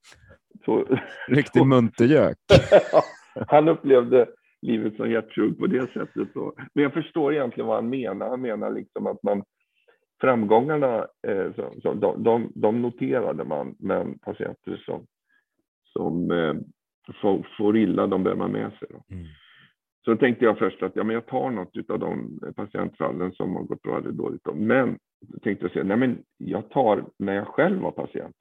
Så, 0.65 0.85
Riktig 1.29 1.67
muntergök. 1.67 2.37
han 3.49 3.69
upplevde 3.69 4.27
livet 4.63 4.97
som 4.97 5.11
hjärtsjuk 5.11 5.59
på 5.59 5.67
det 5.67 5.93
sättet. 5.93 6.29
Så. 6.33 6.55
Men 6.75 6.83
jag 6.83 6.93
förstår 6.93 7.35
egentligen 7.35 7.67
vad 7.67 7.77
han 7.77 7.91
menar. 7.91 8.29
Han 8.29 8.41
menar 8.41 8.71
liksom 8.71 9.07
att 9.07 9.23
man 9.23 9.43
framgångarna, 10.21 11.07
eh, 11.29 11.53
så, 11.57 11.73
så, 11.83 11.95
de, 11.95 12.23
de, 12.23 12.53
de 12.55 12.83
noterade 12.83 13.45
man, 13.45 13.75
men 13.79 14.19
patienter 14.19 14.83
som, 14.85 15.07
som 15.93 16.31
eh, 16.31 16.55
får, 17.21 17.47
får 17.59 17.77
illa, 17.77 18.07
de 18.07 18.25
bär 18.25 18.35
man 18.35 18.53
med 18.53 18.73
sig. 18.73 18.89
Mm. 19.11 19.27
Så 20.05 20.17
tänkte 20.17 20.45
jag 20.45 20.59
först 20.59 20.83
att 20.83 20.97
ja, 20.97 21.05
men 21.05 21.15
jag 21.15 21.27
tar 21.27 21.51
något 21.51 21.91
av 21.91 21.99
de 21.99 22.41
patientfallen 22.57 23.33
som 23.33 23.57
har 23.57 23.63
gått 23.63 23.83
bra 23.83 23.99
eller 23.99 24.13
dåligt. 24.13 24.45
Då. 24.45 24.55
Men 24.55 24.99
tänkte 25.43 25.65
jag 25.65 25.73
säga, 25.73 25.85
nej 25.85 25.97
men 25.97 26.23
jag 26.39 26.71
tar 26.71 27.05
när 27.19 27.35
jag 27.35 27.47
själv 27.47 27.81
var 27.81 27.91
patient. 27.91 28.37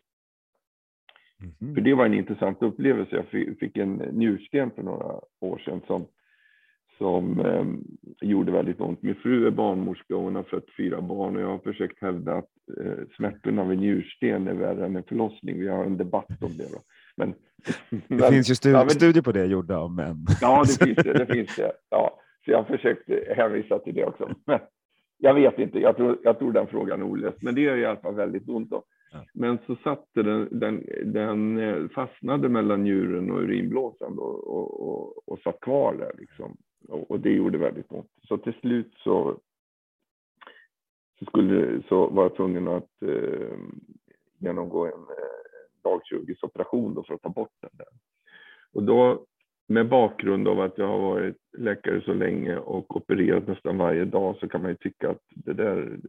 Mhm. 1.61 1.75
För 1.75 1.81
det 1.81 1.93
var 1.93 2.05
en 2.05 2.13
intressant 2.13 2.61
upplevelse. 2.61 3.15
Jag 3.15 3.25
fi- 3.27 3.55
fick 3.59 3.77
en 3.77 3.93
njursten 3.93 4.71
för 4.71 4.83
några 4.83 5.19
år 5.39 5.57
sedan 5.65 5.81
som, 5.87 6.05
som 6.97 7.39
eh, 7.39 7.65
gjorde 8.21 8.51
väldigt 8.51 8.81
ont. 8.81 9.01
Min 9.01 9.15
fru 9.15 9.47
är 9.47 9.51
barnmorska 9.51 10.15
och 10.15 10.21
hon 10.23 10.35
har 10.35 10.43
fött 10.43 10.75
fyra 10.77 11.01
barn 11.01 11.35
och 11.35 11.41
jag 11.41 11.47
har 11.47 11.59
försökt 11.59 12.01
hävda 12.01 12.33
att 12.35 12.49
eh, 12.77 13.07
smärtorna 13.17 13.61
av 13.61 13.71
en 13.71 13.77
njursten 13.79 14.47
är 14.47 14.53
värre 14.53 14.85
än 14.85 14.95
en 14.95 15.03
förlossning. 15.03 15.59
Vi 15.59 15.67
har 15.67 15.85
en 15.85 15.97
debatt 15.97 16.43
om 16.43 16.57
det. 16.57 16.71
Då. 16.71 16.79
Men, 17.17 17.33
Det 18.07 18.29
finns 18.29 18.49
ju 18.49 18.53
stu- 18.53 18.71
ja, 18.71 18.79
men- 18.79 18.89
studier 18.89 19.23
på 19.23 19.31
det 19.31 19.45
gjorda 19.45 19.77
av 19.77 19.91
män. 19.91 20.25
Ja, 20.41 20.63
det 20.67 20.85
finns 20.85 20.97
det. 20.97 21.13
det, 21.13 21.25
finns 21.25 21.55
det. 21.55 21.71
Ja, 21.89 22.19
så 22.45 22.51
jag 22.51 22.57
har 22.57 22.63
försökt 22.77 23.09
hänvisa 23.37 23.79
till 23.79 23.95
det 23.95 24.05
också. 24.05 24.29
Men 24.45 24.59
jag 25.17 25.33
vet 25.33 25.59
inte, 25.59 25.79
jag 25.79 25.95
tror, 25.95 26.17
jag 26.23 26.39
tror 26.39 26.51
den 26.51 26.67
frågan 26.67 27.01
är 27.01 27.05
olöst. 27.05 27.37
Men 27.41 27.55
det 27.55 27.61
gör 27.61 27.77
i 27.77 27.85
alla 27.85 27.99
fall 27.99 28.15
väldigt 28.15 28.49
ont. 28.49 28.67
Ja. 28.71 28.83
Men 29.33 29.57
så 29.67 29.75
satte 29.75 30.23
den, 30.23 30.47
den, 30.51 30.85
den 31.05 31.57
eh, 31.57 31.87
fastnade 31.89 32.49
mellan 32.49 32.83
njuren 32.83 33.31
och 33.31 33.39
urinblåsan 33.41 34.15
då, 34.15 34.21
och, 34.23 34.87
och, 34.89 35.29
och 35.29 35.39
satt 35.39 35.59
kvar 35.59 35.93
där. 35.95 36.11
Liksom. 36.17 36.57
Och, 36.89 37.11
och 37.11 37.19
det 37.19 37.29
gjorde 37.29 37.57
väldigt 37.57 37.91
ont. 37.91 38.11
Så 38.27 38.37
till 38.37 38.53
slut 38.53 38.93
så, 38.97 39.39
så, 41.19 41.25
skulle, 41.25 41.81
så 41.89 42.07
var 42.07 42.23
jag 42.23 42.35
tvungen 42.35 42.67
att 42.67 43.01
eh, 43.05 43.57
genomgå 44.39 44.85
en 44.85 44.91
dagkirurgisk 45.83 46.43
operation 46.43 46.93
då 46.93 47.03
för 47.03 47.13
att 47.13 47.21
ta 47.21 47.29
bort 47.29 47.53
den 47.61 47.71
där. 47.73 47.87
Och 48.73 48.83
då 48.83 49.25
med 49.67 49.89
bakgrund 49.89 50.47
av 50.47 50.59
att 50.59 50.77
jag 50.77 50.87
har 50.87 50.99
varit 50.99 51.37
läkare 51.57 52.01
så 52.01 52.13
länge 52.13 52.57
och 52.57 52.95
opererat 52.95 53.47
nästan 53.47 53.77
varje 53.77 54.05
dag 54.05 54.35
så 54.37 54.47
kan 54.47 54.61
man 54.61 54.71
ju 54.71 54.77
tycka 54.77 55.09
att 55.09 55.21
det 55.29 55.53
där, 55.53 55.99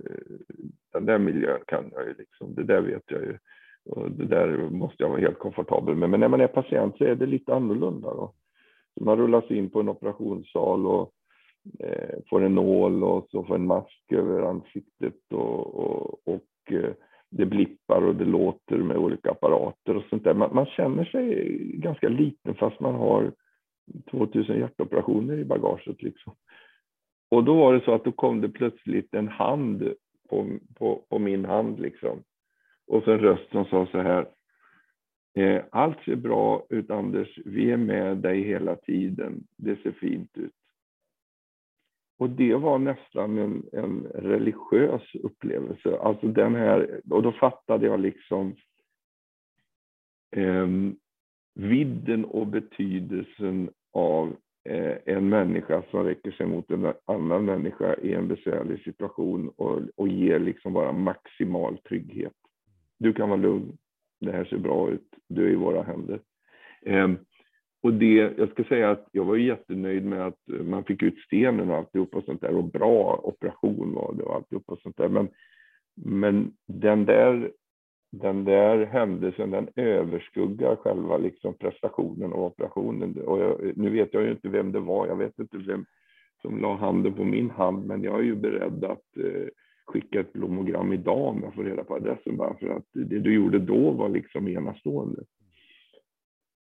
den 0.92 1.06
där 1.06 1.18
miljön 1.18 1.60
kan 1.66 1.90
jag 1.92 2.06
ju 2.06 2.14
liksom, 2.18 2.54
det 2.54 2.62
där 2.62 2.80
vet 2.80 3.02
jag 3.06 3.20
ju. 3.20 3.38
Och 3.84 4.10
det 4.10 4.24
där 4.24 4.70
måste 4.70 5.02
jag 5.02 5.10
vara 5.10 5.20
helt 5.20 5.38
komfortabel 5.38 5.94
med. 5.94 6.10
Men 6.10 6.20
när 6.20 6.28
man 6.28 6.40
är 6.40 6.46
patient 6.46 6.96
så 6.98 7.04
är 7.04 7.14
det 7.14 7.26
lite 7.26 7.54
annorlunda. 7.54 8.08
Då. 8.14 8.34
Så 8.98 9.04
man 9.04 9.16
rullas 9.16 9.50
in 9.50 9.70
på 9.70 9.80
en 9.80 9.88
operationssal 9.88 10.86
och 10.86 11.12
eh, 11.78 12.18
får 12.30 12.44
en 12.44 12.54
nål 12.54 13.04
och 13.04 13.26
så 13.30 13.44
får 13.44 13.54
en 13.54 13.66
mask 13.66 14.12
över 14.12 14.42
ansiktet 14.42 15.32
och, 15.32 15.74
och, 15.74 16.28
och 16.28 16.72
eh, 16.72 16.94
det 17.34 17.46
blippar 17.46 18.02
och 18.02 18.14
det 18.14 18.24
låter 18.24 18.76
med 18.76 18.96
olika 18.96 19.30
apparater 19.30 19.96
och 19.96 20.04
sånt 20.10 20.24
där. 20.24 20.34
Man, 20.34 20.54
man 20.54 20.66
känner 20.66 21.04
sig 21.04 21.56
ganska 21.74 22.08
liten 22.08 22.54
fast 22.54 22.80
man 22.80 22.94
har 22.94 23.32
2000 24.10 24.58
hjärtoperationer 24.58 25.38
i 25.38 25.44
bagaget. 25.44 26.02
Liksom. 26.02 26.34
Och 27.30 27.44
då 27.44 27.54
var 27.54 27.74
det 27.74 27.84
så 27.84 27.94
att 27.94 28.04
då 28.04 28.12
kom 28.12 28.40
det 28.40 28.48
plötsligt 28.48 29.14
en 29.14 29.28
hand 29.28 29.92
på, 30.28 30.46
på, 30.74 31.04
på 31.08 31.18
min 31.18 31.44
hand. 31.44 31.80
Liksom. 31.80 32.22
Och 32.86 33.02
så 33.04 33.12
en 33.12 33.18
röst 33.18 33.50
som 33.50 33.64
sa 33.64 33.86
så 33.86 33.98
här. 33.98 34.26
Eh, 35.34 35.62
allt 35.70 36.04
ser 36.04 36.16
bra 36.16 36.66
ut 36.68 36.90
Anders, 36.90 37.38
vi 37.44 37.70
är 37.70 37.76
med 37.76 38.16
dig 38.16 38.42
hela 38.42 38.76
tiden. 38.76 39.44
Det 39.56 39.82
ser 39.82 39.92
fint 39.92 40.38
ut. 40.38 40.52
Och 42.22 42.30
det 42.30 42.54
var 42.54 42.78
nästan 42.78 43.38
en, 43.38 43.62
en 43.72 44.06
religiös 44.14 45.14
upplevelse. 45.14 45.98
Alltså 45.98 46.26
den 46.26 46.54
här, 46.54 47.00
och 47.10 47.22
då 47.22 47.32
fattade 47.32 47.86
jag 47.86 48.00
liksom 48.00 48.56
eh, 50.36 50.66
vidden 51.54 52.24
och 52.24 52.46
betydelsen 52.46 53.70
av 53.92 54.36
eh, 54.68 54.96
en 55.04 55.28
människa 55.28 55.82
som 55.90 56.04
räcker 56.04 56.30
sig 56.30 56.46
mot 56.46 56.70
en 56.70 56.92
annan 57.04 57.44
människa 57.44 57.94
i 57.94 58.14
en 58.14 58.28
besvärlig 58.28 58.80
situation 58.82 59.48
och, 59.56 59.80
och 59.96 60.08
ger 60.08 60.38
liksom 60.38 60.72
bara 60.72 60.92
maximal 60.92 61.78
trygghet. 61.78 62.36
Du 62.98 63.12
kan 63.12 63.28
vara 63.28 63.40
lugn, 63.40 63.78
det 64.20 64.32
här 64.32 64.44
ser 64.44 64.58
bra 64.58 64.90
ut, 64.90 65.14
du 65.28 65.46
är 65.46 65.50
i 65.50 65.56
våra 65.56 65.82
händer. 65.82 66.20
Eh, 66.82 67.10
och 67.82 67.94
det, 67.94 68.34
jag 68.38 68.50
ska 68.50 68.64
säga 68.64 68.90
att 68.90 69.08
jag 69.12 69.24
var 69.24 69.36
jättenöjd 69.36 70.04
med 70.04 70.26
att 70.26 70.48
eh, 70.52 70.62
man 70.64 70.84
fick 70.84 71.02
ut 71.02 71.18
stenen 71.18 71.70
och 71.70 71.76
alltihop 71.76 72.14
och 72.14 72.24
sånt 72.24 72.40
där 72.40 72.54
och 72.54 72.64
bra 72.64 73.20
operation 73.22 73.94
var 73.94 74.14
det 74.14 74.22
och 74.22 74.34
alltihop 74.34 74.64
och 74.66 74.78
sånt 74.78 74.96
där. 74.96 75.08
Men, 75.08 75.28
men 75.94 76.52
den 76.66 77.04
där 77.04 77.50
den 78.12 78.44
där 78.44 78.86
händelsen 78.86 79.50
den 79.50 79.68
överskuggar 79.76 80.76
själva 80.76 81.18
liksom 81.18 81.54
prestationen 81.54 82.32
och 82.32 82.46
operationen. 82.46 83.16
Och 83.26 83.38
jag, 83.38 83.76
nu 83.76 83.90
vet 83.90 84.14
jag 84.14 84.22
ju 84.22 84.30
inte 84.30 84.48
vem 84.48 84.72
det 84.72 84.80
var, 84.80 85.06
jag 85.06 85.16
vet 85.16 85.38
inte 85.38 85.58
vem 85.58 85.84
som 86.42 86.60
la 86.60 86.76
handen 86.76 87.14
på 87.14 87.24
min 87.24 87.50
hand, 87.50 87.86
men 87.86 88.02
jag 88.02 88.18
är 88.18 88.22
ju 88.22 88.36
beredd 88.36 88.84
att 88.84 89.16
eh, 89.16 89.48
skicka 89.86 90.20
ett 90.20 90.32
blommogram 90.32 90.92
idag 90.92 91.28
om 91.28 91.42
jag 91.42 91.54
får 91.54 91.64
reda 91.64 91.84
på 91.84 91.94
adressen, 91.94 92.36
bara 92.36 92.54
för 92.54 92.68
att 92.68 92.86
det 92.92 93.18
du 93.18 93.34
gjorde 93.34 93.58
då 93.58 93.90
var 93.90 94.08
liksom 94.08 94.48
enastående. 94.48 95.22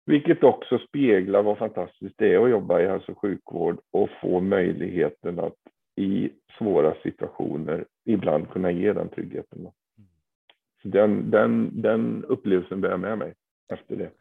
Vilket 0.05 0.43
också 0.43 0.77
speglar 0.77 1.43
vad 1.43 1.57
fantastiskt 1.57 2.15
det 2.17 2.33
är 2.33 2.43
att 2.43 2.49
jobba 2.49 2.81
i 2.81 2.87
hälso 2.87 3.11
och 3.11 3.21
sjukvård 3.21 3.79
och 3.91 4.09
få 4.21 4.39
möjligheten 4.39 5.39
att 5.39 5.55
i 5.95 6.29
svåra 6.57 6.95
situationer 7.03 7.85
ibland 8.05 8.49
kunna 8.49 8.71
ge 8.71 8.93
den 8.93 9.09
tryggheten. 9.09 9.67
Så 10.81 10.87
den, 10.87 11.31
den, 11.31 11.81
den 11.81 12.25
upplevelsen 12.25 12.81
bär 12.81 12.89
jag 12.89 12.99
med 12.99 13.17
mig 13.17 13.33
efter 13.73 13.95
det. 13.95 14.11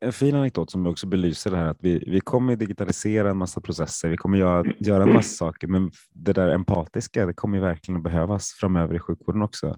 En 0.00 0.12
fin 0.12 0.34
anekdot 0.34 0.70
som 0.70 0.86
också 0.86 1.06
belyser 1.06 1.50
det 1.50 1.56
här 1.56 1.66
att 1.66 1.78
vi, 1.80 2.04
vi 2.06 2.20
kommer 2.20 2.56
digitalisera 2.56 3.30
en 3.30 3.36
massa 3.36 3.60
processer, 3.60 4.08
vi 4.08 4.16
kommer 4.16 4.38
göra, 4.38 4.64
göra 4.78 5.02
en 5.02 5.12
massa 5.12 5.46
saker, 5.46 5.66
men 5.66 5.90
det 6.14 6.32
där 6.32 6.48
empatiska, 6.48 7.26
det 7.26 7.34
kommer 7.34 7.60
verkligen 7.60 7.96
att 7.96 8.04
behövas 8.04 8.52
framöver 8.60 8.94
i 8.94 8.98
sjukvården 8.98 9.42
också. 9.42 9.76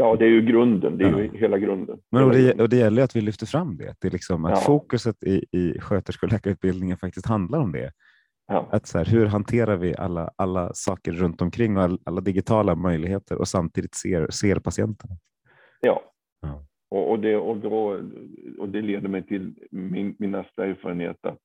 Ja, 0.00 0.16
det 0.16 0.24
är 0.24 0.28
ju 0.28 0.42
grunden. 0.42 0.98
Det 0.98 1.04
är 1.04 1.10
Ja. 1.10 1.20
ju 1.20 1.38
hela 1.38 1.58
grunden. 1.58 1.98
Men 2.10 2.24
och 2.24 2.30
det, 2.32 2.60
och 2.60 2.68
det 2.68 2.76
gäller 2.76 3.02
att 3.02 3.16
vi 3.16 3.20
lyfter 3.20 3.46
fram 3.46 3.76
det, 3.76 3.94
det 4.00 4.08
är 4.08 4.12
liksom 4.12 4.44
att 4.44 4.50
Ja. 4.50 4.56
fokuset 4.56 5.22
i, 5.22 5.44
i 5.52 5.80
sköterske 5.80 6.26
och 6.26 6.32
läkarutbildningen 6.32 6.96
faktiskt 6.96 7.26
handlar 7.26 7.58
om 7.58 7.72
det. 7.72 7.92
Ja. 8.48 8.68
Att 8.72 8.86
så 8.86 8.98
här, 8.98 9.04
hur 9.04 9.26
hanterar 9.26 9.76
vi 9.76 9.94
alla, 9.96 10.30
alla 10.36 10.70
saker 10.74 11.12
runt 11.12 11.42
omkring 11.42 11.76
och 11.76 11.82
all, 11.82 11.98
alla 12.04 12.20
digitala 12.20 12.74
möjligheter 12.74 13.38
och 13.38 13.48
samtidigt 13.48 13.94
ser, 13.94 14.30
ser 14.30 14.58
patienten? 14.58 15.10
ja. 15.80 16.02
Ja. 16.42 16.64
Och, 16.90 17.10
och, 17.10 17.18
det, 17.20 17.36
och, 17.36 17.56
då, 17.56 18.00
och 18.58 18.68
det 18.68 18.80
leder 18.82 19.08
mig 19.08 19.26
till 19.26 19.54
min, 19.70 20.14
min 20.18 20.30
nästa 20.30 20.64
erfarenhet 20.66 21.16
att, 21.22 21.38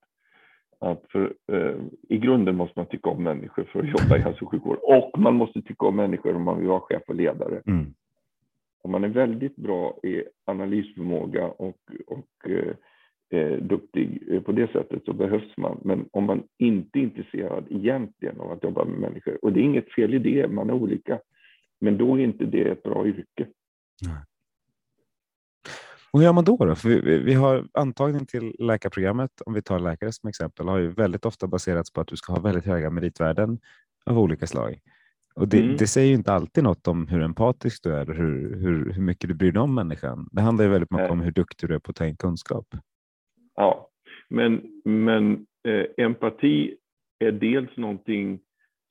att 0.80 1.02
för, 1.12 1.34
eh, 1.52 1.76
i 2.10 2.18
grunden 2.18 2.56
måste 2.56 2.80
man 2.80 2.86
tycka 2.86 3.10
om 3.10 3.24
människor 3.24 3.64
för 3.64 3.80
att 3.80 3.88
jobba 4.04 4.18
i 4.18 4.20
hälso 4.20 4.46
och 4.46 4.52
sjukvård. 4.52 4.78
Och 4.84 5.20
man 5.20 5.36
måste 5.36 5.62
tycka 5.62 5.86
om 5.86 5.96
människor 5.96 6.36
om 6.36 6.44
man 6.44 6.60
vill 6.60 6.68
vara 6.68 6.80
chef 6.80 7.02
och 7.08 7.16
ledare. 7.16 7.62
Mm 7.68 7.94
om 8.84 8.92
man 8.92 9.04
är 9.04 9.08
väldigt 9.08 9.56
bra 9.56 10.00
i 10.04 10.24
analysförmåga 10.46 11.48
och, 11.48 11.80
och 12.08 12.50
eh, 12.50 12.76
eh 13.40 13.58
duktig 13.58 14.24
eh, 14.32 14.42
på 14.42 14.52
det 14.52 14.72
sättet 14.72 15.06
så 15.06 15.14
behövs 15.14 15.58
man. 15.58 15.80
Men 15.84 16.06
om 16.12 16.24
man 16.24 16.44
inte 16.58 17.00
är 17.00 17.04
intresserad 17.04 17.66
egentligen 17.70 18.40
av 18.40 18.52
att 18.52 18.64
jobba 18.64 18.86
med 18.86 19.00
människor, 19.00 19.46
och 19.46 19.54
det 19.54 19.60
är 19.60 19.64
inget 19.64 19.94
fel 19.94 20.14
i 20.14 20.20
det, 20.20 20.48
man 20.48 20.70
är 20.70 20.74
olika, 20.74 21.20
men 21.82 21.98
då 21.98 22.16
är 22.16 22.24
inte 22.24 22.46
det 22.46 22.72
ett 22.72 22.84
bra 22.84 23.08
yrke. 23.08 23.48
Nej. 24.02 24.24
Och 26.12 26.20
hur 26.20 26.26
gör 26.26 26.34
man 26.34 26.44
då? 26.44 26.58
då? 26.58 26.76
För 26.76 26.90
vi, 26.90 27.18
vi 27.18 27.34
har 27.34 27.68
antagning 27.74 28.26
till 28.26 28.56
läkarprogrammet, 28.60 29.42
om 29.46 29.54
vi 29.54 29.62
tar 29.62 29.80
läkare 29.80 30.12
som 30.12 30.30
exempel, 30.30 30.68
har 30.68 30.78
ju 30.78 30.88
väldigt 30.88 31.26
ofta 31.26 31.48
baserats 31.48 31.94
på 31.94 32.02
att 32.02 32.08
du 32.08 32.16
ska 32.16 32.34
ha 32.34 32.40
väldigt 32.40 32.66
höga 32.66 32.90
meritvärden 32.90 33.60
av 34.06 34.20
olika 34.20 34.48
slag. 34.48 34.80
Och 35.36 35.48
det, 35.48 35.60
mm. 35.60 35.78
det 35.78 35.88
säger 35.88 36.08
ju 36.08 36.14
inte 36.14 36.34
alltid 36.34 36.64
något 36.64 36.88
om 36.88 37.08
hur 37.08 37.22
empatisk 37.22 37.84
du 37.84 37.96
är 37.96 38.10
och 38.10 38.16
hur, 38.16 38.56
hur, 38.56 38.94
hur 38.94 39.02
mycket 39.02 39.30
du 39.30 39.34
bryr 39.34 39.52
dig 39.52 39.62
om 39.62 39.76
människan. 39.76 40.30
Det 40.32 40.42
handlar 40.42 40.66
ju 40.66 40.72
väldigt 40.72 40.92
mycket 40.92 41.12
om 41.12 41.22
hur 41.22 41.32
duktig 41.32 41.70
du 41.70 41.76
är 41.76 41.80
på 41.80 41.90
att 41.90 41.96
ta 41.96 42.06
in 42.06 42.18
kunskap. 42.18 42.66
Ja, 43.56 43.90
men, 44.30 44.62
men 44.86 45.46
eh, 45.68 46.06
empati 46.06 46.76
är 47.20 47.32
dels 47.32 47.78
någonting 47.78 48.40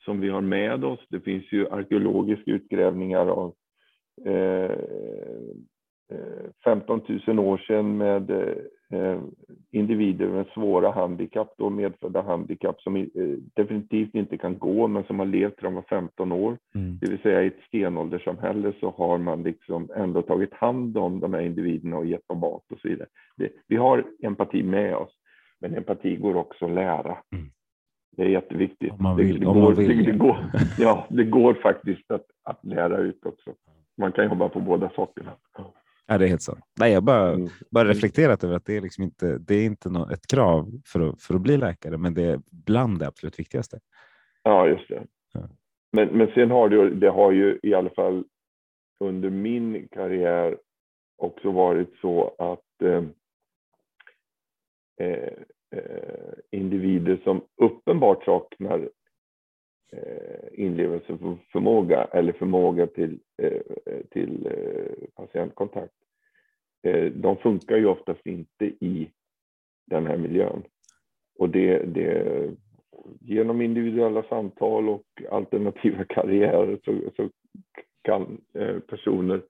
som 0.04 0.20
vi 0.20 0.28
har 0.28 0.40
med 0.40 0.84
oss. 0.84 1.00
Det 1.08 1.20
finns 1.20 1.52
ju 1.52 1.68
arkeologiska 1.68 2.50
utgrävningar 2.50 3.26
av 3.26 3.54
eh, 4.26 4.78
15 6.64 7.00
000 7.26 7.38
år 7.38 7.58
sedan 7.58 7.96
med 7.96 8.30
eh, 8.30 8.54
individer 9.70 10.28
med 10.28 10.46
svåra 10.54 10.90
handikapp, 10.90 11.54
då 11.58 11.70
medfödda 11.70 12.22
handikapp 12.22 12.80
som 12.80 12.96
eh, 12.96 13.06
definitivt 13.54 14.14
inte 14.14 14.38
kan 14.38 14.58
gå 14.58 14.88
men 14.88 15.04
som 15.04 15.18
har 15.18 15.26
levt 15.26 15.56
till 15.56 15.64
de 15.64 15.74
var 15.74 15.84
15 15.88 16.32
år. 16.32 16.58
Mm. 16.74 16.98
Det 17.00 17.10
vill 17.10 17.18
säga 17.18 17.42
i 17.42 17.46
ett 17.46 17.60
stenålderssamhälle 17.66 18.72
så 18.80 18.90
har 18.90 19.18
man 19.18 19.42
liksom 19.42 19.88
ändå 19.96 20.22
tagit 20.22 20.54
hand 20.54 20.96
om 20.96 21.20
de 21.20 21.34
här 21.34 21.40
individerna 21.40 21.96
och 21.96 22.06
gett 22.06 22.28
dem 22.28 22.38
mat 22.38 22.72
och 22.72 22.78
så 22.78 22.88
vidare. 22.88 23.08
Det, 23.36 23.52
vi 23.68 23.76
har 23.76 24.04
empati 24.22 24.62
med 24.62 24.96
oss, 24.96 25.12
men 25.60 25.74
empati 25.74 26.16
går 26.16 26.36
också 26.36 26.64
att 26.64 26.72
lära. 26.72 27.16
Mm. 27.32 27.50
Det 28.16 28.22
är 28.22 28.28
jätteviktigt. 28.28 28.92
Om 28.92 29.02
man 29.02 29.16
vill. 29.16 29.40
Det, 29.40 29.46
det, 29.46 29.52
går, 29.52 29.74
vill. 29.74 30.04
Det, 30.04 30.12
går, 30.12 30.36
ja, 30.78 31.06
det 31.10 31.24
går 31.24 31.54
faktiskt 31.54 32.10
att, 32.10 32.26
att 32.44 32.64
lära 32.64 32.98
ut 32.98 33.26
också. 33.26 33.50
Man 33.98 34.12
kan 34.12 34.24
jobba 34.24 34.48
på 34.48 34.60
båda 34.60 34.90
sakerna. 34.96 35.32
Ja, 36.06 36.18
det 36.18 36.24
är 36.24 36.28
helt 36.28 36.42
så. 36.42 36.58
Nej, 36.80 36.92
jag 36.92 37.04
bara, 37.04 37.28
mm. 37.28 37.48
bara 37.70 37.88
reflekterat 37.88 38.44
över 38.44 38.54
att 38.54 38.64
det 38.64 38.76
är 38.76 38.80
liksom 38.80 39.04
inte, 39.04 39.38
det 39.38 39.54
är 39.54 39.64
inte 39.64 39.88
något, 39.88 40.12
ett 40.12 40.26
krav 40.26 40.70
för 40.86 41.08
att, 41.08 41.22
för 41.22 41.34
att 41.34 41.40
bli 41.40 41.56
läkare, 41.56 41.98
men 41.98 42.14
det 42.14 42.22
är 42.22 42.40
bland 42.50 42.98
det 42.98 43.06
absolut 43.06 43.38
viktigaste. 43.38 43.80
Ja, 44.42 44.68
just 44.68 44.88
det. 44.88 45.06
Ja. 45.32 45.40
Men, 45.92 46.08
men 46.08 46.30
sen 46.34 46.50
har 46.50 46.68
det, 46.68 46.90
det 46.90 47.10
har 47.10 47.32
ju 47.32 47.58
i 47.62 47.74
alla 47.74 47.90
fall 47.90 48.24
under 49.00 49.30
min 49.30 49.88
karriär 49.88 50.58
också 51.16 51.50
varit 51.50 51.96
så 52.00 52.34
att 52.38 52.82
eh, 52.82 53.04
eh, 55.00 55.32
eh 55.76 56.32
individer 56.50 57.20
som 57.24 57.44
uppenbart 57.56 58.24
saknar 58.24 58.88
inlevelseförmåga 60.52 62.04
eller 62.04 62.32
förmåga 62.32 62.86
till, 62.86 63.18
eh, 63.42 63.60
till 64.10 64.46
eh, 64.46 65.08
patientkontakt 65.14 65.92
Eh, 66.82 67.12
de 67.12 67.36
funkar 67.36 67.76
ju 67.76 67.86
oftast 67.86 68.26
inte 68.26 68.64
i 68.64 69.10
den 69.86 70.06
här 70.06 70.16
miljön. 70.16 70.62
Och 71.38 71.48
det, 71.48 71.78
det, 71.78 72.50
genom 73.20 73.60
individuella 73.60 74.22
samtal 74.22 74.88
och 74.88 75.06
alternativa 75.30 76.04
karriärer 76.08 76.78
så, 76.84 77.00
så 77.16 77.28
kan 78.02 78.40
eh, 78.54 78.78
personer 78.78 79.42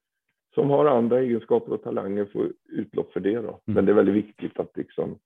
som 0.54 0.70
har 0.70 0.86
andra 0.86 1.20
egenskaper 1.20 1.72
och 1.72 1.82
talanger 1.82 2.24
få 2.24 2.48
utlopp 2.68 3.12
för 3.12 3.20
det. 3.20 3.34
Då. 3.34 3.40
Mm. 3.48 3.60
Men 3.64 3.84
det 3.84 3.92
är 3.92 3.96
väldigt 3.96 4.14
viktigt 4.14 4.60
att, 4.60 4.76
liksom, 4.76 5.18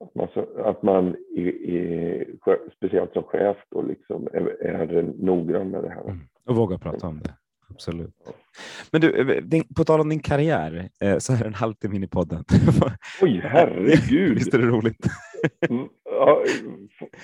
att 0.00 0.14
man, 0.14 0.28
att 0.64 0.82
man 0.82 1.16
i, 1.36 1.40
i, 1.40 2.24
speciellt 2.76 3.12
som 3.12 3.22
chef 3.22 3.56
då 3.70 3.82
liksom 3.82 4.28
är, 4.32 4.62
är 4.62 5.02
noggrann 5.02 5.70
med 5.70 5.82
det 5.82 5.90
här. 5.90 6.02
Mm. 6.02 6.20
Och 6.46 6.56
våga 6.56 6.78
prata 6.78 7.06
om 7.06 7.20
det 7.24 7.34
absolut. 7.78 8.14
Men 8.90 9.00
du, 9.00 9.32
eh, 9.32 9.42
din, 9.42 9.64
på 9.76 9.84
tal 9.84 10.00
om 10.00 10.08
din 10.08 10.20
karriär, 10.20 10.88
eh, 11.00 11.18
så 11.18 11.32
här 11.32 11.44
en 11.44 11.54
halvtimme 11.54 11.96
in 11.96 12.04
i 12.04 12.08
podden. 12.08 12.44
Oj, 13.22 13.40
herregud! 13.44 14.34
Visst 14.38 14.54
är 14.54 14.58
det 14.58 14.66
roligt? 14.66 15.06
Mm, 15.70 15.88
ja, 16.04 16.44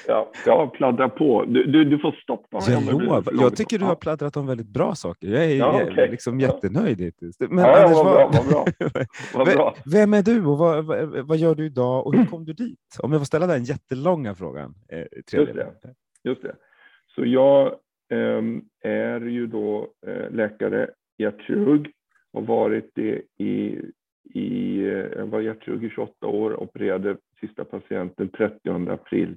ja, 0.07 0.31
jag 0.47 0.73
pladdrar 0.73 1.09
på. 1.09 1.45
Du, 1.45 1.65
du, 1.65 1.85
du 1.85 1.99
får 1.99 2.13
stoppa 2.13 2.61
mig. 2.61 2.71
Jag, 2.71 3.03
lovar. 3.03 3.25
jag 3.33 3.57
tycker 3.57 3.79
du 3.79 3.85
har 3.85 3.95
pladdrat 3.95 4.37
om 4.37 4.47
väldigt 4.47 4.69
bra 4.69 4.95
saker. 4.95 5.29
Jag 5.29 5.45
är, 5.45 5.57
ja, 5.57 5.83
okay. 5.85 6.11
liksom 6.11 6.41
jättenöjd 6.41 7.01
hittills. 7.01 7.37
Men 7.41 7.59
ja, 7.59 7.83
Anders, 7.83 7.97
vad, 7.97 8.05
bra, 8.05 8.31
vad 8.33 8.49
bra. 8.49 8.65
Vad 9.35 9.47
bra. 9.47 9.75
Vem 9.93 10.15
är 10.15 10.23
du 10.23 10.47
och 10.47 10.59
vad, 10.59 10.85
vad, 11.27 11.39
gör 11.39 11.55
du 11.55 11.67
idag 11.67 12.07
och 12.07 12.15
hur 12.15 12.27
kom 12.27 12.45
du 12.45 12.53
dit? 12.53 12.99
Om 12.99 13.13
jag 13.13 13.21
får 13.21 13.27
ställa 13.27 13.47
den 13.47 13.65
jättelånga 13.65 14.35
frågan. 14.35 14.75
Eh, 14.89 14.99
Just 15.33 15.55
det. 15.55 15.73
Just 16.25 16.43
det. 16.43 16.55
Så 17.15 17.25
jag 17.25 17.75
Ehm, 18.15 18.63
är 18.81 19.21
ju 19.21 19.47
då 19.47 19.89
eh, 20.07 20.31
läkare, 20.31 20.91
hjärtkirurg, 21.19 21.91
har 22.33 22.43
varit 22.43 22.91
det 22.95 23.23
i, 23.39 23.81
i 24.35 24.79
eh, 24.79 25.09
jag 25.17 25.27
var 25.27 25.41
hjärtkirurg 25.41 25.87
i 25.87 25.91
28 25.91 26.27
år, 26.27 26.63
opererade 26.63 27.17
sista 27.47 27.65
patienten 27.65 28.29
30 28.29 28.91
april 28.91 29.37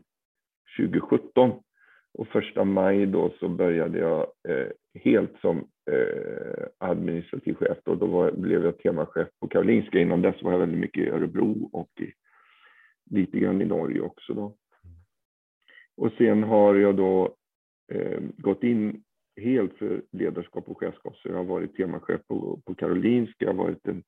2017. 0.78 1.52
Och 2.14 2.28
första 2.28 2.64
maj 2.64 3.06
då 3.06 3.34
så 3.40 3.50
började 3.50 4.00
jag 4.00 4.28
eh, 4.50 4.68
helt 5.04 5.40
som 5.42 5.58
eh, 5.92 6.68
administrativ 6.78 7.54
chef. 7.54 7.78
Då, 7.84 7.96
då 7.96 8.06
var, 8.06 8.32
blev 8.32 8.66
jag 8.66 8.78
temachef 8.78 9.28
på 9.40 9.48
Karolinska. 9.48 10.00
Innan 10.00 10.22
dess 10.22 10.42
var 10.42 10.52
jag 10.52 10.60
väldigt 10.60 10.80
mycket 10.80 11.04
i 11.04 11.10
Örebro 11.10 11.70
och 11.74 11.90
i, 12.02 12.14
lite 13.10 13.40
grann 13.40 13.62
i 13.62 13.66
Norge 13.66 14.02
också. 14.02 14.34
Då. 14.34 14.56
Och 15.98 16.12
sen 16.18 16.44
har 16.44 16.76
jag 16.76 16.96
då 16.96 17.36
eh, 17.92 18.20
gått 18.38 18.64
in 18.64 19.04
helt 19.42 19.78
för 19.78 20.02
ledarskap 20.12 20.70
och 20.70 20.80
chefskap. 20.80 21.18
Så 21.18 21.28
jag 21.28 21.36
har 21.36 21.44
varit 21.44 21.76
temachef 21.76 22.22
på, 22.28 22.62
på 22.66 22.76
Karolinska, 22.76 23.46
jag 23.46 23.54
har 23.54 23.64
varit 23.64 23.88
en 23.88 24.04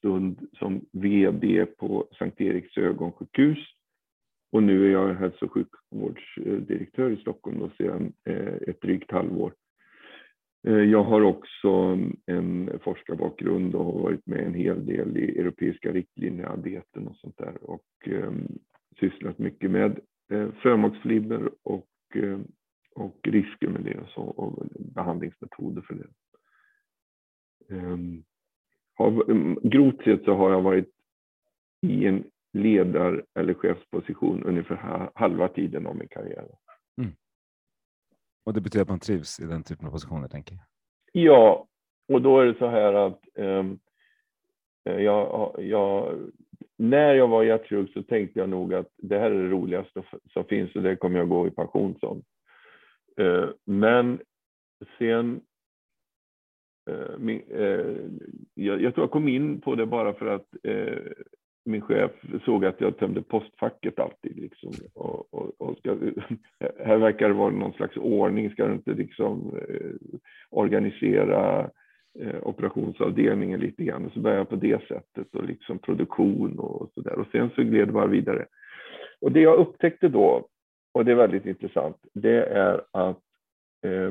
stund 0.00 0.48
som 0.58 0.84
VD 0.92 1.66
på 1.66 2.08
Sankt 2.18 2.40
Eriks 2.40 2.78
ögonsjukhus. 2.78 3.58
Och 4.52 4.62
nu 4.62 4.86
är 4.86 4.90
jag 4.90 5.14
hälso 5.14 5.44
och 5.44 5.52
sjukvårdsdirektör 5.52 7.10
i 7.10 7.16
Stockholm 7.16 7.58
då 7.58 7.70
sedan 7.78 8.12
eh, 8.24 8.54
ett 8.68 8.80
drygt 8.80 9.10
halvår. 9.10 9.54
Eh, 10.66 10.74
jag 10.74 11.04
har 11.04 11.20
också 11.20 11.98
en 12.26 12.70
forskarbakgrund 12.82 13.74
och 13.74 13.84
har 13.84 14.02
varit 14.02 14.26
med 14.26 14.46
en 14.46 14.54
hel 14.54 14.86
del 14.86 15.16
i 15.16 15.38
europeiska 15.38 15.92
riktlinjearbeten 15.92 17.08
och 17.08 17.16
sånt 17.16 17.38
där 17.38 17.54
och 17.62 17.86
ehm, 18.06 18.46
sysslat 19.00 19.38
mycket 19.38 19.70
med 19.70 19.90
eh, 19.90 20.48
förmaksflimmer 20.62 20.62
förmaksflibber 20.62 21.50
och 21.62 21.86
och 22.94 23.18
risker 23.22 23.68
med 23.68 23.84
det 23.84 24.06
så, 24.14 24.22
och 24.22 24.66
behandlingsmetoder 24.78 25.82
för 25.82 25.94
det. 25.94 26.08
Um, 27.74 28.24
har, 29.00 29.30
um, 29.30 29.58
grovt 29.62 30.04
sett 30.04 30.24
så 30.24 30.34
har 30.34 30.50
jag 30.50 30.60
varit 30.60 30.88
i 31.86 32.06
en 32.06 32.24
ledar 32.52 33.24
eller 33.34 33.54
chefsposition 33.54 34.44
ungefär 34.44 35.10
halva 35.14 35.48
tiden 35.48 35.86
av 35.86 35.96
min 35.96 36.08
karriär. 36.08 36.48
Mm. 36.98 37.12
Och 38.44 38.54
det 38.54 38.60
betyder 38.60 38.82
att 38.82 38.88
man 38.88 39.00
trivs 39.00 39.40
i 39.40 39.44
den 39.44 39.62
typen 39.62 39.86
av 39.86 39.90
positioner, 39.90 40.28
tänker 40.28 40.54
jag? 40.54 40.62
Ja, 41.12 41.66
och 42.08 42.22
då 42.22 42.40
är 42.40 42.46
det 42.46 42.58
så 42.58 42.66
här 42.66 42.94
att 42.94 43.20
um, 43.34 43.78
jag, 44.82 45.54
jag, 45.58 46.18
när 46.76 47.14
jag 47.14 47.28
var 47.28 47.42
hjärtkirurg 47.42 47.92
så 47.92 48.02
tänkte 48.02 48.38
jag 48.38 48.48
nog 48.48 48.74
att 48.74 48.88
det 48.96 49.18
här 49.18 49.30
är 49.30 49.42
det 49.42 49.50
roligaste 49.50 50.02
som 50.32 50.44
finns 50.44 50.76
och 50.76 50.82
det 50.82 50.96
kommer 50.96 51.18
jag 51.18 51.28
gå 51.28 51.46
i 51.46 51.50
pension 51.50 51.94
som. 52.00 52.22
Eh, 53.20 53.48
men 53.64 54.20
sen 54.98 55.34
eh, 55.34 55.40
Eh, 56.90 57.18
min, 57.18 57.42
eh, 57.50 57.96
jag, 58.54 58.82
jag, 58.82 58.94
tror 58.94 59.04
jag 59.04 59.10
kom 59.10 59.28
in 59.28 59.60
på 59.60 59.74
det 59.74 59.86
bara 59.86 60.12
för 60.12 60.26
att 60.26 60.46
eh, 60.62 60.98
min 61.64 61.80
chef 61.80 62.10
såg 62.44 62.64
att 62.64 62.80
jag 62.80 62.98
tömde 62.98 63.22
postfacket 63.22 63.98
alltid. 63.98 64.36
Liksom. 64.36 64.72
Och, 64.94 65.34
och, 65.34 65.60
och 65.60 65.78
ska, 65.78 65.90
här 66.84 66.96
verkar 66.96 67.28
det 67.28 67.34
vara 67.34 67.50
någon 67.50 67.72
slags 67.72 67.96
ordning, 67.96 68.50
ska 68.50 68.66
du 68.66 68.72
inte 68.72 68.94
liksom 68.94 69.58
eh, 69.68 70.18
organisera 70.50 71.70
eh, 72.18 72.36
operationsavdelningen 72.42 73.60
lite 73.60 73.84
grann? 73.84 74.06
Och 74.06 74.12
så 74.12 74.20
började 74.20 74.40
jag 74.40 74.48
på 74.48 74.56
det 74.56 74.88
sättet 74.88 75.34
och 75.34 75.44
liksom 75.44 75.78
produktion 75.78 76.58
och 76.58 76.90
så 76.94 77.00
där. 77.00 77.18
Och 77.18 77.26
sen 77.32 77.50
så 77.54 77.62
gled 77.62 77.88
det 77.88 77.92
bara 77.92 78.06
vidare. 78.06 78.46
Och 79.20 79.32
det 79.32 79.40
jag 79.40 79.58
upptäckte 79.58 80.08
då 80.08 80.48
och 80.92 81.04
det 81.04 81.12
är 81.12 81.16
väldigt 81.16 81.46
intressant, 81.46 81.96
det 82.12 82.44
är 82.44 82.82
att 82.90 83.22
eh, 83.84 84.10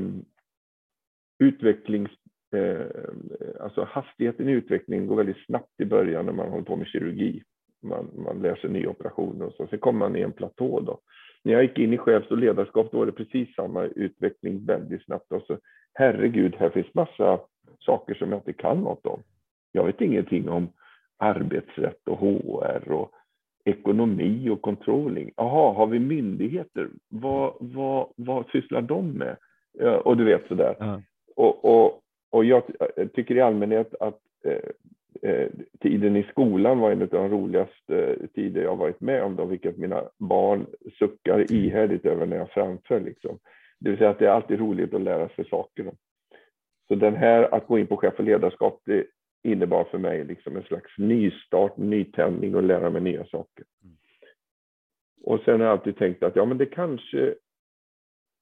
utvecklings, 1.39 2.11
eh, 2.53 2.85
alltså 3.59 3.88
hastigheten 3.89 4.49
i 4.49 4.51
utvecklingen 4.51 5.07
går 5.07 5.15
väldigt 5.15 5.45
snabbt 5.45 5.81
i 5.81 5.85
början 5.85 6.25
när 6.25 6.33
man 6.33 6.49
håller 6.49 6.63
på 6.63 6.75
med 6.75 6.88
kirurgi. 6.88 7.43
Man, 7.81 8.09
man 8.15 8.41
lär 8.41 8.55
sig 8.55 8.69
nya 8.69 8.89
operationer 8.89 9.45
och 9.45 9.53
så. 9.53 9.67
Sen 9.67 9.79
kommer 9.79 9.99
man 9.99 10.15
i 10.15 10.21
en 10.21 10.31
platå 10.31 10.79
då. 10.79 10.99
När 11.43 11.53
jag 11.53 11.63
gick 11.63 11.79
in 11.79 11.93
i 11.93 11.97
chefs 11.97 12.31
och 12.31 12.38
ledarskap 12.38 12.91
då 12.91 12.97
var 12.97 13.05
det 13.05 13.12
precis 13.12 13.55
samma 13.55 13.83
utveckling 13.83 14.65
väldigt 14.65 15.03
snabbt. 15.05 15.31
Och 15.31 15.41
så, 15.47 15.57
herregud, 15.93 16.55
här 16.55 16.69
finns 16.69 16.93
massa 16.93 17.39
saker 17.79 18.13
som 18.13 18.31
jag 18.31 18.39
inte 18.39 18.53
kan 18.53 18.77
något 18.77 19.05
om. 19.05 19.23
Jag 19.71 19.85
vet 19.85 20.01
ingenting 20.01 20.49
om 20.49 20.69
arbetsrätt 21.17 22.07
och 22.07 22.17
HR 22.17 22.91
och 22.91 23.12
ekonomi 23.65 24.49
och 24.49 24.62
controlling. 24.62 25.31
Jaha, 25.35 25.73
har 25.73 25.88
vi 25.88 25.99
myndigheter? 25.99 26.89
Vad, 27.09 27.53
vad, 27.59 28.07
vad 28.15 28.45
sysslar 28.51 28.81
de 28.81 29.12
med? 29.12 29.38
Och 30.03 30.17
du 30.17 30.23
vet 30.23 30.47
sådär. 30.47 30.75
Ja. 30.79 31.01
Och, 31.35 31.65
och, 31.65 32.01
och 32.29 32.45
jag 32.45 32.63
tycker 33.13 33.35
i 33.35 33.41
allmänhet 33.41 33.95
att 33.99 34.19
eh, 34.43 35.31
eh, 35.31 35.49
tiden 35.79 36.15
i 36.15 36.23
skolan 36.23 36.79
var 36.79 36.91
en 36.91 37.01
av 37.01 37.07
de 37.07 37.29
roligaste 37.29 38.17
tider 38.33 38.63
jag 38.63 38.75
varit 38.75 39.01
med 39.01 39.23
om, 39.23 39.35
då, 39.35 39.45
vilket 39.45 39.77
mina 39.77 40.03
barn 40.17 40.65
suckar 40.99 41.51
ihärdigt 41.51 42.05
över 42.05 42.25
när 42.25 42.37
jag 42.37 42.49
framför. 42.49 42.99
Liksom. 42.99 43.39
Det 43.79 43.89
vill 43.89 43.97
säga 43.97 44.09
att 44.09 44.19
det 44.19 44.25
är 44.25 44.31
alltid 44.31 44.59
roligt 44.59 44.93
att 44.93 45.01
lära 45.01 45.29
sig 45.29 45.45
saker. 45.45 45.91
Så 46.87 46.95
den 46.95 47.15
här 47.15 47.55
att 47.55 47.67
gå 47.67 47.79
in 47.79 47.87
på 47.87 47.97
chef 47.97 48.13
och 48.17 48.23
ledarskap, 48.23 48.81
det 48.85 49.05
innebar 49.43 49.83
för 49.83 49.97
mig 49.97 50.25
liksom 50.25 50.55
en 50.55 50.63
slags 50.63 50.97
nystart, 50.97 51.77
nytändning 51.77 52.55
och 52.55 52.63
lära 52.63 52.89
mig 52.89 53.01
nya 53.01 53.25
saker. 53.25 53.65
Mm. 53.83 53.95
Och 55.23 55.39
sen 55.39 55.59
har 55.59 55.67
jag 55.67 55.77
alltid 55.77 55.97
tänkt 55.97 56.23
att 56.23 56.35
ja, 56.35 56.45
men 56.45 56.57
det 56.57 56.65
kanske 56.65 57.35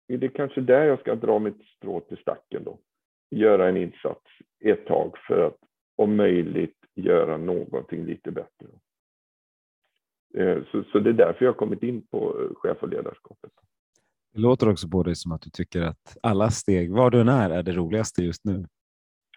är 0.07 0.17
det 0.17 0.29
kanske 0.29 0.61
där 0.61 0.83
jag 0.83 0.99
ska 0.99 1.15
dra 1.15 1.39
mitt 1.39 1.61
strå 1.77 1.99
till 1.99 2.17
stacken 2.17 2.63
då. 2.63 2.79
Göra 3.29 3.69
en 3.69 3.77
insats 3.77 4.25
ett 4.59 4.85
tag 4.85 5.17
för 5.27 5.47
att 5.47 5.57
om 5.95 6.15
möjligt 6.15 6.77
göra 6.95 7.37
någonting 7.37 8.05
lite 8.05 8.31
bättre. 8.31 8.67
Eh, 10.37 10.63
så, 10.71 10.83
så 10.83 10.99
det 10.99 11.09
är 11.09 11.13
därför 11.13 11.45
jag 11.45 11.51
har 11.51 11.57
kommit 11.57 11.83
in 11.83 12.07
på 12.07 12.41
eh, 12.41 12.55
chef 12.55 12.77
och 12.81 12.89
ledarskapet. 12.89 13.51
Det 14.33 14.39
låter 14.39 14.69
också 14.69 14.89
på 14.89 15.03
dig 15.03 15.15
som 15.15 15.31
att 15.31 15.41
du 15.41 15.49
tycker 15.49 15.81
att 15.81 16.17
alla 16.23 16.49
steg, 16.49 16.91
var 16.91 17.09
du 17.09 17.21
än 17.21 17.29
är, 17.29 17.49
är 17.49 17.63
det 17.63 17.71
roligaste 17.71 18.23
just 18.23 18.45
nu. 18.45 18.65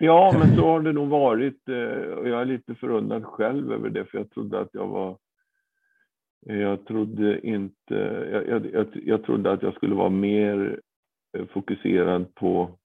Ja, 0.00 0.34
men 0.38 0.56
så 0.56 0.66
har 0.66 0.80
det 0.80 0.92
nog 0.92 1.08
varit. 1.08 1.68
Eh, 1.68 2.12
och 2.12 2.28
jag 2.28 2.40
är 2.40 2.44
lite 2.44 2.74
förundrad 2.74 3.24
själv 3.24 3.72
över 3.72 3.90
det, 3.90 4.04
för 4.04 4.18
jag 4.18 4.30
trodde 4.30 4.60
att 4.60 4.70
jag 4.72 4.86
var 4.86 5.18
jag 6.46 6.86
trodde 6.86 7.46
inte, 7.46 7.94
jag, 8.48 8.66
jag, 8.66 8.86
jag, 8.92 9.24
trodde 9.24 9.52
att 9.52 9.62
jag 9.62 9.74
skulle 9.74 9.94
vara 9.94 10.10
mer 10.10 10.80
fokuserad 11.52 12.34
på 12.34 12.78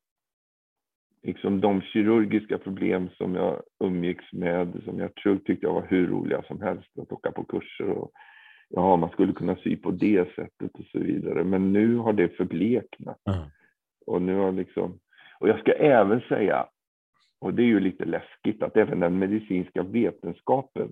liksom 1.26 1.62
de 1.62 1.82
kirurgiska 1.82 2.58
problem 2.58 3.10
som 3.18 3.36
jag 3.36 3.62
umgicks 3.84 4.34
med, 4.34 4.82
som 4.86 5.00
jag 5.00 5.16
tror, 5.16 5.38
tyckte 5.38 5.66
jag 5.66 5.74
var 5.74 5.88
hur 5.90 6.08
roliga 6.08 6.44
som 6.44 6.62
helst, 6.62 7.00
att 7.00 7.12
åka 7.12 7.32
på 7.32 7.44
kurser 7.44 7.90
och 7.90 8.12
ja, 8.70 8.96
man 8.96 9.10
skulle 9.10 9.34
kunna 9.34 9.56
sy 9.56 9.76
på 9.76 9.92
det 9.92 10.36
sättet 10.36 10.72
och 10.74 10.86
så 10.92 11.00
vidare. 11.00 11.44
Men 11.44 11.74
nu 11.74 11.96
har 11.96 12.14
det 12.14 12.38
förbleknat. 12.38 13.22
Mm. 13.30 13.50
Och 14.06 14.22
nu 14.22 14.36
har 14.36 14.52
liksom, 14.52 15.00
och 15.40 15.50
jag 15.50 15.60
ska 15.60 15.74
även 15.74 16.22
säga, 16.22 16.68
och 17.40 17.54
det 17.54 17.64
är 17.64 17.68
ju 17.68 17.80
lite 17.80 18.06
läskigt, 18.06 18.64
att 18.64 18.78
även 18.78 19.00
den 19.00 19.20
medicinska 19.20 19.84
vetenskapen 19.84 20.92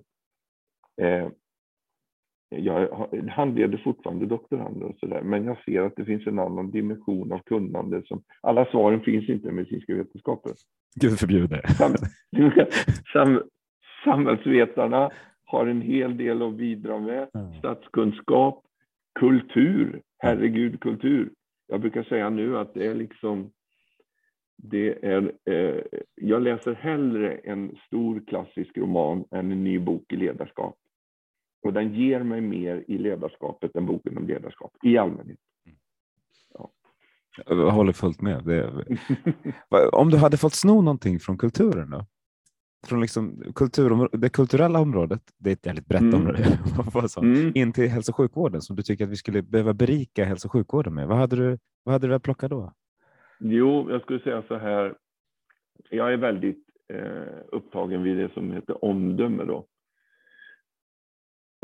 eh, 1.02 1.28
jag 2.48 3.08
handleder 3.30 3.78
fortfarande 3.84 4.26
doktorander 4.26 4.86
och 4.86 4.96
sådär, 4.98 5.22
men 5.22 5.44
jag 5.44 5.64
ser 5.64 5.80
att 5.80 5.96
det 5.96 6.04
finns 6.04 6.26
en 6.26 6.38
annan 6.38 6.70
dimension 6.70 7.32
av 7.32 7.38
kunnande. 7.38 8.02
Som, 8.04 8.22
alla 8.40 8.64
svaren 8.64 9.00
finns 9.00 9.28
inte 9.28 9.48
i 9.48 9.52
medicinska 9.52 9.94
vetenskaper. 9.94 10.52
Gud 10.94 11.18
förbjude. 11.18 11.62
Sam, 11.68 11.94
sam, 13.12 13.42
samhällsvetarna 14.04 15.10
har 15.44 15.66
en 15.66 15.80
hel 15.80 16.16
del 16.16 16.42
att 16.42 16.54
bidra 16.54 16.98
med. 16.98 17.28
Mm. 17.34 17.54
Statskunskap, 17.58 18.64
kultur, 19.20 20.02
herregud 20.18 20.80
kultur. 20.80 21.30
Jag 21.66 21.80
brukar 21.80 22.02
säga 22.02 22.30
nu 22.30 22.58
att 22.58 22.74
det 22.74 22.86
är 22.86 22.94
liksom 22.94 23.50
det 24.56 25.04
är, 25.04 25.32
eh, 25.50 25.82
jag 26.14 26.42
läser 26.42 26.74
hellre 26.74 27.34
en 27.34 27.76
stor 27.86 28.22
klassisk 28.26 28.78
roman 28.78 29.24
än 29.30 29.52
en 29.52 29.64
ny 29.64 29.78
bok 29.78 30.12
i 30.12 30.16
ledarskap. 30.16 30.76
Och 31.64 31.72
den 31.72 31.94
ger 31.94 32.22
mig 32.22 32.40
mer 32.40 32.84
i 32.88 32.98
ledarskapet 32.98 33.76
än 33.76 33.86
boken 33.86 34.18
om 34.18 34.26
ledarskap 34.26 34.72
i 34.82 34.98
allmänhet. 34.98 35.38
Ja. 36.54 36.70
Jag 37.46 37.70
håller 37.70 37.92
fullt 37.92 38.20
med. 38.20 38.44
Det, 38.44 38.84
om 39.92 40.10
du 40.10 40.16
hade 40.16 40.36
fått 40.36 40.54
sno 40.54 40.82
någonting 40.82 41.20
från 41.20 41.38
kulturen 41.38 41.90
då? 41.90 42.06
Från 42.86 43.00
liksom 43.00 43.42
kultur, 43.54 44.08
det 44.12 44.28
kulturella 44.28 44.80
området, 44.80 45.22
det 45.38 45.50
är 45.50 45.52
ett 45.52 45.66
väldigt 45.66 45.86
brett 45.86 46.00
mm. 46.00 46.14
område, 46.14 46.58
mm. 47.16 47.52
in 47.54 47.72
till 47.72 47.88
hälso 47.88 48.12
och 48.12 48.16
sjukvården 48.16 48.62
som 48.62 48.76
du 48.76 48.82
tycker 48.82 49.04
att 49.04 49.10
vi 49.10 49.16
skulle 49.16 49.42
behöva 49.42 49.74
berika 49.74 50.24
hälso 50.24 50.48
och 50.48 50.52
sjukvården 50.52 50.94
med. 50.94 51.08
Vad 51.08 51.18
hade 51.18 51.36
du, 51.36 51.58
vad 51.82 51.92
hade 51.92 52.06
du 52.06 52.08
velat 52.08 52.22
plocka 52.22 52.48
då? 52.48 52.72
Jo, 53.38 53.90
jag 53.90 54.02
skulle 54.02 54.20
säga 54.20 54.42
så 54.48 54.56
här. 54.56 54.94
Jag 55.90 56.12
är 56.12 56.16
väldigt 56.16 56.64
eh, 56.92 57.38
upptagen 57.52 58.02
vid 58.02 58.16
det 58.16 58.32
som 58.34 58.52
heter 58.52 58.84
omdöme. 58.84 59.44
Då. 59.44 59.66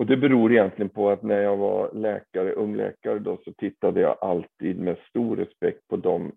Och 0.01 0.07
det 0.07 0.17
beror 0.17 0.53
egentligen 0.53 0.89
på 0.89 1.11
att 1.11 1.23
när 1.23 1.43
jag 1.43 1.57
var 1.57 1.91
läkare, 1.95 2.53
ung 2.53 2.77
läkare 2.77 3.19
då, 3.19 3.39
så 3.45 3.53
tittade 3.53 4.01
jag 4.01 4.17
alltid 4.21 4.79
med 4.79 4.97
stor 5.09 5.37
respekt 5.37 5.89
på 5.89 5.97
de 5.97 6.33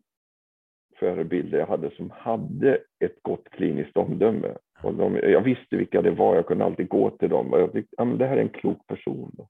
förebilder 1.00 1.60
jag 1.60 1.68
hade 1.68 1.92
som 1.92 2.10
hade 2.10 2.80
ett 3.00 3.16
gott 3.22 3.50
kliniskt 3.50 3.98
omdöme. 3.98 4.56
Och 4.82 4.94
de, 4.94 5.16
jag 5.16 5.42
visste 5.42 5.76
vilka 5.76 6.02
det 6.02 6.12
var, 6.12 6.36
jag 6.36 6.48
kunde 6.48 6.66
alltid 6.66 6.88
gå 6.88 7.10
till 7.10 7.30
dem 7.30 7.54
och 7.54 7.60
jag 7.60 7.72
tyckte 7.74 8.02
att 8.02 8.20
det 8.20 8.28
här 8.28 8.38
är 8.38 8.42
en 8.42 8.50
klok 8.50 8.88
person. 8.88 9.32
Då. 9.34 9.48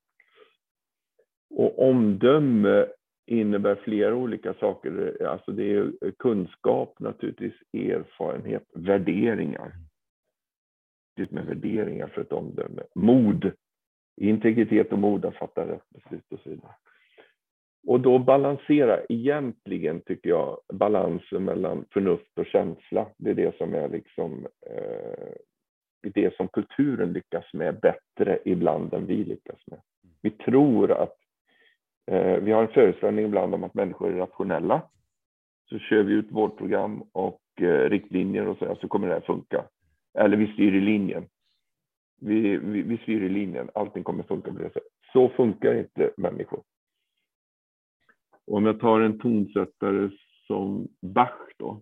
Och 1.56 1.90
omdöme 1.90 2.86
innebär 3.28 3.76
flera 3.76 4.16
olika 4.16 4.54
saker. 4.54 5.18
Alltså 5.26 5.52
det 5.52 5.74
är 5.74 5.92
kunskap 6.20 7.00
naturligtvis, 7.00 7.54
erfarenhet, 7.74 8.64
värderingar. 8.76 9.72
Det 11.16 11.32
med 11.32 11.46
värderingar 11.46 12.08
för 12.08 12.22
ett 12.22 12.32
omdöme. 12.32 12.82
Mod 12.96 13.52
integritet 14.16 14.92
och 14.92 15.00
mod 15.00 15.26
att 15.26 15.36
fatta 15.36 15.68
rätt 15.68 15.90
beslut 15.90 16.32
och 16.32 16.40
så 16.40 16.50
vidare. 16.50 16.72
Och 17.88 18.00
då 18.00 18.20
balansera 18.20 19.00
egentligen, 19.10 20.02
tycker 20.02 20.30
jag, 20.30 20.60
balansen 20.74 21.44
mellan 21.44 21.86
förnuft 21.94 22.38
och 22.40 22.46
känsla. 22.46 23.08
Det 23.18 23.30
är 23.30 23.36
det 23.36 23.58
som 23.58 23.74
är 23.74 23.90
liksom 23.90 24.48
eh, 24.70 25.34
det 26.14 26.36
som 26.36 26.48
kulturen 26.48 27.14
lyckas 27.14 27.54
med 27.54 27.80
bättre 27.80 28.40
ibland 28.46 28.94
än 28.94 29.06
vi 29.06 29.24
lyckas 29.24 29.60
med. 29.68 29.80
Vi 30.22 30.30
tror 30.30 30.92
att 30.92 31.18
eh, 32.12 32.38
vi 32.38 32.52
har 32.52 32.62
en 32.62 32.74
föreställning 32.74 33.26
ibland 33.26 33.54
om 33.54 33.64
att 33.64 33.74
människor 33.74 34.14
är 34.14 34.18
rationella. 34.18 34.82
Så 35.70 35.80
kör 35.80 36.04
vi 36.04 36.14
ut 36.14 36.32
vårdprogram 36.32 37.04
och 37.12 37.42
eh, 37.62 37.90
riktlinjer 37.90 38.48
och 38.48 38.58
så, 38.58 38.78
så 38.82 38.88
kommer 38.88 39.08
det 39.08 39.14
här 39.14 39.22
funka. 39.22 39.66
Eller 40.20 40.38
vi 40.38 40.54
styr 40.54 40.76
i 40.76 40.82
linjen 40.82 41.26
vi, 42.24 42.58
vi, 42.58 42.82
vi 42.82 42.98
styr 42.98 43.24
i 43.24 43.30
linjen, 43.30 43.70
allting 43.74 44.04
kommer 44.04 44.24
funka 44.24 44.52
på 44.52 44.58
det 44.58 44.74
sättet. 44.74 44.84
Så 45.14 45.30
funkar 45.30 45.76
inte 45.76 46.12
människor. 46.18 46.64
Om 48.48 48.66
jag 48.66 48.80
tar 48.80 49.02
en 49.02 49.20
tonsättare 49.20 50.10
som 50.48 50.88
Bach 51.02 51.54
då, 51.58 51.82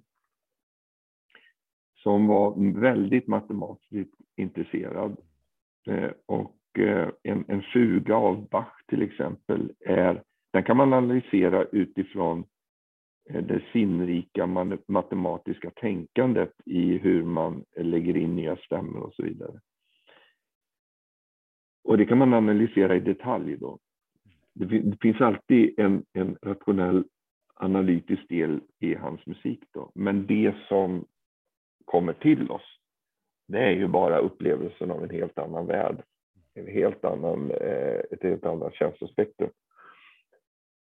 som 2.04 2.28
var 2.28 2.74
väldigt 2.82 3.28
matematiskt 3.28 4.14
intresserad. 4.36 5.18
Eh, 5.88 6.12
och 6.26 6.80
eh, 6.80 7.10
en, 7.24 7.46
en 7.48 7.62
fuga 7.62 8.16
av 8.16 8.50
Bach 8.50 8.86
till 8.88 9.02
exempel 9.02 9.74
är, 9.80 10.24
den 10.52 10.64
kan 10.64 10.78
man 10.78 10.94
analysera 10.94 11.64
utifrån 11.64 12.46
eh, 13.30 13.44
det 13.44 13.64
sinnrika 13.74 14.48
matematiska 14.88 15.72
tänkandet 15.72 16.54
i 16.66 16.98
hur 16.98 17.24
man 17.24 17.66
lägger 17.76 18.18
in 18.18 18.36
nya 18.36 18.56
stämmor 18.56 19.02
och 19.02 19.14
så 19.14 19.24
vidare. 19.24 19.60
Och 21.84 21.98
det 21.98 22.06
kan 22.06 22.18
man 22.18 22.34
analysera 22.34 22.96
i 22.96 23.00
detalj. 23.00 23.58
Då. 23.58 23.80
Det, 24.54 24.66
det 24.66 24.98
finns 25.02 25.22
alltid 25.22 25.80
en, 25.80 26.06
en 26.14 26.38
rationell 26.42 27.04
analytisk 27.54 28.30
del 28.30 28.60
i 28.80 28.96
hans 28.96 29.26
musik. 29.26 29.64
Då. 29.74 29.92
Men 29.96 30.26
det 30.28 30.56
som 30.68 31.06
kommer 31.86 32.14
till 32.14 32.52
oss, 32.52 32.78
det 33.48 33.60
är 33.60 33.72
ju 33.72 33.88
bara 33.88 34.18
upplevelsen 34.18 34.92
av 34.92 35.04
en 35.04 35.10
helt 35.10 35.40
annan 35.40 35.68
värld. 35.68 36.04
En 36.54 36.68
helt 36.68 37.06
annan, 37.06 37.52
eh, 37.52 38.00
ett 38.12 38.24
helt 38.24 38.46
annat 38.46 38.74
känslospektrum. 38.74 39.50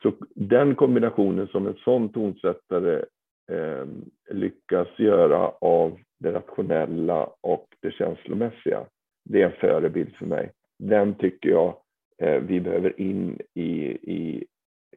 Så 0.03 0.13
den 0.35 0.75
kombinationen 0.75 1.47
som 1.47 1.67
en 1.67 1.75
sån 1.75 2.09
tonsättare 2.09 3.05
eh, 3.51 3.85
lyckas 4.31 4.87
göra 4.99 5.51
av 5.61 5.99
det 6.19 6.31
rationella 6.33 7.29
och 7.41 7.67
det 7.79 7.91
känslomässiga, 7.91 8.85
det 9.23 9.41
är 9.41 9.45
en 9.45 9.59
förebild 9.59 10.15
för 10.15 10.25
mig 10.25 10.51
den 10.81 11.15
tycker 11.15 11.49
jag 11.49 11.75
eh, 12.17 12.39
vi 12.39 12.61
behöver 12.61 13.01
in 13.01 13.39
i, 13.53 13.71
i, 14.13 14.45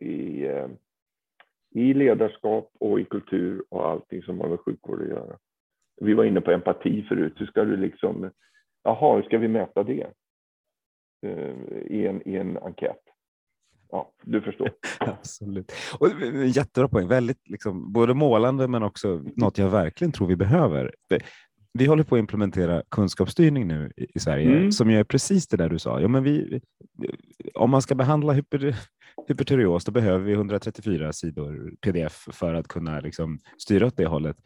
i, 0.00 0.44
eh, 0.46 0.68
i 1.74 1.94
ledarskap 1.94 2.70
och 2.80 3.00
i 3.00 3.04
kultur 3.04 3.64
och 3.68 3.88
allting 3.88 4.22
som 4.22 4.40
har 4.40 4.48
med 4.48 4.60
sjukvård 4.60 5.02
att 5.02 5.08
göra. 5.08 5.38
Vi 6.00 6.14
var 6.14 6.24
inne 6.24 6.40
på 6.40 6.50
empati 6.50 7.02
förut. 7.02 7.32
Hur 7.36 7.46
ska 7.46 7.64
du 7.64 7.76
liksom, 7.76 8.30
jaha, 8.82 9.16
hur 9.16 9.22
ska 9.22 9.38
vi 9.38 9.48
mäta 9.48 9.82
det 9.82 10.06
eh, 11.26 11.54
i, 11.86 12.06
en, 12.06 12.28
i 12.28 12.36
en 12.36 12.58
enkät? 12.58 13.00
Ja, 13.90 14.12
du 14.22 14.40
förstår. 14.40 14.70
Absolut. 15.00 15.72
Och 15.98 16.08
jättebra 16.46 16.88
poäng. 16.88 17.08
Väldigt 17.08 17.48
liksom, 17.48 17.92
både 17.92 18.14
målande 18.14 18.68
men 18.68 18.82
också 18.82 19.22
något 19.36 19.58
jag 19.58 19.70
verkligen 19.70 20.12
tror 20.12 20.26
vi 20.26 20.36
behöver. 20.36 20.94
Vi 21.78 21.86
håller 21.86 22.04
på 22.04 22.14
att 22.14 22.18
implementera 22.18 22.82
kunskapsstyrning 22.90 23.66
nu 23.68 23.92
i, 23.96 24.20
Sverige 24.20 24.56
Mm. 24.56 24.72
som 24.72 24.90
är 24.90 25.04
precis 25.04 25.46
det 25.48 25.56
där 25.56 25.68
du 25.68 25.78
sa. 25.78 26.00
Ja, 26.00 26.08
men 26.08 26.22
vi, 26.22 26.60
om 27.54 27.70
man 27.70 27.82
ska 27.82 27.94
behandla 27.94 28.32
hyper, 28.32 28.76
hypertyreos, 29.28 29.84
då 29.84 29.92
behöver 29.92 30.24
vi 30.24 30.32
134 30.32 31.12
sidor 31.12 31.72
pdf 31.80 32.28
för 32.32 32.54
att 32.54 32.68
kunna 32.68 33.00
liksom, 33.00 33.38
styra 33.58 33.86
åt 33.86 33.96
det 33.96 34.06
hållet. 34.06 34.36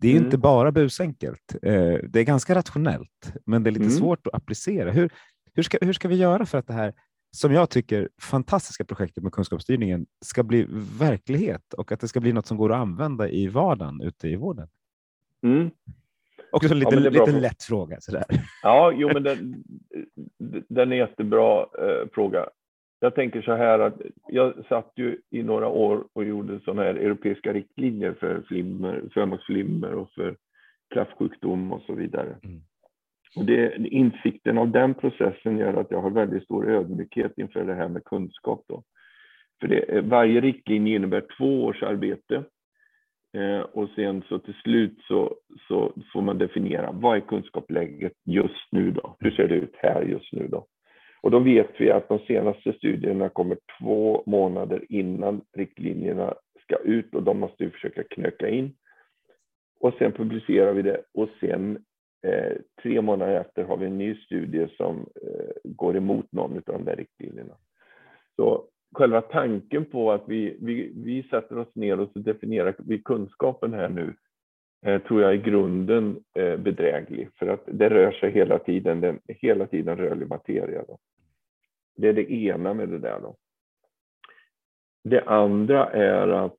Det 0.00 0.08
är 0.08 0.12
Mm. 0.12 0.24
inte 0.24 0.38
bara 0.38 0.72
busenkelt. 0.72 1.54
Eh, 1.62 1.94
det 2.08 2.20
är 2.20 2.24
ganska 2.24 2.54
rationellt, 2.54 3.32
men 3.46 3.62
det 3.62 3.70
är 3.70 3.72
lite 3.72 3.82
Mm. 3.84 3.96
svårt 3.98 4.26
att 4.26 4.34
applicera. 4.34 4.90
Hur, 4.92 5.10
hur, 5.54 5.62
ska, 5.62 5.78
hur 5.80 5.92
ska 5.92 6.08
vi 6.08 6.16
göra 6.16 6.46
för 6.46 6.58
att 6.58 6.66
det 6.66 6.72
här, 6.72 6.94
som 7.36 7.52
jag 7.52 7.70
tycker, 7.70 8.08
fantastiska 8.22 8.84
projektet 8.84 9.22
med 9.22 9.32
kunskapsstyrningen 9.32 10.06
ska 10.24 10.42
bli 10.42 10.66
verklighet 10.98 11.74
och 11.74 11.92
att 11.92 12.00
det 12.00 12.08
ska 12.08 12.20
bli 12.20 12.32
något 12.32 12.46
som 12.46 12.56
går 12.56 12.72
att 12.72 12.78
använda 12.80 13.28
i 13.28 13.46
vardagen 13.48 14.00
ute 14.00 14.28
i 14.28 14.36
vården? 14.36 14.68
Också 16.56 16.72
en 16.72 16.78
lite, 16.78 17.10
bra 17.10 17.26
lite 17.26 17.40
lätt 17.40 17.62
fråga. 17.62 17.96
Sådär. 18.00 18.24
Ja, 18.62 18.92
jo, 18.96 19.10
men 19.14 19.22
den, 19.22 19.64
den 20.68 20.92
är 20.92 20.96
jättebra 20.96 21.60
eh, 21.60 22.08
fråga. 22.12 22.46
Jag 23.00 23.14
tänker 23.14 23.42
så 23.42 23.54
här 23.54 23.78
att 23.78 23.94
jag 24.28 24.54
satt 24.68 24.92
ju 24.96 25.20
i 25.30 25.42
några 25.42 25.68
år 25.68 26.04
och 26.12 26.24
gjorde 26.24 26.60
sådana 26.60 26.82
här 26.82 26.94
europeiska 26.94 27.52
riktlinjer 27.52 28.14
för 28.20 28.42
flimmer, 28.48 29.02
förmaksflimmer 29.14 29.94
och 29.94 30.10
för 30.10 30.36
kraftsjukdom 30.94 31.72
och 31.72 31.82
så 31.82 31.94
vidare. 31.94 32.36
Mm. 32.42 32.60
Och 33.36 33.44
det, 33.44 33.76
insikten 33.76 34.58
av 34.58 34.70
den 34.70 34.94
processen 34.94 35.58
gör 35.58 35.74
att 35.74 35.90
jag 35.90 36.02
har 36.02 36.10
väldigt 36.10 36.44
stor 36.44 36.70
ödmjukhet 36.70 37.32
inför 37.36 37.64
det 37.64 37.74
här 37.74 37.88
med 37.88 38.04
kunskap. 38.04 38.64
Då. 38.68 38.82
För 39.60 39.68
det, 39.68 40.00
varje 40.00 40.40
riktlinje 40.40 40.96
innebär 40.96 41.24
två 41.38 41.64
års 41.64 41.82
arbete. 41.82 42.44
Eh, 43.34 43.60
och 43.60 43.88
sen 43.94 44.22
så 44.28 44.38
till 44.38 44.54
slut 44.54 44.98
så, 45.08 45.36
så 45.68 45.92
får 46.12 46.22
man 46.22 46.38
definiera 46.38 46.92
vad 46.92 47.16
är 47.16 47.20
kunskapsläget 47.20 48.12
just 48.24 48.72
nu 48.72 48.90
då? 48.90 49.16
Hur 49.20 49.30
ser 49.30 49.48
det 49.48 49.54
ut 49.54 49.74
här 49.76 50.02
just 50.02 50.32
nu 50.32 50.48
då? 50.48 50.66
Och 51.20 51.30
då 51.30 51.38
vet 51.38 51.70
vi 51.78 51.90
att 51.90 52.08
de 52.08 52.18
senaste 52.18 52.72
studierna 52.72 53.28
kommer 53.28 53.58
två 53.80 54.22
månader 54.26 54.84
innan 54.88 55.40
riktlinjerna 55.56 56.34
ska 56.62 56.76
ut 56.76 57.14
och 57.14 57.22
de 57.22 57.40
måste 57.40 57.64
vi 57.64 57.70
försöka 57.70 58.02
knöka 58.02 58.48
in. 58.48 58.76
Och 59.80 59.94
sen 59.98 60.12
publicerar 60.12 60.72
vi 60.72 60.82
det 60.82 61.02
och 61.14 61.28
sen 61.40 61.84
eh, 62.26 62.52
tre 62.82 63.02
månader 63.02 63.40
efter 63.40 63.64
har 63.64 63.76
vi 63.76 63.86
en 63.86 63.98
ny 63.98 64.14
studie 64.14 64.66
som 64.76 64.96
eh, 64.96 65.54
går 65.64 65.96
emot 65.96 66.32
någon 66.32 66.56
av 66.56 66.62
de 66.64 66.84
där 66.84 66.96
riktlinjerna. 66.96 67.54
Så 68.36 68.64
själva 68.94 69.20
tanken 69.20 69.84
på 69.84 70.12
att 70.12 70.22
vi, 70.26 70.56
vi, 70.60 70.92
vi 70.96 71.22
sätter 71.22 71.58
oss 71.58 71.74
ner 71.74 72.00
och 72.00 72.10
så 72.12 72.18
definierar 72.18 72.74
vi 72.78 73.02
kunskapen 73.02 73.72
här 73.72 73.88
nu 73.88 74.14
eh, 74.86 75.02
tror 75.02 75.22
jag 75.22 75.34
i 75.34 75.38
grunden 75.38 76.24
eh, 76.34 76.56
bedräglig 76.56 77.28
för 77.38 77.46
att 77.46 77.62
det 77.66 77.88
rör 77.88 78.12
sig 78.12 78.30
hela 78.30 78.58
tiden, 78.58 79.00
den 79.00 79.20
hela 79.28 79.66
tiden 79.66 79.96
rörlig 79.96 80.28
materia. 80.28 80.84
Då. 80.88 80.98
Det 81.96 82.08
är 82.08 82.12
det 82.12 82.32
ena 82.32 82.74
med 82.74 82.88
det 82.88 82.98
där. 82.98 83.20
Då. 83.20 83.36
Det 85.04 85.22
andra 85.22 85.90
är 85.90 86.28
att 86.28 86.56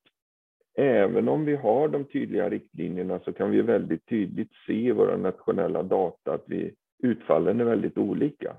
även 0.78 1.28
om 1.28 1.46
vi 1.46 1.56
har 1.56 1.88
de 1.88 2.06
tydliga 2.06 2.50
riktlinjerna 2.50 3.20
så 3.20 3.34
kan 3.34 3.52
vi 3.52 3.62
väldigt 3.62 4.06
tydligt 4.06 4.52
se 4.68 4.74
i 4.74 4.92
våra 4.92 5.18
nationella 5.18 5.84
data 5.84 6.34
att 6.34 6.44
vi, 6.48 6.74
utfallen 7.04 7.60
är 7.60 7.66
väldigt 7.66 7.98
olika. 7.98 8.56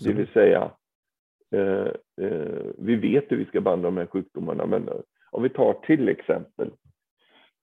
Det 0.00 0.12
vill 0.12 0.28
säga, 0.28 0.70
vi 2.78 2.96
vet 2.96 3.32
hur 3.32 3.36
vi 3.36 3.44
ska 3.44 3.60
behandla 3.60 3.88
de 3.88 3.96
här 3.96 4.06
sjukdomarna, 4.06 4.66
men 4.66 4.88
eh, 4.88 4.94
om 5.30 5.42
vi 5.42 5.48
tar 5.48 5.72
till 5.72 6.08
exempel, 6.08 6.70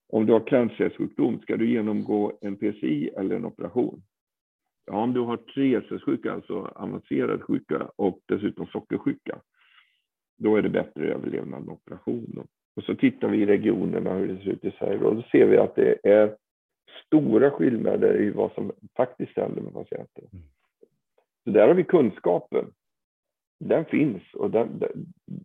om 0.08 0.26
du 0.26 0.32
har 0.32 0.46
kranskärlssjukdom, 0.46 1.40
ska 1.40 1.56
du 1.56 1.70
genomgå 1.70 2.38
en 2.40 2.56
PCI 2.56 3.10
eller 3.16 3.36
en 3.36 3.44
operation? 3.44 4.02
Ja, 4.86 5.02
om 5.02 5.12
du 5.14 5.20
har 5.20 5.36
triesessjuka, 5.36 6.32
alltså 6.32 6.72
avancerad 6.74 7.42
sjuka 7.42 7.90
och 7.96 8.20
dessutom 8.26 8.66
sockersjuka, 8.66 9.38
då 10.38 10.56
är 10.56 10.62
det 10.62 10.68
bättre 10.68 11.14
överlevnad 11.14 11.64
med 11.64 11.72
operation. 11.74 12.46
Och 12.76 12.84
så 12.84 12.94
tittar 12.94 13.28
vi 13.28 13.42
i 13.42 13.46
regionerna 13.46 14.14
hur 14.14 14.28
det 14.28 14.36
ser 14.36 14.50
ut 14.50 14.64
i 14.64 14.70
Sverige 14.70 14.98
och 14.98 15.16
då 15.16 15.22
ser 15.22 15.46
vi 15.46 15.56
att 15.56 15.74
det 15.74 15.98
är 16.02 16.36
stora 17.06 17.50
skillnader 17.50 18.20
i 18.20 18.30
vad 18.30 18.52
som 18.52 18.72
faktiskt 18.96 19.36
händer 19.36 19.62
med 19.62 19.72
patienter. 19.72 20.24
Så 21.44 21.50
där 21.50 21.68
har 21.68 21.74
vi 21.74 21.84
kunskapen. 21.84 22.72
Den 23.68 23.84
finns 23.84 24.34
och 24.34 24.50
den, 24.50 24.82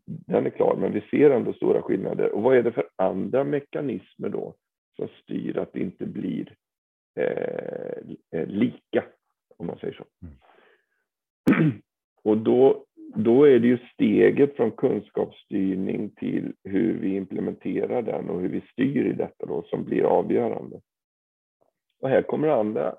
den, 0.06 0.46
är 0.46 0.50
klar, 0.50 0.76
men 0.76 0.94
vi 0.94 1.02
ser 1.02 1.30
ändå 1.30 1.54
stora 1.54 1.82
skillnader. 1.82 2.32
Och 2.32 2.44
vad 2.44 2.58
är 2.58 2.64
det 2.64 2.72
för 2.72 2.90
andra 2.96 3.44
mekanismer 3.44 4.30
då 4.30 4.56
som 4.96 5.08
styr 5.08 5.58
att 5.58 5.74
det 5.74 5.80
inte 5.80 6.06
blir 6.06 6.56
eh, 7.16 8.48
lika, 8.48 9.06
om 9.58 9.68
man 9.68 9.78
säger 9.78 9.94
så. 9.94 10.06
Mm. 10.22 11.72
Och 12.24 12.38
då, 12.38 12.86
då 13.16 13.44
är 13.44 13.60
det 13.60 13.68
ju 13.68 13.78
steget 13.94 14.56
från 14.56 14.72
kunskapsstyrning 14.72 16.10
till 16.10 16.54
hur 16.64 17.00
vi 17.00 17.16
implementerar 17.16 18.02
den 18.02 18.30
och 18.30 18.42
hur 18.42 18.50
vi 18.50 18.62
styr 18.72 19.06
i 19.06 19.14
detta 19.14 19.46
då 19.46 19.64
som 19.64 19.84
blir 19.84 20.04
avgörande. 20.04 20.82
Och 22.02 22.10
här 22.10 22.22
kommer 22.22 22.48
andra 22.48 22.96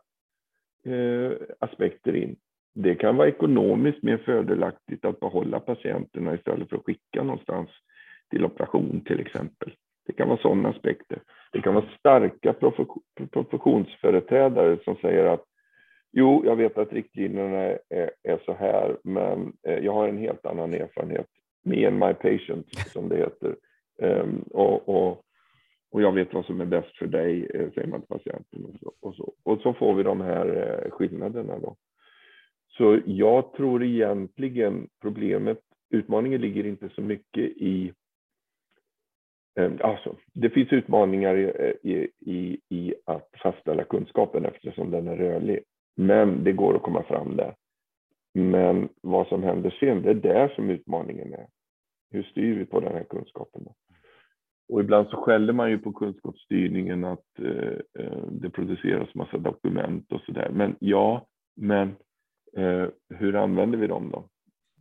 eh, 0.85 1.33
aspekter 1.59 2.17
in. 2.17 2.37
Det 2.75 2.95
kan 2.95 3.17
vara 3.17 3.29
ekonomiskt 3.29 4.03
mer 4.03 4.17
fördelaktigt 4.17 5.05
att 5.05 5.21
behålla 5.21 5.61
patienterna 5.61 6.35
istället 6.35 6.69
för 6.69 6.77
att 6.77 6.85
skicka 6.85 7.23
någonstans 7.23 7.69
till 8.31 8.45
operation 8.45 9.01
till 9.07 9.21
exempel. 9.21 9.73
Det 10.07 10.13
kan 10.13 10.29
vara 10.29 10.39
sådana 10.39 10.69
aspekter. 10.69 11.19
Det 11.53 11.61
kan 11.61 11.75
vara 11.75 11.85
starka 11.99 12.55
professionsföreträdare 13.33 14.79
som 14.85 14.97
säger 14.97 15.25
att 15.25 15.45
jo, 16.13 16.43
jag 16.47 16.57
vet 16.57 16.79
att 16.79 16.93
riktlinjerna 16.93 17.59
är, 17.89 18.11
är 18.23 18.43
så 18.45 18.53
här, 18.53 18.97
men 19.05 19.53
eh, 19.63 19.79
jag 19.79 19.93
har 19.93 20.09
en 20.09 20.19
helt 20.19 20.47
annan 20.47 20.75
erfarenhet. 20.75 21.27
Me 21.65 21.87
and 21.87 21.99
my 21.99 22.15
patient, 22.15 22.67
som 22.69 23.09
det 23.09 23.17
heter. 23.17 23.57
Um, 24.03 24.45
och, 24.51 24.89
och, 24.89 25.25
och 25.91 26.03
jag 26.03 26.13
vet 26.13 26.35
vad 26.35 26.45
som 26.45 26.61
är 26.61 26.67
bäst 26.67 26.99
för 26.99 27.07
dig, 27.07 27.51
eh, 27.55 27.71
säger 27.75 27.89
man 27.89 28.01
till 28.01 28.09
patienten. 28.09 28.65
Och 28.65 28.75
så, 28.81 28.93
och 29.01 29.15
så, 29.15 29.33
och 29.43 29.61
så 29.61 29.73
får 29.73 29.95
vi 29.95 30.03
de 30.03 30.21
här 30.21 30.47
eh, 30.47 30.91
skillnaderna. 30.91 31.59
Då. 31.59 31.77
Så 32.77 33.01
jag 33.07 33.53
tror 33.53 33.85
egentligen 33.85 34.89
problemet, 35.01 35.61
utmaningen 35.91 36.41
ligger 36.41 36.67
inte 36.67 36.89
så 36.89 37.03
mycket 37.03 37.45
i 37.45 37.93
eh, 39.59 39.73
Alltså, 39.81 40.17
det 40.33 40.51
finns 40.51 40.73
utmaningar 40.73 41.37
i, 41.37 41.75
i, 41.83 42.09
i, 42.21 42.59
i 42.69 42.95
att 43.05 43.29
fastställa 43.43 43.85
kunskapen 43.85 44.45
eftersom 44.45 44.91
den 44.91 45.09
är 45.09 45.17
rörlig. 45.17 45.61
Men 45.97 46.45
det 46.45 46.53
går 46.53 46.77
att 46.77 46.83
komma 46.83 47.03
fram 47.03 47.37
där. 47.37 47.55
Men 48.35 48.89
vad 49.03 49.27
som 49.27 49.43
händer 49.43 49.77
sen, 49.81 50.03
det 50.03 50.11
är 50.11 50.15
där 50.15 50.49
som 50.49 50.71
utmaningen 50.71 51.35
är. 51.35 51.47
Hur 52.11 52.23
styr 52.23 52.59
vi 52.59 52.65
på 52.65 52.81
den 52.81 52.93
här 52.93 53.05
kunskapen? 53.05 53.65
Då? 53.65 53.75
Och 54.71 54.81
ibland 54.81 55.09
så 55.09 55.17
skäller 55.17 55.53
man 55.53 55.71
ju 55.71 55.79
på 55.79 55.93
kunskapsstyrningen 55.93 57.05
att 57.05 57.39
eh, 57.39 58.05
eh 58.05 58.27
det 58.31 58.51
produceras 58.51 59.15
massa 59.15 59.39
dokument 59.39 60.13
och 60.13 60.21
sådär. 60.21 60.51
Men 60.53 60.77
ja, 60.79 61.27
men 61.57 61.97
hur 63.09 63.37
använder 63.37 63.79
vi 63.79 63.87
dem 63.87 64.11
då? 64.11 64.29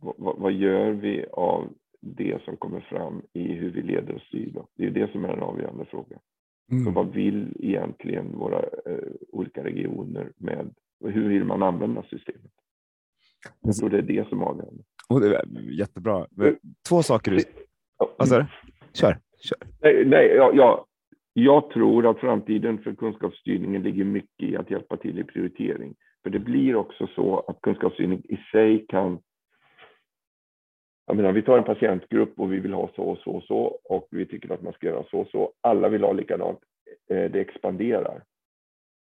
V 0.02 0.12
vad 0.16 0.52
gör 0.52 0.90
vi 0.90 1.26
av 1.32 1.72
det 2.00 2.42
som 2.44 2.56
kommer 2.56 2.80
fram 2.80 3.22
i 3.32 3.52
hur 3.52 3.70
vi 3.70 3.82
leder 3.82 4.14
och 4.14 4.20
styr? 4.20 4.50
Då? 4.54 4.68
Det 4.76 4.86
är 4.86 4.90
det 4.90 5.12
som 5.12 5.24
är 5.24 5.28
en 5.28 5.42
avgörande 5.42 5.84
fråga. 5.84 6.18
Mm. 6.72 6.84
Så 6.84 6.90
vad 6.90 7.12
vill 7.12 7.56
egentligen 7.58 8.38
våra 8.38 8.58
eh, 8.58 9.12
olika 9.32 9.64
regioner 9.64 10.32
med 10.36 10.74
och 11.00 11.10
hur 11.10 11.28
vill 11.28 11.44
man 11.44 11.62
använda 11.62 12.02
systemet? 12.02 12.52
Jag 13.60 13.76
tror 13.76 13.90
det 13.90 13.98
är 13.98 14.02
det 14.02 14.28
som 14.28 14.40
är 14.40 14.44
avgörande. 14.44 14.82
Och 15.08 15.20
det 15.20 15.36
är 15.36 15.44
jättebra. 15.78 16.26
Två 16.88 17.02
saker. 17.02 17.30
Du... 17.30 17.42
Vad 18.18 18.28
sa 18.28 18.38
du? 18.38 18.46
Kör. 18.92 19.18
Kör. 19.40 19.58
Nej, 19.82 20.04
nej 20.06 20.26
ja, 20.26 20.50
ja, 20.54 20.86
jag 21.32 21.70
tror 21.70 22.06
att 22.06 22.18
framtiden 22.18 22.78
för 22.78 22.94
kunskapsstyrningen 22.94 23.82
ligger 23.82 24.04
mycket 24.04 24.48
i 24.48 24.56
att 24.56 24.70
hjälpa 24.70 24.96
till 24.96 25.18
i 25.18 25.24
prioritering. 25.24 25.94
För 26.22 26.30
det 26.30 26.38
blir 26.38 26.76
också 26.76 27.06
så 27.06 27.40
att 27.40 27.60
kunskapsstyrning 27.60 28.22
i 28.24 28.36
sig 28.52 28.86
kan 28.88 29.22
jag 31.10 31.16
menar, 31.16 31.32
vi 31.32 31.42
tar 31.42 31.58
en 31.58 31.64
patientgrupp 31.64 32.40
och 32.40 32.52
vi 32.52 32.60
vill 32.60 32.72
ha 32.72 32.90
så 32.96 33.02
och 33.02 33.18
så 33.18 33.30
och 33.30 33.42
så 33.42 33.78
och 33.84 34.08
vi 34.10 34.26
tycker 34.26 34.52
att 34.52 34.62
man 34.62 34.72
ska 34.72 34.86
göra 34.86 35.04
så 35.04 35.20
och 35.20 35.28
så. 35.28 35.52
Alla 35.60 35.88
vill 35.88 36.02
ha 36.02 36.12
likadant. 36.12 36.58
Det 37.08 37.34
expanderar. 37.34 38.22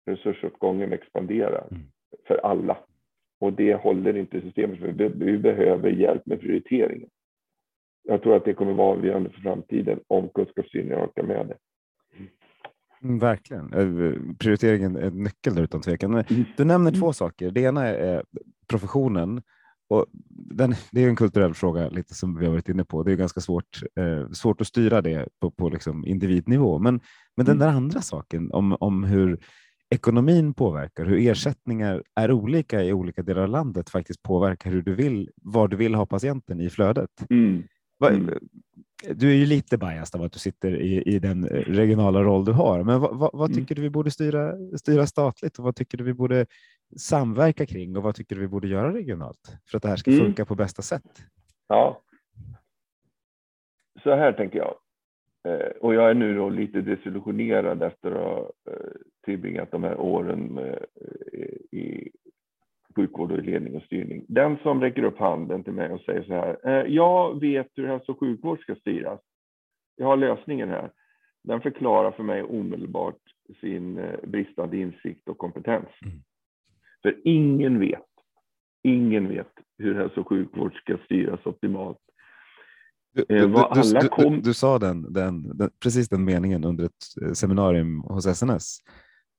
Resursåtgången 0.05 0.93
expanderar 0.93 1.68
mm. 1.72 1.84
för 2.28 2.38
alla. 2.38 2.78
Och 3.39 3.53
det 3.53 3.74
håller 3.74 4.18
inte 4.18 4.41
systemet 4.41 4.80
för. 4.80 4.88
Vi 5.09 5.38
behöver 5.38 5.89
hjälp 5.89 6.26
med 6.26 6.39
prioriteringen. 6.39 7.09
Jag 8.03 8.24
tror 8.24 8.36
att 8.36 8.45
det 8.45 8.53
kommer 8.53 8.74
vara 8.74 8.97
avgörande 8.97 9.30
för 9.30 9.41
framtiden 9.41 9.99
om 10.07 10.30
kunskapsstyrningen 10.30 11.03
orkar 11.03 11.24
med 11.24 11.47
det. 11.47 11.57
Mm, 13.04 13.20
verkligen. 13.20 13.70
Prioriteringen 14.39 14.95
är 14.95 15.02
en 15.02 15.24
nyckel 15.24 15.56
där 15.56 15.64
utan 15.64 15.82
tvekan. 15.82 16.12
Men 16.12 16.24
du 16.58 16.66
nämner 16.66 16.91
två 16.91 17.14
saker. 17.14 17.52
Det 17.52 17.62
ena 17.62 17.88
är 17.88 18.24
professionen 18.68 19.41
och 19.91 20.06
den, 20.30 20.76
det 20.91 21.04
är 21.04 21.10
en 21.10 21.16
kulturell 21.16 21.54
fråga, 21.54 21.89
lite 21.89 22.16
som 22.16 22.38
vi 22.38 22.45
har 22.45 22.52
varit 22.52 22.70
inne 22.70 22.84
på. 22.84 23.04
Det 23.04 23.12
är 23.12 23.16
ganska 23.16 23.41
svårt, 23.41 23.82
eh, 23.95 24.30
svårt 24.32 24.62
att 24.62 24.68
styra 24.68 25.02
det 25.02 25.28
på, 25.39 25.52
på 25.52 25.70
liksom 25.70 26.06
individnivå. 26.06 26.80
Men, 26.80 26.99
men 27.38 27.45
den 27.45 27.58
där 27.58 27.68
andra 27.68 28.02
saken 28.02 28.52
om, 28.52 28.78
om 28.80 29.04
hur 29.04 29.39
ekonomin 29.89 30.54
påverkar, 30.54 31.06
hur 31.06 31.18
ersättningar 31.18 32.04
är 32.16 32.32
olika 32.32 32.84
i 32.84 32.93
olika 32.93 33.24
delar 33.24 33.41
av 33.41 33.49
landet 33.49 33.89
faktiskt 33.89 34.24
påverkar 34.24 34.72
hur 34.72 34.82
du 34.82 34.95
vill, 34.95 35.30
var 35.36 35.68
du 35.68 35.78
vill 35.78 35.95
ha 35.95 36.06
patienten 36.06 36.62
i 36.62 36.70
flödet. 36.70 37.26
Mm. 37.30 37.64
Mm. 38.16 38.39
Du 39.16 39.32
är 39.32 39.36
ju 39.36 39.45
lite 39.45 39.78
biased 39.78 40.20
av 40.20 40.26
att 40.26 40.32
du 40.34 40.39
sitter 40.39 40.76
i, 40.82 41.02
i 41.02 41.20
den 41.20 41.45
regionala 41.47 42.24
roll 42.24 42.45
du 42.45 42.52
har, 42.52 42.84
men 42.84 42.99
vad, 43.02 43.18
vad, 43.20 43.30
vad 43.34 43.49
Mm. 43.52 43.60
tycker 43.62 43.76
du 43.76 43.82
vi 43.82 43.89
borde 43.89 44.12
styra, 44.12 44.54
styra 44.78 45.08
statligt 45.08 45.58
och 45.60 45.64
vad 45.66 45.76
tycker 45.76 45.97
du 45.97 46.04
vi 46.04 46.14
borde 46.14 46.45
samverka 46.97 47.66
kring 47.66 47.97
och 47.97 48.04
vad 48.04 48.16
tycker 48.16 48.36
du 48.36 48.41
vi 48.41 48.47
borde 48.47 48.68
göra 48.68 48.93
regionalt 48.93 49.58
för 49.70 49.78
att 49.78 49.84
det 49.84 49.89
här 49.89 49.95
ska 49.95 50.12
Mm. 50.12 50.24
funka 50.26 50.45
på 50.45 50.56
bästa 50.56 50.82
sätt? 50.82 51.24
Ja. 51.68 52.02
Så 54.04 54.16
här 54.16 54.34
tänker 54.34 54.58
jag. 54.58 54.76
Eh, 55.47 55.68
och 55.82 55.93
jag 55.95 56.10
är 56.10 56.14
nu 56.14 56.36
då 56.36 56.49
lite 56.49 56.82
desillusionerad 56.82 57.84
efter 57.84 58.12
att 58.12 58.18
ha 58.24 58.52
eh, 58.72 58.91
tillbringat 59.26 59.72
de 59.72 59.84
här 59.84 59.97
åren 59.99 60.58
eh, 60.58 61.80
i 61.80 62.12
sjukvård 62.96 63.32
och 63.32 63.38
i 63.38 63.42
ledning 63.42 63.76
och 63.76 63.84
styrning. 63.84 64.26
Den 64.28 64.58
som 64.64 64.82
räcker 64.82 65.04
upp 65.04 65.18
handen 65.18 65.64
till 65.64 65.74
mig 65.74 65.92
och 65.92 66.02
säger 66.02 66.24
så 66.24 66.34
här. 66.34 66.58
Eh, 66.64 66.94
jag 66.94 67.39
vet 67.39 67.68
hur 67.76 67.88
hälso 67.88 68.12
och 68.12 68.20
sjukvård 68.20 68.60
ska 68.60 68.76
styras. 68.76 69.20
Jag 69.96 70.08
har 70.08 70.18
lösningen 70.18 70.70
här. 70.70 70.92
Den 71.44 71.62
förklarar 71.62 72.12
för 72.12 72.24
mig 72.24 72.44
omedelbart 72.44 73.20
sin 73.62 73.98
eh, 73.98 74.20
bristande 74.28 74.78
insikt 74.78 75.28
och 75.28 75.38
kompetens. 75.38 75.89
Mm. 76.06 76.18
För 77.02 77.22
ingen 77.24 77.80
vet, 77.80 78.06
ingen 78.84 79.28
vet 79.30 79.52
hur 79.78 79.96
hälso 79.96 80.22
och 80.22 80.30
sjukvård 80.30 80.74
ska 80.74 80.98
styras 81.06 81.46
optimalt. 81.46 81.98
Du, 83.14 83.26
Eh, 83.30 83.48
du, 83.74 84.00
du, 84.02 84.08
kom- 84.08 84.42
du, 84.42 84.54
sa 84.54 84.80
den, 84.80 85.14
den, 85.14 85.58
den, 85.58 85.70
precis 85.84 86.10
den 86.10 86.24
meningen 86.26 86.64
under 86.64 86.86
ett 86.86 87.38
seminarium 87.38 88.02
hos 88.02 88.26
SNS. 88.38 88.80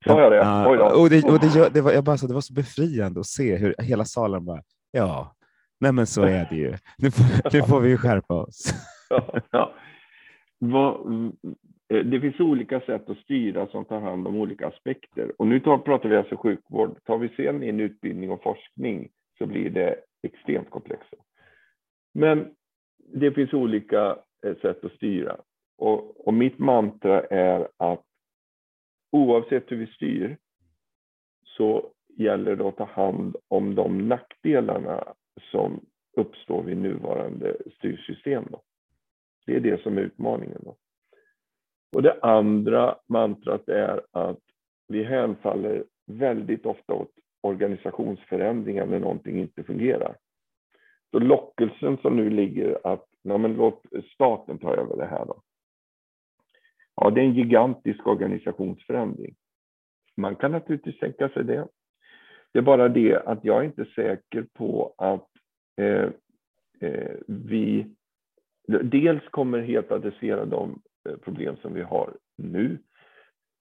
Sa 0.07 0.21
jag 0.21 0.33
det? 0.33 0.37
Ja, 0.37 0.71
Oj 0.71 0.79
då. 0.79 0.85
och 0.85 1.11
det, 1.11 1.25
och 1.25 1.41
det, 1.41 1.47
gör, 1.47 1.71
det, 1.71 1.81
var, 1.81 1.93
jag 1.93 2.05
bara, 2.05 2.17
så, 2.17 2.27
det 2.27 2.35
var 2.35 2.41
så 2.41 2.55
befriande 2.55 3.21
att 3.21 3.27
se 3.27 3.57
hur 3.57 3.75
hela 3.79 4.05
salen 4.05 4.45
bara, 4.45 4.63
ja, 4.91 5.35
nej 5.81 5.93
men 5.93 6.07
så 6.07 6.23
är 6.23 6.47
det 6.51 6.57
ju. 6.57 6.75
Nu 6.99 7.11
får, 7.11 7.53
nu 7.53 7.63
får 7.63 7.81
vi 7.81 7.89
ju 7.89 7.97
skärpa 7.97 8.35
oss. 8.35 8.73
Ja, 9.11 9.41
ja. 9.51 9.73
Vad, 10.59 11.07
mm, 11.07 11.33
eh, 11.89 11.99
det 12.05 12.21
finns 12.21 12.41
olika 12.41 12.81
sätt 12.81 13.11
att 13.11 13.19
styra 13.19 13.67
som 13.67 13.85
tar 13.85 14.01
hand 14.01 14.27
om 14.27 14.37
olika 14.37 14.67
aspekter. 14.67 15.33
Och 15.39 15.47
nu 15.47 15.61
tar, 15.61 15.79
pratar 15.79 16.09
vi 16.09 16.17
alltså 16.17 16.37
sjukvård. 16.37 17.05
Tar 17.05 17.19
vi 17.19 17.29
sen 17.29 17.63
in 17.63 17.81
utbildning 17.81 18.31
och 18.31 18.43
forskning 18.43 19.09
så 19.39 19.47
blir 19.47 19.71
det 19.71 19.97
extremt 20.23 20.71
komplext. 20.71 21.15
Men 22.15 22.55
det 23.15 23.33
finns 23.33 23.53
olika 23.53 24.17
eh, 24.47 24.57
sätt 24.63 24.85
att 24.85 24.93
styra. 24.93 25.37
Och, 25.79 26.27
och 26.27 26.35
mitt 26.35 26.59
mantra 26.59 27.21
är 27.21 27.69
att 27.77 28.05
oavsett 29.13 29.73
hur 29.73 29.77
vi 29.77 29.87
styr 29.87 30.37
så 31.45 31.93
gäller 32.17 32.57
det 32.57 32.69
att 32.69 32.77
ta 32.77 32.85
hand 32.85 33.37
om 33.49 33.75
de 33.75 34.09
nackdelarna 34.09 35.15
som 35.41 35.81
uppstår 36.17 36.63
vid 36.63 36.77
nuvarande 36.77 37.57
styrsystem. 37.77 38.45
Då. 38.51 38.63
Det 39.47 39.57
är 39.57 39.61
det 39.61 39.83
som 39.83 39.99
är 39.99 40.03
utmaningen. 40.03 40.61
Då. 40.65 40.77
Och 41.93 42.03
det 42.03 42.19
andra 42.23 42.99
mantrat 43.09 43.69
är 43.69 44.03
att 44.11 44.41
vi 44.89 45.05
hänfaller 45.05 45.85
väldigt 46.07 46.67
ofta 46.67 46.95
åt 46.95 47.11
organisationsförändringar 47.41 48.87
när 48.87 48.99
någonting 48.99 49.41
inte 49.41 49.63
fungerar. 49.63 50.17
Så 51.11 51.19
lockelsen 51.19 51.99
som 51.99 52.17
nu 52.17 52.31
ligger 52.31 52.87
att 52.87 53.07
ja, 53.23 53.39
men 53.39 53.55
låt 53.55 53.83
staten 54.15 54.59
ta 54.59 54.75
över 54.75 54.97
det 54.97 55.07
här 55.07 55.25
då. 55.27 55.43
Ja, 57.05 57.11
det 57.11 57.21
är 57.21 57.25
en 57.25 57.35
gigantisk 57.35 58.07
organisationsförändring. 58.07 59.35
Man 60.17 60.37
kan 60.37 60.53
naturligtvis 60.53 60.99
tänka 60.99 61.29
sig 61.29 61.45
det. 61.45 61.69
Det 62.53 62.59
är 62.59 62.63
bara 62.63 62.89
det 62.89 63.23
att 63.27 63.45
jag 63.45 63.61
är 63.61 63.65
inte 63.65 63.85
säker 63.85 64.47
på 64.53 64.95
att 64.99 65.29
eh, 65.77 66.09
eh, 66.81 67.17
vi 67.27 67.87
dels 68.83 69.29
kommer 69.29 69.61
helt 69.61 69.93
adressera 69.93 70.45
de 70.45 70.83
eh, 71.09 71.17
problem 71.17 71.57
som 71.57 71.75
vi 71.75 71.83
har 71.83 72.17
nu. 72.37 72.79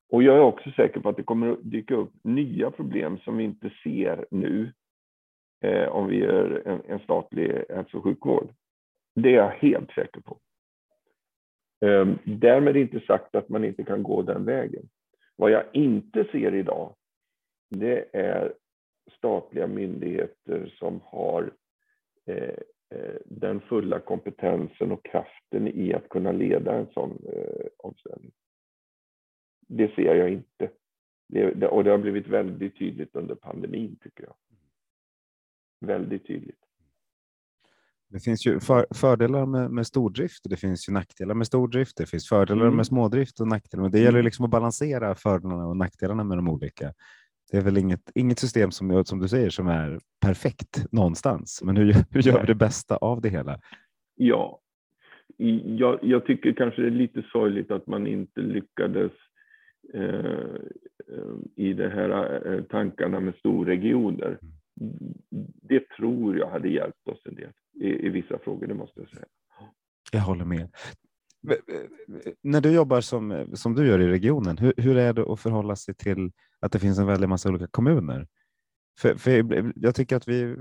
Och 0.10 0.24
jag 0.24 0.36
är 0.36 0.42
också 0.42 0.72
säker 0.72 1.00
på 1.00 1.10
att 1.10 1.18
det 1.18 1.24
kommer 1.24 1.52
att 1.52 1.72
dyka 1.72 1.96
upp 1.96 2.14
nya 2.24 2.72
problem 2.72 3.18
som 3.18 3.38
vi 3.38 3.44
inte 3.44 3.72
ser 3.84 4.26
nu 4.32 4.72
eh, 5.64 5.88
om 5.88 6.08
vi 6.08 6.16
gör 6.16 6.62
en, 6.66 6.82
en 6.88 7.00
statlig 7.00 7.64
hälso 7.70 7.98
och 7.98 8.04
sjukvård. 8.04 8.54
Det 9.16 9.30
är 9.30 9.38
jag 9.38 9.52
helt 9.52 9.92
säker 9.92 10.22
på. 10.22 10.40
Ehm, 11.82 12.18
därmed 12.26 12.78
inte 12.78 13.00
sagt 13.00 13.36
att 13.36 13.50
man 13.50 13.66
inte 13.66 13.84
kan 13.84 14.04
gå 14.04 14.22
den 14.22 14.46
vägen. 14.46 14.90
Vad 15.36 15.52
jag 15.52 15.64
inte 15.74 16.28
ser 16.32 16.56
idag, 16.56 16.96
det 17.70 18.10
är 18.14 18.54
statliga 19.18 19.68
myndigheter 19.68 20.76
som 20.80 21.02
har 21.04 21.54
eh, 22.26 22.56
eh, 22.90 23.16
den 23.26 23.62
fulla 23.62 24.00
kompetensen 24.00 24.92
och 24.92 25.06
kraften 25.06 25.68
i 25.68 25.94
att 25.94 26.10
kunna 26.10 26.32
leda 26.32 26.76
en 26.76 26.88
sån 26.94 27.26
eh, 27.34 27.68
omställning. 27.78 28.32
Det 29.68 29.96
ser 29.96 30.16
jag 30.16 30.30
inte. 30.30 30.70
Det, 31.28 31.68
och 31.68 31.84
det 31.84 31.92
har 31.92 31.98
blivit 31.98 32.28
väldigt 32.28 32.78
tydligt 32.78 33.16
under 33.16 33.36
pandemin, 33.36 33.96
tycker 34.02 34.24
jag. 34.24 34.36
Väldigt 35.88 36.28
tydligt. 36.28 36.71
Det 38.12 38.20
finns 38.20 38.48
ju 38.48 38.60
för, 38.60 38.86
fördelar 38.96 39.46
med, 39.46 39.72
med 39.72 39.88
stordrift 39.88 40.46
och 40.46 40.50
det 40.50 40.58
finns 40.58 40.90
ju 40.90 40.94
nackdelar 40.94 41.36
med 41.36 41.48
stordrift. 41.48 41.98
Det 41.98 42.06
finns 42.06 42.30
fördelar 42.30 42.62
Mm. 42.66 42.76
med 42.76 42.86
smådrift 42.88 43.40
och 43.40 43.48
nackdelar. 43.48 43.82
Men 43.82 43.92
det 43.92 44.00
gäller 44.00 44.24
liksom 44.24 44.46
att 44.46 44.52
balansera 44.52 45.16
fördelarna 45.16 45.68
och 45.68 45.78
nackdelarna 45.78 46.24
med 46.24 46.38
de 46.38 46.50
olika. 46.50 46.94
Det 47.52 47.58
är 47.58 47.62
väl 47.62 47.78
inget, 47.78 48.12
inget 48.16 48.40
system 48.40 48.72
som, 48.72 49.06
som 49.06 49.20
du 49.20 49.28
säger 49.28 49.50
som 49.50 49.68
är 49.68 50.00
perfekt 50.26 50.86
någonstans. 50.92 51.62
Men 51.64 51.78
hur, 51.78 51.96
hur 52.10 52.22
gör 52.22 52.42
vi 52.42 52.48
det 52.48 52.56
bästa 52.56 52.96
av 52.96 53.22
det 53.22 53.30
hela? 53.30 53.60
Ja. 54.16 54.60
Jag, 55.66 56.00
jag 56.02 56.26
tycker 56.26 56.54
kanske 56.54 56.82
det 56.82 56.88
är 56.88 56.92
lite 56.92 57.24
sorgligt 57.32 57.72
att 57.72 57.88
man 57.88 58.08
inte 58.08 58.42
lyckades 58.42 59.12
eh, 59.94 60.04
eh, 61.10 61.36
i 61.56 61.74
de 61.74 61.88
här 61.88 62.42
eh, 62.54 62.64
tankarna 62.64 63.20
med 63.20 63.36
storregioner. 63.36 64.38
Det 65.62 65.90
tror 65.90 66.38
jag 66.38 66.50
hade 66.50 66.70
hjälpt 66.70 67.08
oss 67.08 67.22
en 67.26 67.36
del 67.36 67.52
i, 67.74 68.06
i 68.06 68.10
vissa 68.10 68.40
frågor, 68.40 68.68
det 68.68 68.74
måste 68.74 69.00
jag 69.00 69.10
säga. 69.10 69.26
Jag 70.12 70.22
håller 70.22 70.46
med. 70.46 70.70
När 72.44 72.62
du 72.62 72.72
jobbar 72.72 73.02
som, 73.02 73.48
som 73.54 73.76
du 73.76 73.88
gör 73.88 74.00
i 74.00 74.08
regionen, 74.08 74.58
hur, 74.58 74.74
hur 74.78 74.98
är 74.98 75.14
det 75.14 75.22
att 75.34 75.40
förhålla 75.40 75.76
sig 75.76 75.96
till 75.96 76.32
att 76.60 76.72
det 76.72 76.80
finns 76.80 77.00
en 77.00 77.08
väldig 77.08 77.30
massa 77.30 77.50
olika 77.50 77.68
kommuner? 77.68 78.28
För, 79.00 79.16
för 79.16 79.72
jag 79.76 79.96
tycker 79.96 80.16
att 80.16 80.28
vi... 80.28 80.56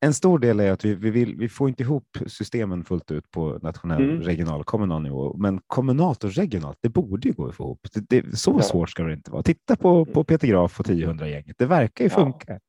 En 0.00 0.14
stor 0.14 0.38
del 0.38 0.60
är 0.60 0.72
att 0.72 0.84
vi, 0.84 0.94
vi, 0.94 1.10
vill, 1.10 1.36
vi 1.36 1.48
får 1.48 1.68
inte 1.68 1.82
ihop 1.82 2.18
systemen 2.26 2.84
fullt 2.84 3.10
ut 3.10 3.30
på 3.30 3.58
nationell, 3.62 4.02
Mm. 4.10 4.20
regional, 4.22 4.64
kommunal 4.64 5.02
nivå. 5.02 5.36
Men 5.36 5.60
kommunalt 5.66 6.24
och 6.24 6.30
regionalt, 6.32 6.78
det 6.80 6.88
borde 6.88 7.28
ju 7.28 7.34
gå 7.34 7.46
att 7.48 7.54
få 7.54 7.64
ihop. 7.64 7.80
Det, 7.94 8.20
det, 8.22 8.38
så 8.38 8.52
Ja. 8.58 8.62
svårt 8.62 8.90
ska 8.90 9.02
det 9.02 9.12
inte 9.12 9.30
vara. 9.30 9.42
Titta 9.42 9.76
på, 9.76 10.04
på 10.04 10.24
Peter 10.24 10.48
Graf 10.48 10.80
och 10.80 10.86
1000-gänget. 10.86 11.58
Det 11.58 11.66
verkar 11.66 12.04
ju 12.04 12.10
Ja. 12.10 12.16
funka. 12.16 12.60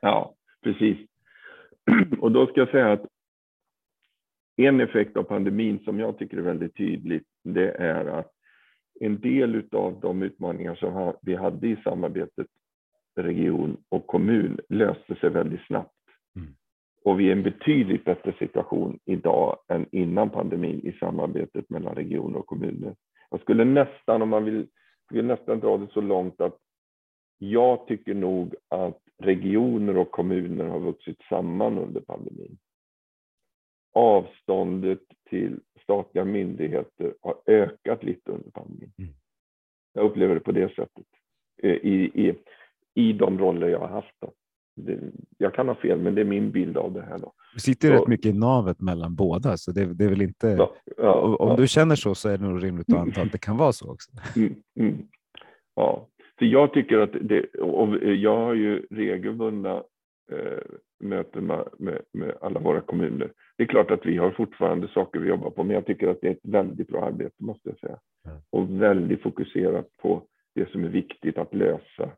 Ja, 0.00 0.34
precis. 0.64 0.98
Och 2.20 2.32
då 2.32 2.46
ska 2.46 2.60
jag 2.60 2.70
säga 2.70 2.92
att 2.92 3.06
en 4.56 4.80
effekt 4.80 5.16
av 5.16 5.22
pandemin 5.22 5.78
som 5.84 6.00
jag 6.00 6.18
tycker 6.18 6.36
är 6.36 6.42
väldigt 6.42 6.76
tydligt, 6.76 7.26
det 7.44 7.70
är 7.70 8.04
att 8.04 8.32
en 9.00 9.20
del 9.20 9.68
av 9.72 10.00
de 10.00 10.22
utmaningar 10.22 10.74
som 10.74 11.12
vi 11.22 11.34
hade 11.34 11.68
i 11.68 11.76
samarbetet 11.84 12.46
region 13.16 13.76
och 13.88 14.06
kommun 14.06 14.60
löste 14.68 15.14
sig 15.14 15.30
väldigt 15.30 15.66
snabbt. 15.66 15.94
Mm. 16.36 16.54
Och 17.04 17.20
vi 17.20 17.24
är 17.24 17.28
i 17.28 17.32
en 17.32 17.42
betydligt 17.42 18.04
bättre 18.04 18.34
situation 18.38 18.98
idag 19.04 19.58
än 19.68 19.86
innan 19.92 20.30
pandemin 20.30 20.80
i 20.86 20.92
samarbetet 20.92 21.70
mellan 21.70 21.94
regioner 21.94 22.38
och 22.38 22.46
kommuner. 22.46 22.94
Jag 23.30 23.40
skulle 23.40 23.64
nästan, 23.64 24.22
om 24.22 24.28
man 24.28 24.44
vill, 24.44 24.66
skulle 25.04 25.22
nästan 25.22 25.60
dra 25.60 25.78
det 25.78 25.88
så 25.92 26.00
långt 26.00 26.40
att 26.40 26.56
jag 27.38 27.86
tycker 27.86 28.14
nog 28.14 28.54
att 28.68 29.01
regioner 29.18 29.96
och 29.96 30.10
kommuner 30.10 30.64
har 30.64 30.80
vuxit 30.80 31.18
samman 31.28 31.78
under 31.78 32.00
pandemin. 32.00 32.58
Avståndet 33.94 35.02
till 35.30 35.60
statliga 35.82 36.24
myndigheter 36.24 37.14
har 37.20 37.36
ökat 37.46 38.02
lite 38.02 38.30
under 38.30 38.50
pandemin. 38.50 38.92
Mm. 38.98 39.14
Jag 39.92 40.04
upplever 40.04 40.34
det 40.34 40.40
på 40.40 40.52
det 40.52 40.68
sättet 40.68 41.06
eh, 41.62 41.70
i, 41.70 42.10
i, 42.14 42.34
i 42.94 43.12
de 43.12 43.38
roller 43.38 43.68
jag 43.68 43.78
har 43.78 43.88
haft. 43.88 44.14
Då. 44.20 44.32
Det, 44.76 44.98
jag 45.38 45.54
kan 45.54 45.68
ha 45.68 45.74
fel, 45.74 46.00
men 46.00 46.14
det 46.14 46.20
är 46.20 46.24
min 46.24 46.50
bild 46.50 46.76
av 46.76 46.92
det 46.92 47.02
här. 47.02 47.18
Då. 47.18 47.32
Vi 47.54 47.60
sitter 47.60 47.88
Så- 47.88 47.94
rätt 47.94 48.08
mycket 48.08 48.26
i 48.26 48.38
navet 48.38 48.80
mellan 48.80 49.14
båda, 49.14 49.56
så 49.56 49.72
det, 49.72 49.94
det 49.94 50.04
är 50.04 50.08
väl 50.08 50.22
inte... 50.22 50.46
Ja, 50.46 50.74
ja, 50.96 51.14
om 51.14 51.48
ja. 51.48 51.56
du 51.56 51.68
känner 51.68 51.96
så 51.96 52.14
så 52.14 52.28
är 52.28 52.38
det 52.38 52.44
nog 52.44 52.64
rimligt 52.64 52.92
att 52.92 52.98
anta 52.98 53.22
att 53.22 53.32
det 53.32 53.38
kan 53.38 53.56
vara 53.56 53.72
så 53.72 53.92
också. 53.92 54.10
Mm, 54.36 54.54
mm. 54.78 55.08
Ja, 55.74 56.08
så 56.38 56.44
jag 56.44 56.72
tycker 56.72 56.98
att 56.98 57.12
det, 57.20 57.44
och 57.54 57.96
jag 58.04 58.36
har 58.36 58.54
ju 58.54 58.86
regelbundna 58.90 59.82
eh, 60.32 60.62
möten 61.00 61.46
med, 61.46 61.68
med, 61.78 62.02
med 62.12 62.34
alla 62.40 62.60
våra 62.60 62.80
kommuner. 62.80 63.32
Det 63.56 63.62
är 63.62 63.68
klart 63.68 63.90
att 63.90 64.06
vi 64.06 64.16
har 64.16 64.30
fortfarande 64.30 64.88
saker 64.88 65.20
vi 65.20 65.28
jobbar 65.28 65.50
på, 65.50 65.64
men 65.64 65.74
jag 65.74 65.86
tycker 65.86 66.08
att 66.08 66.20
det 66.20 66.26
är 66.26 66.32
ett 66.32 66.40
väldigt 66.42 66.88
bra 66.88 67.04
arbete 67.04 67.34
måste 67.38 67.68
jag 67.68 67.78
säga. 67.78 67.98
Mm. 68.26 68.38
Och 68.50 68.82
väldigt 68.82 69.22
fokuserat 69.22 69.86
på 70.02 70.22
det 70.54 70.70
som 70.70 70.84
är 70.84 70.88
viktigt 70.88 71.38
att 71.38 71.54
lösa 71.54 72.10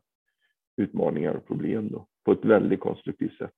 utmaningar 0.77 1.33
och 1.33 1.47
problem 1.47 1.89
då, 1.91 2.07
på 2.25 2.31
ett 2.31 2.45
väldigt 2.45 2.79
konstruktivt 2.79 3.37
sätt. 3.37 3.51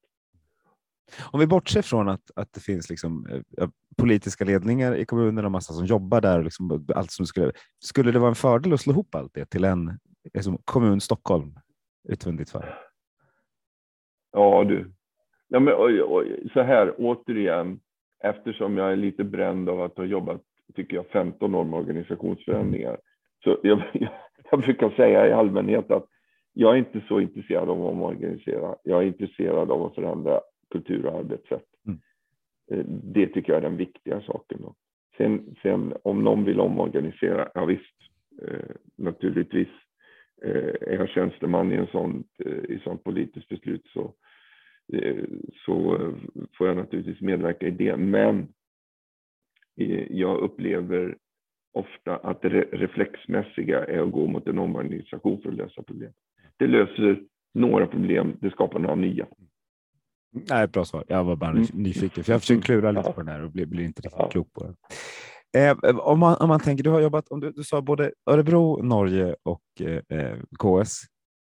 Om 1.31 1.39
vi 1.39 1.47
bortser 1.47 1.81
från 1.81 2.09
att, 2.09 2.31
att 2.35 2.53
det 2.53 2.59
finns 2.59 2.89
liksom, 2.89 3.27
eh, 3.57 3.69
politiska 3.97 4.45
ledningar 4.45 4.95
i 4.95 5.05
kommunen 5.05 5.45
och 5.45 5.51
massa 5.51 5.73
som 5.73 5.85
jobbar 5.85 6.21
där, 6.21 6.37
och 6.37 6.43
liksom, 6.43 6.85
allt 6.95 7.11
som 7.11 7.25
skulle, 7.25 7.51
skulle 7.79 8.11
det 8.11 8.19
vara 8.19 8.29
en 8.29 8.35
fördel 8.35 8.73
att 8.73 8.81
slå 8.81 8.93
ihop 8.93 9.15
allt 9.15 9.33
det 9.33 9.45
till 9.45 9.63
en 9.63 9.99
liksom, 10.34 10.57
kommun 10.65 11.01
Stockholm 11.01 11.59
ditt 12.38 12.49
fall? 12.49 12.65
Ja 14.32 14.63
du, 14.63 14.91
ja, 15.47 15.59
men, 15.59 15.73
oj, 15.78 16.03
oj, 16.03 16.49
så 16.53 16.61
här 16.61 16.93
återigen, 16.97 17.80
eftersom 18.23 18.78
jag 18.78 18.91
är 18.91 18.95
lite 18.95 19.23
bränd 19.23 19.69
av 19.69 19.82
att 19.82 19.97
ha 19.97 20.05
jobbat, 20.05 20.41
tycker 20.75 20.95
jag, 20.95 21.07
15 21.07 21.55
år 21.55 21.63
med 21.63 21.80
organisationsförändringar, 21.80 22.97
så 23.43 23.59
jag, 23.63 23.82
jag, 24.51 24.59
brukar 24.59 24.89
säga 24.89 25.28
i 25.28 25.32
allmänhet 25.32 25.91
att 25.91 26.05
jag 26.53 26.73
är 26.73 26.78
inte 26.78 27.01
så 27.07 27.19
intresserad 27.19 27.69
av 27.69 27.86
att 27.86 27.91
omorganisera. 27.91 28.75
Jag 28.84 29.03
är 29.03 29.07
intresserad 29.07 29.71
av 29.71 29.84
att 29.84 29.95
förändra 29.95 30.41
kultur 30.69 31.05
och 31.05 31.19
arbetssätt. 31.19 31.65
Mm. 31.88 31.99
Eh, 32.71 32.86
det 32.88 33.28
tycker 33.28 33.53
jag 33.53 33.57
är 33.57 33.69
den 33.69 33.78
viktiga 33.78 34.21
saken. 34.21 34.61
Då. 34.61 34.75
Sen, 35.17 35.55
sen 35.61 35.93
om 36.03 36.23
någon 36.23 36.43
vill 36.43 36.59
omorganisera, 36.59 37.49
ja 37.53 37.65
visst, 37.65 37.95
eh, 38.41 38.75
naturligtvis. 38.95 39.67
Eh, 40.41 40.73
är 40.81 40.93
jag 40.93 41.09
tjänsteman 41.09 41.71
i 41.71 41.75
en 41.75 41.88
sånt, 41.88 42.27
eh, 42.45 42.75
i 42.75 42.79
sånt 42.83 43.03
politiskt 43.03 43.49
beslut 43.49 43.85
så, 43.93 44.13
eh, 44.93 45.23
så 45.65 45.97
får 46.57 46.67
jag 46.67 46.77
naturligtvis 46.77 47.21
medverka 47.21 47.67
i 47.67 47.71
det. 47.71 47.97
Men 47.97 48.47
jag 50.09 50.38
upplever 50.38 51.17
ofta 51.73 52.17
att 52.17 52.41
det 52.41 52.49
reflexmässiga 52.49 53.85
är 53.85 53.99
att 53.99 54.11
gå 54.11 54.27
mot 54.27 54.47
en 54.47 54.59
omorganisation 54.59 55.41
för 55.41 55.49
att 55.49 55.55
lösa 55.55 55.83
problem. 55.83 56.11
Det 56.57 56.67
löser 56.67 57.23
några 57.53 57.88
problem, 57.88 58.38
det 58.41 58.49
skapar 58.49 58.79
några 58.79 58.95
nya. 58.95 59.27
Nej, 60.49 60.67
bra 60.67 60.85
svar. 60.85 61.03
Jag 61.07 61.23
var 61.23 61.35
bara 61.35 61.51
mm. 61.51 61.65
nyfiken, 61.73 62.23
för 62.23 62.31
jag 62.31 62.41
försöker 62.41 62.61
klura 62.61 62.91
lite 62.91 63.11
på 63.11 63.21
den 63.21 63.27
här 63.27 63.43
och 63.43 63.51
blir, 63.51 63.65
blir 63.65 63.85
inte 63.85 64.01
riktigt 64.01 64.19
ja. 64.19 64.29
klok 64.29 64.53
på 64.53 64.63
det. 64.63 64.73
Eh, 65.57 65.97
om, 65.99 66.19
man, 66.19 66.35
om 66.39 66.49
man 66.49 66.59
tänker, 66.59 66.83
du 66.83 66.89
har 66.89 67.01
jobbat, 67.01 67.27
om 67.27 67.39
du, 67.39 67.51
du 67.51 67.63
sa 67.63 67.81
både 67.81 68.11
Örebro, 68.25 68.83
Norge 68.83 69.35
och 69.43 69.81
eh, 69.81 70.35
KS. 70.59 71.01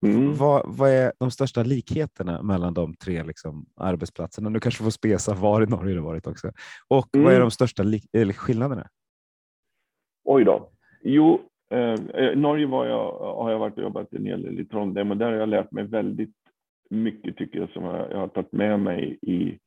Mm. 0.05 0.35
Vad, 0.35 0.63
vad, 0.65 0.89
är 0.89 1.13
de 1.19 1.31
största 1.31 1.63
likheterna 1.63 2.41
mellan 2.41 2.73
de 2.73 2.93
tre 2.93 3.23
liksom, 3.23 3.65
arbetsplatserna? 3.75 4.49
Du 4.49 4.59
kanske 4.59 4.83
får 4.83 4.91
spesa 4.91 5.33
var 5.33 5.61
i 5.63 5.65
Norge 5.65 5.95
du 5.95 6.01
varit 6.01 6.27
också. 6.27 6.51
Och 6.88 7.15
mm. 7.15 7.23
vad 7.23 7.33
är 7.33 7.38
mm. 7.38 7.45
de 7.45 7.51
största 7.51 7.83
li- 7.83 8.33
skillnaderna? 8.33 8.88
Oj 10.23 10.43
då. 10.43 10.69
Jo, 11.01 11.41
eh, 11.71 11.93
eh, 11.93 12.38
Norge 12.38 12.65
var 12.67 12.85
jag, 12.85 13.19
har 13.19 13.51
jag 13.51 13.59
varit 13.59 13.77
och 13.77 13.83
jobbat 13.83 14.13
en 14.13 14.25
hel 14.25 14.41
del 14.41 14.59
i 14.59 14.65
Trondheim 14.65 15.11
och 15.11 15.17
där 15.17 15.25
har 15.25 15.33
jag 15.33 15.49
lärt 15.49 15.71
mig 15.71 15.83
väldigt 15.83 16.35
mycket 16.89 17.38
tycker 17.38 17.59
jag 17.59 17.69
som 17.69 17.83
jag, 17.83 18.17
har 18.17 18.27
tagit 18.27 18.51
med 18.51 18.79
mig 18.79 19.19
i, 19.21 19.59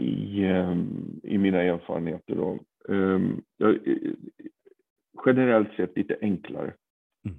i, 0.00 0.44
i 1.22 1.38
mina 1.38 1.62
erfarenheter. 1.62 2.34
Då. 2.34 2.58
Jag, 3.56 3.78
generellt 5.26 5.72
sett 5.72 5.96
lite 5.96 6.18
enklare. 6.20 6.74
Mm. 7.24 7.38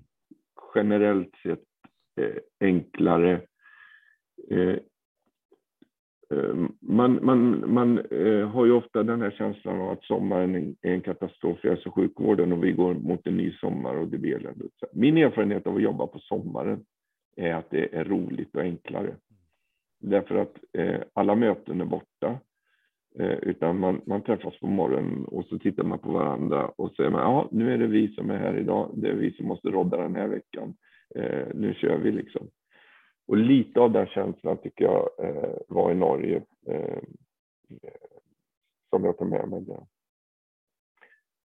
Generellt 0.75 1.35
sett 1.43 1.63
eh, 2.21 2.35
enklare. 2.59 3.41
Eh, 4.49 4.77
Ehm, 6.29 6.71
man, 6.81 7.19
man, 7.25 7.73
man 7.73 7.97
eh, 7.97 8.47
har 8.49 8.65
ju 8.65 8.71
ofta 8.71 9.03
den 9.03 9.21
här 9.21 9.31
känslan 9.31 9.81
av 9.81 9.89
att 9.89 10.03
sommaren 10.03 10.75
är 10.81 10.93
en 10.93 11.01
katastrof 11.01 11.65
i 11.65 11.69
hälso 11.69 11.89
och 11.89 11.95
sjukvården 11.95 12.51
och 12.51 12.63
vi 12.63 12.71
går 12.71 12.93
mot 12.93 13.27
en 13.27 13.37
ny 13.37 13.51
sommar 13.51 13.95
och 13.95 14.07
det 14.07 14.17
blir 14.17 14.35
eländigt. 14.35 14.73
Min 14.91 15.17
erfarenhet 15.17 15.67
av 15.67 15.75
att 15.75 15.81
jobba 15.81 16.07
på 16.07 16.19
sommaren 16.19 16.85
är 17.35 17.53
att 17.53 17.69
det 17.69 17.95
är 17.95 18.05
roligt 18.05 18.55
och 18.55 18.61
enklare. 18.61 19.15
Därför 19.99 20.35
att 20.35 20.57
alla 21.13 21.35
möten 21.35 21.81
är 21.81 21.85
borta. 21.85 22.39
Eh, 23.19 23.37
utan 23.41 23.79
man, 23.79 24.01
man 24.05 24.23
träffas 24.23 24.59
på 24.59 24.67
morgonen 24.67 25.25
och 25.25 25.45
så 25.45 25.59
tittar 25.59 25.83
man 25.83 25.99
på 25.99 26.11
varandra 26.11 26.67
och 26.75 26.91
säger 26.95 27.09
man, 27.09 27.21
ja, 27.21 27.47
nu 27.51 27.73
är 27.73 27.77
det 27.77 27.87
vi 27.87 28.13
som 28.13 28.29
är 28.29 28.37
här 28.37 28.57
idag. 28.57 28.91
Det 28.93 29.09
är 29.09 29.15
vi 29.15 29.31
som 29.31 29.47
måste 29.47 29.69
rodda 29.69 29.97
den 29.97 30.15
här 30.15 30.27
veckan. 30.27 30.75
Eh, 31.15 31.47
nu 31.53 31.73
kör 31.73 31.97
vi 31.97 32.11
liksom. 32.11 32.49
Och 33.27 33.37
lite 33.37 33.79
av 33.79 33.91
den 33.91 34.07
känslan 34.07 34.57
tycker 34.57 34.85
jag 34.85 35.09
eh, 35.19 35.55
var 35.67 35.91
i 35.91 35.95
Norge 35.95 36.41
eh, 36.67 36.99
som 38.89 39.03
jag 39.03 39.17
tar 39.17 39.25
med 39.25 39.49
mig. 39.49 39.61
Där. 39.61 39.85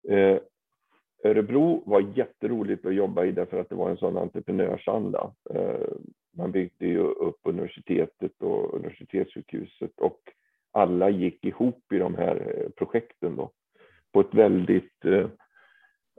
Eh, 0.10 0.40
Örebro 1.24 1.84
var 1.86 2.18
jätteroligt 2.18 2.86
att 2.86 2.96
jobba 2.96 3.26
i 3.26 3.32
därför 3.32 3.60
att 3.60 3.70
det 3.70 3.76
var 3.76 3.90
en 3.90 3.98
sån 3.98 4.18
entreprenörsanda. 4.18 5.34
Eh, 5.50 5.88
man 6.38 6.52
byggde 6.52 6.88
ju 6.88 7.00
upp 7.00 7.40
universitetet 7.44 8.42
och 8.42 8.74
universitetssjukhuset 8.74 10.00
och 10.00 10.20
alla 10.76 11.10
gick 11.10 11.46
ihop 11.46 11.92
i 11.94 11.98
de 11.98 12.16
här 12.16 12.36
eh, 12.36 12.70
projekten 12.70 13.36
då 13.36 13.52
på 14.14 14.20
ett 14.20 14.34
väldigt 14.34 15.06
eh, 15.06 15.28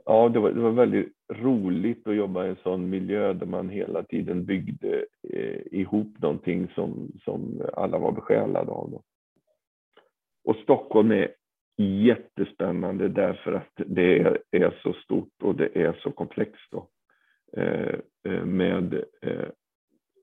Ja, 0.05 0.29
det 0.29 0.39
var, 0.39 0.51
det 0.51 0.59
var 0.59 0.71
väldigt 0.71 1.13
roligt 1.33 2.07
att 2.07 2.15
jobba 2.15 2.45
i 2.45 2.49
en 2.49 2.55
sån 2.63 2.89
miljö 2.89 3.33
där 3.33 3.45
man 3.45 3.69
hela 3.69 4.03
tiden 4.03 4.45
byggde 4.45 5.05
eh, 5.33 5.61
ihop 5.71 6.21
någonting 6.21 6.67
som, 6.75 7.11
som 7.23 7.61
alla 7.73 7.97
var 7.97 8.11
besjälade 8.11 8.71
av. 8.71 8.91
Då. 8.91 9.01
Och 10.43 10.55
Stockholm 10.55 11.11
är 11.11 11.33
jättespännande 11.77 13.07
därför 13.07 13.53
att 13.53 13.73
det 13.75 14.19
är, 14.19 14.39
är 14.51 14.79
så 14.83 14.93
stort 14.93 15.43
och 15.43 15.55
det 15.55 15.81
är 15.81 15.93
så 15.93 16.11
komplext. 16.11 16.71
Då. 16.71 16.87
Eh 17.61 17.99
med 18.45 19.03
eh, 19.21 19.49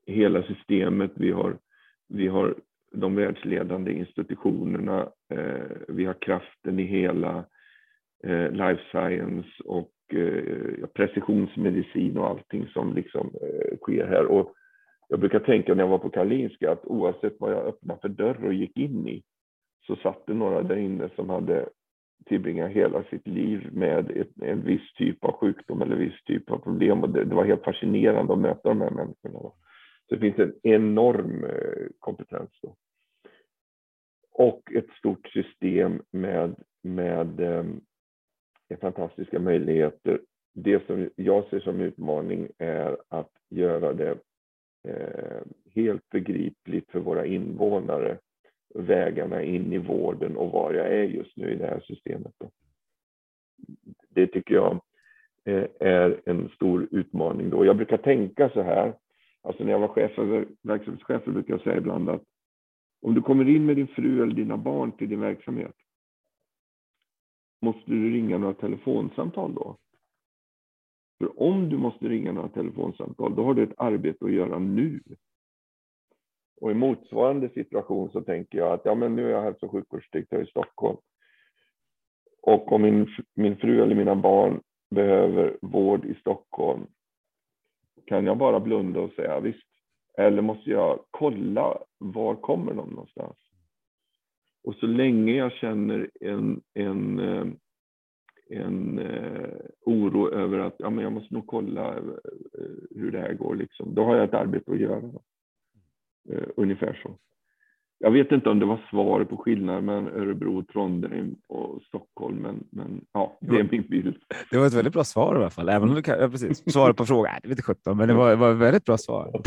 hela 0.05 0.43
systemet. 0.43 1.11
Vi 1.15 1.31
har, 1.31 1.57
vi 2.07 2.27
har 2.27 2.55
de 2.95 3.15
världsledande 3.15 3.91
institutionerna. 3.91 5.09
Eh, 5.33 5.77
vi 5.87 6.05
har 6.05 6.13
kraften 6.13 6.79
i 6.79 6.83
hela 6.83 7.45
eh, 8.23 8.51
life 8.51 8.81
science 8.91 9.49
och 9.65 9.91
eh, 10.13 10.87
precisionsmedicin 10.93 12.17
och 12.17 12.27
allting 12.27 12.67
som 12.67 12.93
liksom 12.93 13.31
sker 13.81 14.07
här. 14.07 14.25
Och 14.25 14.53
jag 15.07 15.19
brukar 15.19 15.39
tänka 15.39 15.73
när 15.73 15.83
jag 15.83 15.89
var 15.89 15.97
på 15.97 16.09
Karolinska 16.09 16.71
att 16.71 16.85
oavsett 16.85 17.35
vad 17.39 17.51
jag 17.51 17.65
öppnade 17.65 17.99
för 18.01 18.09
dörr 18.09 18.45
och 18.45 18.53
gick 18.53 18.77
in 18.77 19.07
i 19.07 19.23
så 19.87 19.95
satt 19.95 20.23
det 20.27 20.33
några 20.33 20.63
där 20.63 20.75
inne 20.75 21.09
som 21.15 21.29
hade 21.29 21.69
tillbringat 22.25 22.71
hela 22.71 23.03
sitt 23.03 23.27
liv 23.27 23.69
med 23.71 24.11
ett, 24.11 24.41
en 24.41 24.65
viss 24.65 24.93
typ 24.93 25.25
av 25.25 25.31
sjukdom 25.31 25.81
eller 25.81 25.95
viss 25.95 26.23
typ 26.23 26.51
av 26.51 26.57
problem. 26.57 27.03
Och 27.03 27.09
det, 27.09 27.23
det 27.23 27.35
var 27.35 27.45
helt 27.45 27.63
fascinerande 27.63 28.33
att 28.33 28.39
möta 28.39 28.69
de 28.69 28.81
här 28.81 28.91
människorna. 28.91 29.39
Så 30.09 30.15
det 30.15 30.19
finns 30.19 30.39
en 30.39 30.53
enorm 30.63 31.45
kompetens. 31.99 32.49
Då. 32.61 32.75
Och 34.37 34.71
ett 34.75 34.89
stort 34.89 35.27
system 35.27 36.01
med, 36.11 36.55
med 36.81 37.39
ehm, 37.39 37.81
eh, 38.69 38.79
fantastiska 38.79 39.39
möjligheter. 39.39 40.19
Det 40.53 40.85
som 40.87 41.09
jag 41.15 41.45
ser 41.49 41.59
som 41.59 41.81
utmaning 41.81 42.47
är 42.57 42.97
att 43.09 43.31
göra 43.49 43.93
det 43.93 44.17
eh, 44.87 45.41
helt 45.75 46.09
begripligt 46.09 46.91
för 46.91 46.99
våra 46.99 47.25
invånare, 47.25 48.17
vägarna 48.73 49.43
in 49.43 49.73
i 49.73 49.77
vården 49.77 50.37
och 50.37 50.51
var 50.51 50.73
jag 50.73 50.87
är 50.87 51.03
just 51.03 51.37
nu 51.37 51.51
i 51.51 51.55
det 51.55 51.67
här 51.67 51.79
systemet. 51.79 52.33
Det 54.09 54.27
tycker 54.27 54.55
jag 54.55 54.81
eh, 55.45 55.65
är 55.79 56.21
en 56.25 56.49
stor 56.49 56.87
utmaning. 56.91 57.49
Då. 57.49 57.65
Jag 57.65 57.75
brukar 57.75 57.97
tänka 57.97 58.49
så 58.49 58.61
här, 58.61 58.93
alltså 59.41 59.63
när 59.63 59.71
jag 59.71 59.79
var 59.79 59.87
chef 59.87 60.19
över, 60.19 60.45
verksamhetschef 60.61 61.25
brukar 61.25 61.53
jag 61.53 61.61
säga 61.61 61.77
ibland 61.77 62.09
att 62.09 62.23
om 63.05 63.13
du 63.13 63.21
kommer 63.21 63.49
in 63.49 63.65
med 63.65 63.75
din 63.75 63.87
fru 63.87 64.23
eller 64.23 64.35
dina 64.35 64.57
barn 64.57 64.91
till 64.91 65.09
din 65.09 65.19
verksamhet 65.19 65.75
Måste 67.61 67.91
du 67.91 68.11
ringa 68.11 68.37
några 68.37 68.53
telefonsamtal 68.53 69.53
då? 69.53 69.77
För 71.17 71.41
om 71.41 71.69
du 71.69 71.77
måste 71.77 72.09
ringa 72.09 72.31
några 72.31 72.49
telefonsamtal, 72.49 73.35
då 73.35 73.43
har 73.43 73.53
du 73.53 73.63
ett 73.63 73.73
arbete 73.77 74.25
att 74.25 74.31
göra 74.31 74.59
nu. 74.59 74.99
Och 76.61 76.71
i 76.71 76.73
motsvarande 76.73 77.49
situation 77.49 78.09
så 78.11 78.21
tänker 78.21 78.57
jag 78.57 78.73
att 78.73 78.85
ja, 78.85 78.95
men 78.95 79.15
nu 79.15 79.25
är 79.25 79.31
jag 79.31 79.41
hälso 79.41 79.65
och 79.65 79.71
sjukvårdsdirektör 79.71 80.43
i 80.43 80.47
Stockholm. 80.47 80.97
Och 82.41 82.71
om 82.71 82.81
min, 82.81 83.07
min 83.33 83.57
fru 83.57 83.83
eller 83.83 83.95
mina 83.95 84.15
barn 84.15 84.61
behöver 84.89 85.57
vård 85.61 86.05
i 86.05 86.15
Stockholm, 86.15 86.87
kan 88.05 88.25
jag 88.25 88.37
bara 88.37 88.59
blunda 88.59 88.99
och 88.99 89.11
säga 89.11 89.39
visst? 89.39 89.74
Eller 90.17 90.41
måste 90.41 90.69
jag 90.69 90.99
kolla 91.11 91.77
var 91.97 92.35
kommer 92.35 92.73
de 92.73 92.89
någonstans? 92.89 93.37
Och 94.63 94.75
så 94.75 94.87
länge 94.87 95.33
jag 95.33 95.51
känner 95.51 96.09
en, 96.21 96.61
en, 96.73 97.19
eh, 97.19 97.47
en 98.49 98.99
eh, 98.99 99.59
oro 99.85 100.31
över 100.31 100.59
att 100.59 100.75
ja, 100.77 100.89
men 100.89 101.03
jag 101.03 101.13
måste 101.13 101.33
nog 101.33 101.47
kolla 101.47 101.97
eh, 101.97 102.03
hur 102.89 103.11
det 103.11 103.19
här 103.19 103.33
går, 103.33 103.55
liksom, 103.55 103.95
då 103.95 104.03
har 104.03 104.15
jag 104.15 104.23
ett 104.23 104.33
arbete 104.33 104.71
att 104.71 104.79
göra. 104.79 105.11
Ungefär 106.55 106.99
så 107.03 107.17
jag 107.99 108.11
vet 108.11 108.31
inte 108.31 108.49
om 108.49 108.59
det 108.59 108.65
var 108.65 108.79
svaret 108.89 109.29
på 109.29 109.37
skillnaden 109.37 109.85
mellan 109.85 110.07
Örebro, 110.07 110.63
Trondheim 110.63 111.35
och 111.47 111.81
Stockholm, 111.87 112.35
men, 112.35 112.63
men 112.69 113.05
ja, 113.13 113.37
det 113.41 113.59
är 113.59 113.67
min 113.71 113.87
bild. 113.89 114.15
Det 114.51 114.57
var 114.57 114.67
ett 114.67 114.73
väldigt 114.73 114.93
bra 114.93 115.03
svar 115.03 115.35
i 115.35 115.37
alla 115.37 115.49
fall, 115.49 115.69
även 115.69 115.89
om 115.89 115.95
du 115.95 116.01
kan, 116.01 116.19
ja, 116.19 116.29
precis, 116.29 116.71
svaret 116.71 116.97
på 116.97 117.05
frågan, 117.05 117.39
det 117.41 117.47
vet 117.47 117.57
inte 117.57 117.63
sjutton, 117.63 117.97
men 117.97 118.07
det 118.07 118.13
var, 118.13 118.35
var 118.35 118.51
ett 118.51 118.57
väldigt 118.57 118.85
bra 118.85 118.97
svar. 118.97 119.41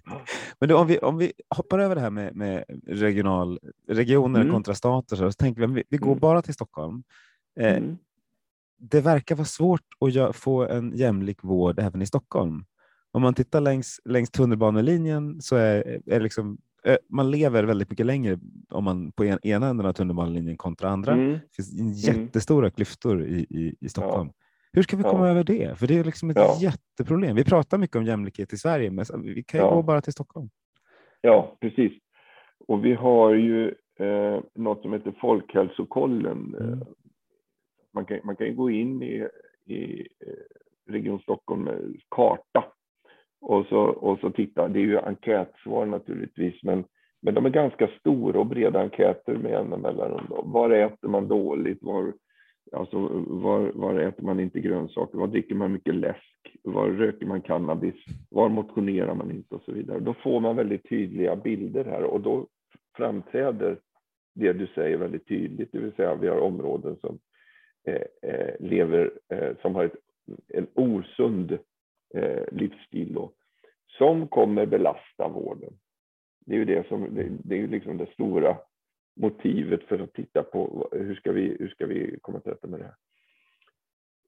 men 0.60 0.68
då, 0.68 0.78
om, 0.78 0.86
vi, 0.86 0.98
om 0.98 1.18
vi 1.18 1.32
hoppar 1.56 1.78
över 1.78 1.94
det 1.94 2.00
här 2.00 2.10
med, 2.10 2.36
med 2.36 2.64
regional, 2.86 3.58
regioner 3.88 4.40
mm. 4.40 4.52
kontra 4.52 4.74
stater 4.74 5.16
så, 5.16 5.32
så 5.32 5.36
tänker 5.36 5.66
vi, 5.66 5.84
vi 5.88 5.96
går 5.96 6.06
mm. 6.06 6.18
bara 6.18 6.42
till 6.42 6.54
Stockholm. 6.54 7.02
Eh, 7.60 7.76
mm. 7.76 7.96
Det 8.78 9.00
verkar 9.00 9.34
vara 9.34 9.44
svårt 9.44 9.80
att 10.00 10.36
få 10.36 10.66
en 10.66 10.96
jämlik 10.96 11.38
vård 11.42 11.78
även 11.78 12.02
i 12.02 12.06
Stockholm. 12.06 12.64
Om 13.12 13.22
man 13.22 13.34
tittar 13.34 13.60
längs, 13.60 14.00
längs 14.04 14.30
tunnelbanelinjen 14.30 15.42
så 15.42 15.56
är, 15.56 16.00
är 16.06 16.20
liksom 16.20 16.58
man 17.08 17.30
lever 17.30 17.64
väldigt 17.64 17.90
mycket 17.90 18.06
längre 18.06 18.38
om 18.70 18.84
man 18.84 19.12
på 19.12 19.24
en, 19.24 19.38
ena 19.42 19.68
änden 19.68 19.86
av 19.86 19.92
tunnelbanelinjen 19.92 20.56
kontra 20.56 20.88
andra. 20.88 21.12
Mm. 21.12 21.32
Det 21.32 21.54
finns 21.56 21.80
mm. 21.80 21.92
jättestora 21.92 22.66
mm. 22.66 22.70
klyftor 22.70 23.24
i, 23.24 23.46
i, 23.50 23.76
i 23.80 23.88
Stockholm. 23.88 24.28
Ja. 24.28 24.44
Hur 24.72 24.82
ska 24.82 24.96
vi 24.96 25.02
komma 25.02 25.26
ja. 25.26 25.30
över 25.30 25.44
det? 25.44 25.78
För 25.78 25.86
det 25.86 25.98
är 25.98 26.04
liksom 26.04 26.30
ett 26.30 26.36
ja. 26.36 26.56
jätteproblem. 26.60 27.36
Vi 27.36 27.44
pratar 27.44 27.78
mycket 27.78 27.96
om 27.96 28.04
jämlikhet 28.04 28.52
i 28.52 28.56
Sverige, 28.56 28.90
men 28.90 29.04
vi 29.22 29.42
kan 29.42 29.60
ju 29.60 29.66
gå 29.66 29.82
bara 29.82 30.00
till 30.00 30.12
Stockholm. 30.12 30.48
Ja, 31.20 31.56
precis. 31.60 31.92
Och 32.68 32.84
vi 32.84 32.94
har 32.94 33.34
ju 33.34 33.74
eh, 33.98 34.40
något 34.54 34.82
som 34.82 34.92
heter 34.92 35.14
Folkhälsokollen. 35.20 36.54
Mm. 36.60 36.80
Man, 37.94 38.04
kan, 38.04 38.20
man 38.24 38.36
kan 38.36 38.56
gå 38.56 38.70
in 38.70 39.02
i, 39.02 39.28
i 39.66 40.00
eh, 40.00 40.92
Region 40.92 41.18
Stockholm 41.18 41.68
karta 42.08 42.64
och 43.44 43.66
så, 43.66 43.78
och 43.80 44.18
så 44.18 44.30
titta. 44.30 44.68
Det 44.68 44.78
är 44.78 44.86
ju 44.86 44.98
enkätsvar 44.98 45.86
naturligtvis, 45.86 46.62
men, 46.62 46.84
men 47.22 47.34
de 47.34 47.46
är 47.46 47.50
ganska 47.50 47.88
stora 48.00 48.40
och 48.40 48.46
breda 48.46 48.80
enkäter 48.80 49.34
med 49.34 49.50
jämna 49.50 49.76
mellanrum. 49.76 50.26
Var 50.28 50.70
äter 50.70 51.08
man 51.08 51.28
dåligt? 51.28 51.82
Var, 51.82 52.12
alltså, 52.72 52.98
var, 53.26 53.72
var 53.74 54.00
äter 54.00 54.24
man 54.24 54.40
inte 54.40 54.60
grönsaker? 54.60 55.18
Var 55.18 55.26
dricker 55.26 55.54
man 55.54 55.72
mycket 55.72 55.94
läsk? 55.94 56.56
Var 56.62 56.88
röker 56.88 57.26
man 57.26 57.40
cannabis? 57.40 57.94
Var 58.30 58.48
motionerar 58.48 59.14
man 59.14 59.30
inte? 59.30 59.54
Och 59.54 59.62
så 59.62 59.72
vidare. 59.72 60.00
Då 60.00 60.14
får 60.14 60.40
man 60.40 60.56
väldigt 60.56 60.88
tydliga 60.88 61.36
bilder 61.36 61.84
här 61.84 62.02
och 62.02 62.20
då 62.20 62.46
framträder 62.96 63.78
det 64.34 64.52
du 64.52 64.66
säger 64.66 64.96
väldigt 64.96 65.28
tydligt, 65.28 65.72
det 65.72 65.78
vill 65.78 65.92
säga 65.92 66.14
vi 66.14 66.28
har 66.28 66.38
områden 66.38 66.96
som 67.00 67.18
eh, 67.86 68.30
eh 68.30 68.54
lever, 68.60 69.10
eh, 69.32 69.56
som 69.62 69.74
har 69.74 69.84
ett, 69.84 69.96
en 70.48 70.66
osund 70.74 71.58
eh, 72.14 72.42
livsstil 72.52 73.14
då, 73.14 73.32
som 73.86 74.28
kommer 74.28 74.66
belasta 74.66 75.28
vården. 75.28 75.72
Det 76.46 76.54
är 76.54 76.58
ju 76.58 76.64
det 76.64 76.88
som 76.88 77.14
det, 77.14 77.28
det 77.44 77.54
är 77.54 77.58
ju 77.58 77.66
liksom 77.66 77.98
det 77.98 78.12
stora 78.12 78.56
motivet 79.16 79.82
för 79.82 79.98
att 79.98 80.12
titta 80.12 80.42
på 80.42 80.88
hur 80.92 81.14
ska 81.14 81.32
vi, 81.32 81.56
hur 81.58 81.68
ska 81.68 81.86
vi 81.86 82.18
komma 82.22 82.40
till 82.40 82.52
rätta 82.52 82.66
med 82.66 82.80
det 82.80 82.84
här. 82.84 82.94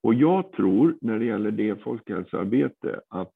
Och 0.02 0.14
jag 0.14 0.52
tror 0.52 0.98
när 1.00 1.18
det 1.18 1.24
gäller 1.24 1.50
det 1.50 1.82
folkhälsoarbete 1.82 3.00
att 3.08 3.32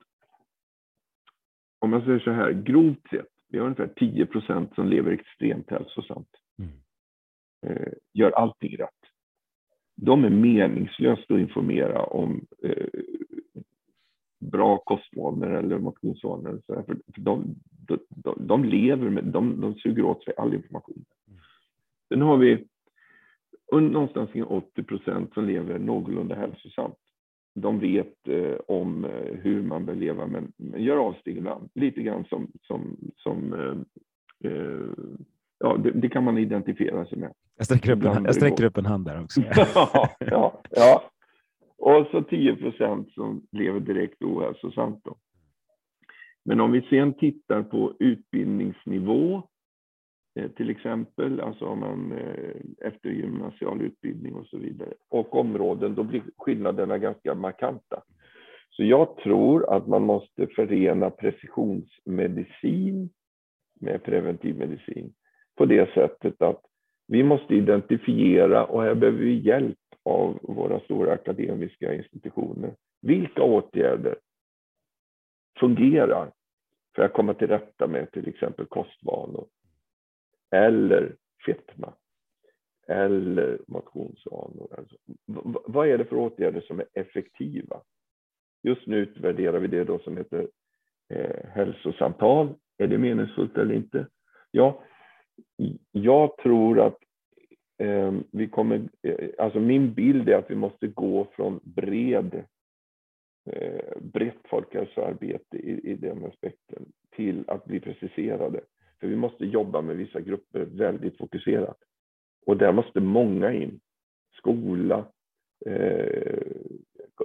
om 1.78 1.90
man 1.90 2.04
säger 2.04 2.18
så 2.18 2.30
här 2.30 2.52
grovt 2.52 3.10
sett, 3.10 3.28
vi 3.48 3.58
har 3.58 3.64
ungefär 3.64 3.92
10 3.96 4.26
procent 4.26 4.74
som 4.74 4.88
lever 4.88 5.12
extremt 5.12 5.70
hälsosamt. 5.70 6.28
Mm. 6.58 6.72
Eh, 7.66 7.92
gör 8.12 8.30
allting 8.30 8.76
rätt. 8.76 8.88
De 9.96 10.24
är 10.24 10.30
meningslöst 10.30 11.30
att 11.30 11.40
informera 11.40 12.02
om 12.02 12.46
eh, 12.62 12.86
bra 14.40 14.78
kostvanor 14.78 15.54
eller 15.54 15.78
motionsvanor. 15.78 16.60
Så 16.66 16.82
för 16.86 16.96
de, 17.20 17.54
de, 18.08 18.36
de, 18.46 18.64
lever 18.64 19.10
med, 19.10 19.24
de, 19.24 19.60
de 19.60 19.74
suger 19.74 20.04
åt 20.04 20.24
sig 20.24 20.34
all 20.36 20.54
information. 20.54 21.04
Sen 22.08 22.22
har 22.22 22.36
vi 22.36 22.66
någonstans 23.72 24.30
kring 24.32 24.44
80 24.44 24.82
procent 24.82 25.34
som 25.34 25.44
lever 25.44 25.78
någorlunda 25.78 26.34
hälsosamt. 26.34 26.98
De 27.54 27.78
vet 27.78 28.28
eh, 28.28 28.56
om 28.66 29.04
eh, 29.04 29.36
hur 29.42 29.62
man 29.62 29.86
bör 29.86 29.94
leva, 29.94 30.26
men, 30.26 30.52
men 30.56 30.82
gör 30.82 30.96
avsteg 30.96 31.36
ibland. 31.36 31.70
Lite 31.74 32.02
grann 32.02 32.24
som, 32.24 32.50
som, 32.62 32.96
som 33.16 33.52
eh, 33.52 34.50
eh 34.50 34.86
ja, 35.58 35.76
det, 35.76 35.90
det, 35.90 36.08
kan 36.08 36.24
man 36.24 36.38
identifiera 36.38 37.06
sig 37.06 37.18
med. 37.18 37.32
Jag 37.56 37.66
sträcker 37.66 37.92
upp, 37.92 38.04
en, 38.04 38.24
jag 38.24 38.34
sträcker 38.34 38.64
upp 38.64 38.76
en 38.76 38.86
hand 38.86 39.04
där 39.04 39.22
också. 39.22 39.40
ja, 39.56 40.08
ja, 40.18 40.60
ja, 40.70 41.02
och 41.80 42.06
så 42.10 42.22
10 42.22 42.56
procent 42.56 43.12
som 43.12 43.46
lever 43.52 43.80
direkt 43.80 44.22
ohälsosamt. 44.22 45.04
Då. 45.04 45.16
Men 46.44 46.60
om 46.60 46.72
vi 46.72 46.82
sen 46.82 47.14
tittar 47.14 47.62
på 47.62 47.94
utbildningsnivå, 47.98 49.42
eh, 50.38 50.50
till 50.50 50.70
exempel, 50.70 51.40
alltså 51.40 51.64
om 51.64 51.80
man 51.80 52.12
eh, 52.12 52.86
eftergymnasial 52.86 53.82
utbildning 53.82 54.34
och 54.34 54.46
så 54.46 54.58
vidare, 54.58 54.94
och 55.08 55.34
områden, 55.34 55.94
då 55.94 56.02
blir 56.02 56.22
skillnaderna 56.38 56.98
ganska 56.98 57.34
markanta. 57.34 58.02
Så 58.70 58.84
jag 58.84 59.16
tror 59.16 59.76
att 59.76 59.86
man 59.86 60.02
måste 60.02 60.46
förena 60.46 61.10
precisionsmedicin 61.10 63.10
med 63.80 64.02
preventivmedicin 64.02 65.12
på 65.56 65.66
det 65.66 65.94
sättet 65.94 66.42
att 66.42 66.62
vi 67.10 67.22
måste 67.22 67.54
identifiera, 67.54 68.64
och 68.64 68.82
här 68.82 68.94
behöver 68.94 69.18
vi 69.18 69.34
hjälp 69.34 69.78
av 70.02 70.38
våra 70.42 70.80
stora 70.80 71.12
akademiska 71.12 71.94
institutioner. 71.94 72.74
Vilka 73.02 73.42
åtgärder 73.42 74.16
fungerar 75.60 76.32
för 76.96 77.02
att 77.02 77.12
komma 77.12 77.34
till 77.34 77.48
rätta 77.48 77.86
med 77.86 78.12
till 78.12 78.28
exempel 78.28 78.66
kostvanor 78.66 79.46
eller 80.50 81.16
fetma 81.46 81.92
eller 82.88 83.58
motionsvanor. 83.66 84.68
Alltså, 84.78 84.96
vad 85.66 85.88
är 85.88 85.98
det 85.98 86.04
för 86.04 86.16
åtgärder 86.16 86.60
som 86.60 86.80
är 86.80 86.86
effektiva? 86.92 87.80
Just 88.62 88.86
nu 88.86 88.96
utvärderar 88.96 89.58
vi 89.58 89.68
det 89.68 89.84
då 89.84 89.98
som 89.98 90.16
heter 90.16 90.48
eh, 91.08 91.46
hälsosamtal. 91.50 92.54
Är 92.78 92.86
det 92.86 92.98
meningsfullt 92.98 93.58
eller 93.58 93.74
inte? 93.74 94.06
Ja, 94.50 94.84
jag 95.92 96.36
tror 96.36 96.80
att 96.80 96.98
eh, 97.78 98.12
vi 98.32 98.48
kommer, 98.48 98.88
eh, 99.02 99.28
alltså 99.38 99.60
min 99.60 99.94
bild 99.94 100.28
är 100.28 100.36
att 100.36 100.50
vi 100.50 100.54
måste 100.54 100.86
gå 100.86 101.26
från 101.36 101.60
bred, 101.62 102.44
eh, 103.50 104.00
brett 104.00 104.48
folkhälsoarbete 104.50 105.56
i, 105.56 105.90
i 105.90 105.94
den 105.94 106.24
aspekten 106.24 106.92
till 107.16 107.44
att 107.46 107.64
bli 107.64 107.80
preciserade. 107.80 108.60
För 109.00 109.06
vi 109.06 109.16
måste 109.16 109.44
jobba 109.44 109.80
med 109.80 109.96
vissa 109.96 110.20
grupper 110.20 110.60
väldigt 110.60 111.18
fokuserat. 111.18 111.78
Och 112.46 112.56
där 112.56 112.72
måste 112.72 113.00
många 113.00 113.52
in. 113.52 113.80
Skola, 114.36 115.04
eh, 115.66 116.42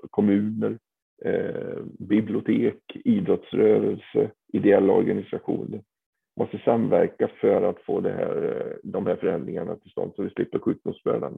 kommuner, 0.10 0.78
eh, 1.22 1.84
bibliotek, 2.00 2.82
idrottsrörelse, 2.96 4.32
ideella 4.54 4.94
organisationer 4.94 5.84
måste 6.36 6.62
samverka 6.66 7.28
för 7.28 7.62
att 7.62 7.82
få 7.82 8.00
det 8.02 8.12
här, 8.12 8.44
eh, 8.44 8.78
de 8.84 9.08
här 9.08 9.16
förändringarna 9.16 9.76
till 9.76 9.92
stånd 9.92 10.12
så 10.16 10.24
vi 10.24 10.30
slipper 10.30 10.60
sjukdomsbördan. 10.60 11.38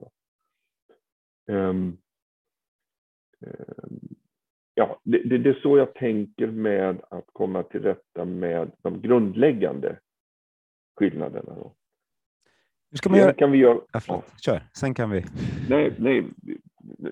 Um, 1.47 1.97
um, 3.39 3.99
ja, 4.73 4.99
det, 5.03 5.23
det, 5.23 5.37
det, 5.37 5.49
är 5.49 5.59
så 5.61 5.77
jag 5.77 5.93
tänker 5.93 6.47
med 6.47 7.01
att 7.09 7.25
komma 7.31 7.63
till 7.63 7.81
rätta 7.81 8.25
med 8.25 8.71
de 8.81 9.01
grundläggande 9.01 9.99
skillnaderna. 10.95 11.55
Då. 11.55 11.75
Hur 12.91 12.97
ska 12.97 13.09
man 13.09 13.19
göra? 13.19 13.33
Kan 13.33 13.51
vi 13.51 13.57
göra... 13.57 13.81
Ja, 14.07 14.23
Kör, 14.45 14.61
sen 14.73 14.93
kan 14.93 15.09
vi. 15.09 15.25
Nej, 15.69 15.95
nej 15.99 16.25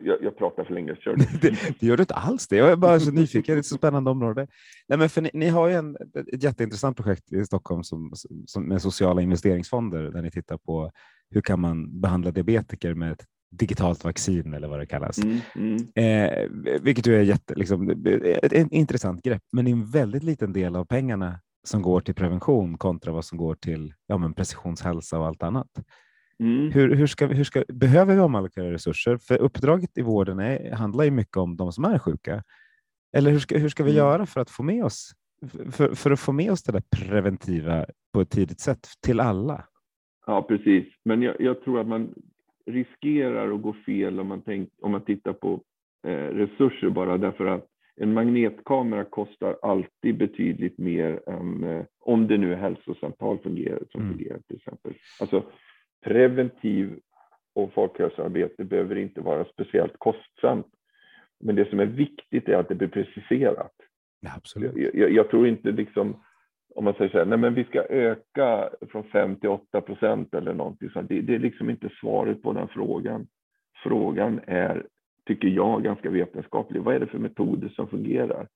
jag, 0.02 0.24
jag 0.24 0.38
pratar 0.38 0.64
för 0.64 0.74
länge. 0.74 0.96
Kör 0.96 1.16
det, 1.42 1.50
det 1.80 1.86
gör 1.88 1.98
du 1.98 2.04
inte 2.04 2.14
alls 2.14 2.48
det. 2.48 2.56
Jag 2.56 2.72
är 2.72 2.76
bara 2.76 3.00
så 3.00 3.12
nyfiken. 3.12 3.56
Det 3.56 3.58
är 3.58 3.60
ett 3.60 3.66
så 3.66 3.78
spännande 3.78 4.10
område. 4.10 4.48
Nej, 4.88 5.00
men 5.00 5.10
för 5.10 5.22
ni, 5.22 5.30
ni 5.34 5.48
har 5.48 5.68
ju 5.68 5.74
en, 5.74 5.98
ett 6.34 6.44
jätteintressant 6.44 6.98
projekt 6.98 7.34
i 7.34 7.46
Stockholm 7.46 7.84
som, 7.84 8.12
som, 8.46 8.68
med 8.68 8.82
sociala 8.82 9.22
investeringsfonder 9.22 10.04
där 10.04 10.22
ni 10.22 10.32
tittar 10.32 10.58
på 10.58 10.92
hur 11.30 11.42
kan 11.42 11.60
man 11.60 12.02
behandla 12.02 12.32
diabetiker 12.32 12.94
med 12.94 13.12
ett 13.12 13.26
digitalt 13.52 14.04
vaccin 14.04 14.54
eller 14.54 14.68
vad 14.68 14.80
det 14.80 14.86
kallas. 14.86 15.18
Mm, 15.18 15.40
mm. 15.56 15.88
Eh, 15.96 16.50
vilket 16.82 17.08
ju 17.08 17.16
är 17.16 17.22
jätte, 17.22 17.56
liksom, 17.56 17.90
ett, 17.90 18.54
ett 18.54 18.72
intressant 18.72 19.24
grepp, 19.24 19.44
men 19.52 19.68
en 19.68 19.86
väldigt 19.86 20.24
liten 20.24 20.54
del 20.54 20.76
av 20.76 20.86
pengarna 20.86 21.40
som 21.64 21.82
går 21.82 22.02
till 22.02 22.16
prevention 22.16 22.78
kontra 22.78 23.12
vad 23.12 23.26
som 23.26 23.38
går 23.38 23.56
till 23.56 23.94
ja, 24.08 24.18
men 24.18 24.34
precisionshälsa 24.34 25.20
och 25.20 25.28
allt 25.28 25.44
annat. 25.44 25.68
Mm. 26.40 26.72
Hur, 26.72 26.96
hur, 26.96 27.08
ska, 27.08 27.28
hur 27.28 27.44
ska, 27.44 27.64
behöver 27.68 28.16
vi 28.16 28.22
omallokera 28.22 28.72
resurser? 28.72 29.18
För 29.18 29.42
uppdraget 29.42 29.98
i 29.98 30.02
vården 30.02 30.40
är, 30.40 30.72
handlar 30.72 31.04
ju 31.04 31.12
mycket 31.12 31.38
om 31.38 31.58
de 31.58 31.72
som 31.72 31.86
är 31.86 32.00
sjuka. 32.00 32.44
Eller 33.18 33.32
hur 33.32 33.40
ska, 33.40 33.58
hur 33.58 33.70
ska 33.70 33.84
vi 33.84 33.92
mm. 33.92 33.98
göra 33.98 34.26
för 34.26 34.42
att 34.42 34.50
få 34.50 34.64
med 34.64 34.86
oss 34.86 35.16
för, 35.72 35.96
för 35.96 36.12
att 36.12 36.20
få 36.20 36.32
med 36.32 36.52
oss 36.52 36.64
det 36.64 36.72
där 36.72 36.84
preventiva 36.98 37.86
på 38.14 38.22
ett 38.22 38.30
tidigt 38.30 38.60
sätt 38.60 38.88
till 39.02 39.20
alla? 39.20 39.66
Ja, 40.26 40.42
precis. 40.42 40.86
Men 41.04 41.22
jag, 41.22 41.36
jag 41.42 41.64
tror 41.64 41.80
att 41.80 41.88
man 41.88 42.14
riskerar 42.66 43.54
att 43.54 43.62
gå 43.62 43.74
fel 43.74 44.20
om 44.20 44.28
man, 44.28 44.42
tänk, 44.46 44.70
om 44.82 44.92
man 44.92 45.06
tittar 45.06 45.34
på 45.34 45.62
eh, 46.08 46.12
resurser 46.12 46.90
bara 46.90 47.18
därför 47.18 47.46
att 47.46 47.68
en 47.96 48.14
magnetkamera 48.14 49.04
kostar 49.04 49.58
alltid 49.62 50.18
betydligt 50.18 50.78
mer 50.78 51.30
än 51.30 51.64
eh, 51.64 51.86
om 52.00 52.28
det 52.28 52.38
nu 52.38 52.54
är 52.54 52.58
hälsosamtal 52.58 53.40
fungerar, 53.44 53.84
som 53.92 54.02
mm. 54.02 54.14
fungerar 54.14 54.40
till 54.48 54.58
exempel. 54.58 54.94
Alltså 55.20 55.44
preventiv 56.06 57.00
och 57.54 57.74
folkhälsoarbete 57.74 58.64
behöver 58.64 58.96
inte 58.96 59.22
vara 59.22 59.46
speciellt 59.46 59.94
kostsamt. 59.98 60.68
Men 61.40 61.56
det 61.56 61.70
som 61.70 61.80
är 61.80 61.86
viktigt 61.86 62.50
är 62.50 62.56
att 62.58 62.70
det 62.70 62.76
blir 62.76 62.88
preciserat. 62.88 63.74
Absolut. 64.36 64.94
Jag, 64.94 65.12
jag, 65.12 65.30
tror 65.30 65.48
inte 65.48 65.72
liksom, 65.72 66.24
om 66.76 66.84
man 66.84 66.94
säger 66.94 67.12
så 67.12 67.18
här, 67.18 67.26
nej 67.26 67.38
men 67.38 67.54
vi 67.54 67.64
ska 67.64 67.84
öka 67.84 68.70
från 68.92 69.04
5 69.04 69.36
till 69.36 69.50
8 69.50 69.82
procent 69.82 70.34
eller 70.34 70.54
någonting 70.54 70.90
sånt. 70.90 71.10
Det, 71.10 71.22
det 71.22 71.36
är 71.36 71.40
liksom 71.40 71.70
inte 71.70 71.90
svaret 72.00 72.42
på 72.42 72.54
den 72.54 72.68
frågan. 72.68 73.28
Frågan 73.84 74.42
är, 74.48 74.86
tycker 75.26 75.48
jag, 75.48 75.84
ganska 75.84 76.10
vetenskaplig. 76.10 76.82
Vad 76.82 76.96
är 76.96 77.00
det 77.00 77.08
för 77.08 77.20
metoder 77.20 77.70
som 77.70 77.88
fungerar? 77.88 78.48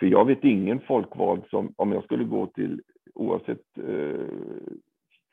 För 0.00 0.06
jag 0.06 0.24
vet 0.24 0.44
ingen 0.44 0.80
folkvald 0.80 1.42
som, 1.50 1.74
om 1.76 1.92
jag 1.92 2.04
skulle 2.04 2.24
gå 2.24 2.46
till, 2.46 2.82
oavsett 3.14 3.78
eh, 3.78 4.26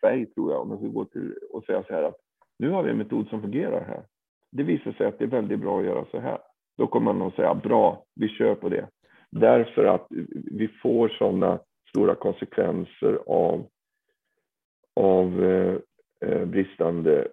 färg 0.04 0.26
tror 0.26 0.52
jag, 0.52 0.62
om 0.62 0.70
jag 0.70 0.80
skulle 0.80 0.92
gå 0.92 1.06
till 1.06 1.34
och 1.52 1.64
säga 1.64 1.84
så 1.84 1.94
här 1.94 2.04
att 2.04 2.18
nu 2.60 2.70
har 2.70 2.84
vi 2.84 2.92
en 2.92 2.98
metod 2.98 3.28
som 3.28 3.42
fungerar 3.42 3.86
här. 3.86 4.04
Det 4.52 4.64
visar 4.64 4.92
sig 4.92 5.08
att 5.08 5.20
det 5.20 5.26
är 5.26 5.30
väldigt 5.30 5.60
bra 5.60 5.80
att 5.80 5.86
göra 5.86 6.06
så 6.12 6.20
här. 6.20 6.38
Då 6.78 6.88
kommer 6.88 7.14
man 7.14 7.28
att 7.28 7.36
säga 7.36 7.56
bra, 7.56 8.06
vi 8.16 8.30
kör 8.30 8.56
på 8.56 8.70
det. 8.70 8.88
Därför 9.30 9.86
att 9.86 10.08
vi 10.34 10.68
får 10.68 11.10
sådana 11.10 11.60
stora 11.90 12.16
konsekvenser 12.16 13.20
av, 13.28 13.68
av 14.96 15.44
eh, 15.44 15.76
eh 16.22 16.46
bristande 16.46 17.28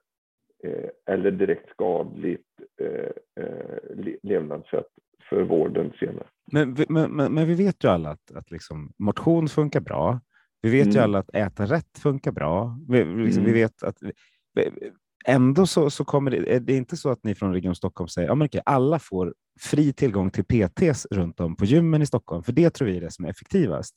eh, 0.64 1.14
eller 1.14 1.30
direkt 1.30 1.70
skadligt 1.70 2.46
eh, 2.80 3.44
eh 3.44 4.16
levnadssätt 4.22 4.88
för 5.28 5.42
vården 5.42 5.92
senare. 5.98 6.26
Men, 6.52 6.76
men, 6.88 7.16
men, 7.16 7.34
men, 7.34 7.46
vi 7.46 7.54
vet 7.54 7.84
ju 7.84 7.88
alla 7.88 8.10
att, 8.10 8.32
att 8.34 8.50
liksom, 8.50 8.92
motion 8.98 9.48
funkar 9.48 9.80
bra. 9.80 10.20
Vi 10.62 10.70
vet 10.70 10.86
mm. 10.86 10.96
ju 10.96 11.02
alla 11.02 11.18
att 11.18 11.34
äta 11.34 11.64
rätt 11.64 11.98
funkar 11.98 12.32
bra. 12.32 12.78
Vi, 12.88 13.04
liksom, 13.04 13.42
mm. 13.42 13.54
vi 13.54 13.60
vet 13.60 13.82
att 13.82 13.96
ändå 15.24 15.66
så, 15.66 15.90
så 15.90 16.04
kommer 16.04 16.30
det, 16.30 16.54
är 16.54 16.60
det 16.60 16.76
inte 16.76 16.96
så 16.96 17.10
att 17.10 17.24
ni 17.24 17.34
från 17.34 17.52
Region 17.52 17.74
Stockholm 17.74 18.08
säger 18.08 18.28
ja, 18.28 18.34
men 18.34 18.46
okej, 18.46 18.62
alla 18.66 18.98
får 18.98 19.34
fri 19.60 19.92
tillgång 19.92 20.30
till 20.30 20.44
PTs 20.44 21.06
runt 21.10 21.40
om 21.40 21.56
på 21.56 21.64
gymmen 21.64 22.02
i 22.02 22.06
Stockholm, 22.06 22.42
för 22.42 22.52
det 22.52 22.70
tror 22.70 22.88
vi 22.88 22.96
är 22.96 23.00
det 23.00 23.10
som 23.10 23.24
är 23.24 23.28
effektivast. 23.30 23.96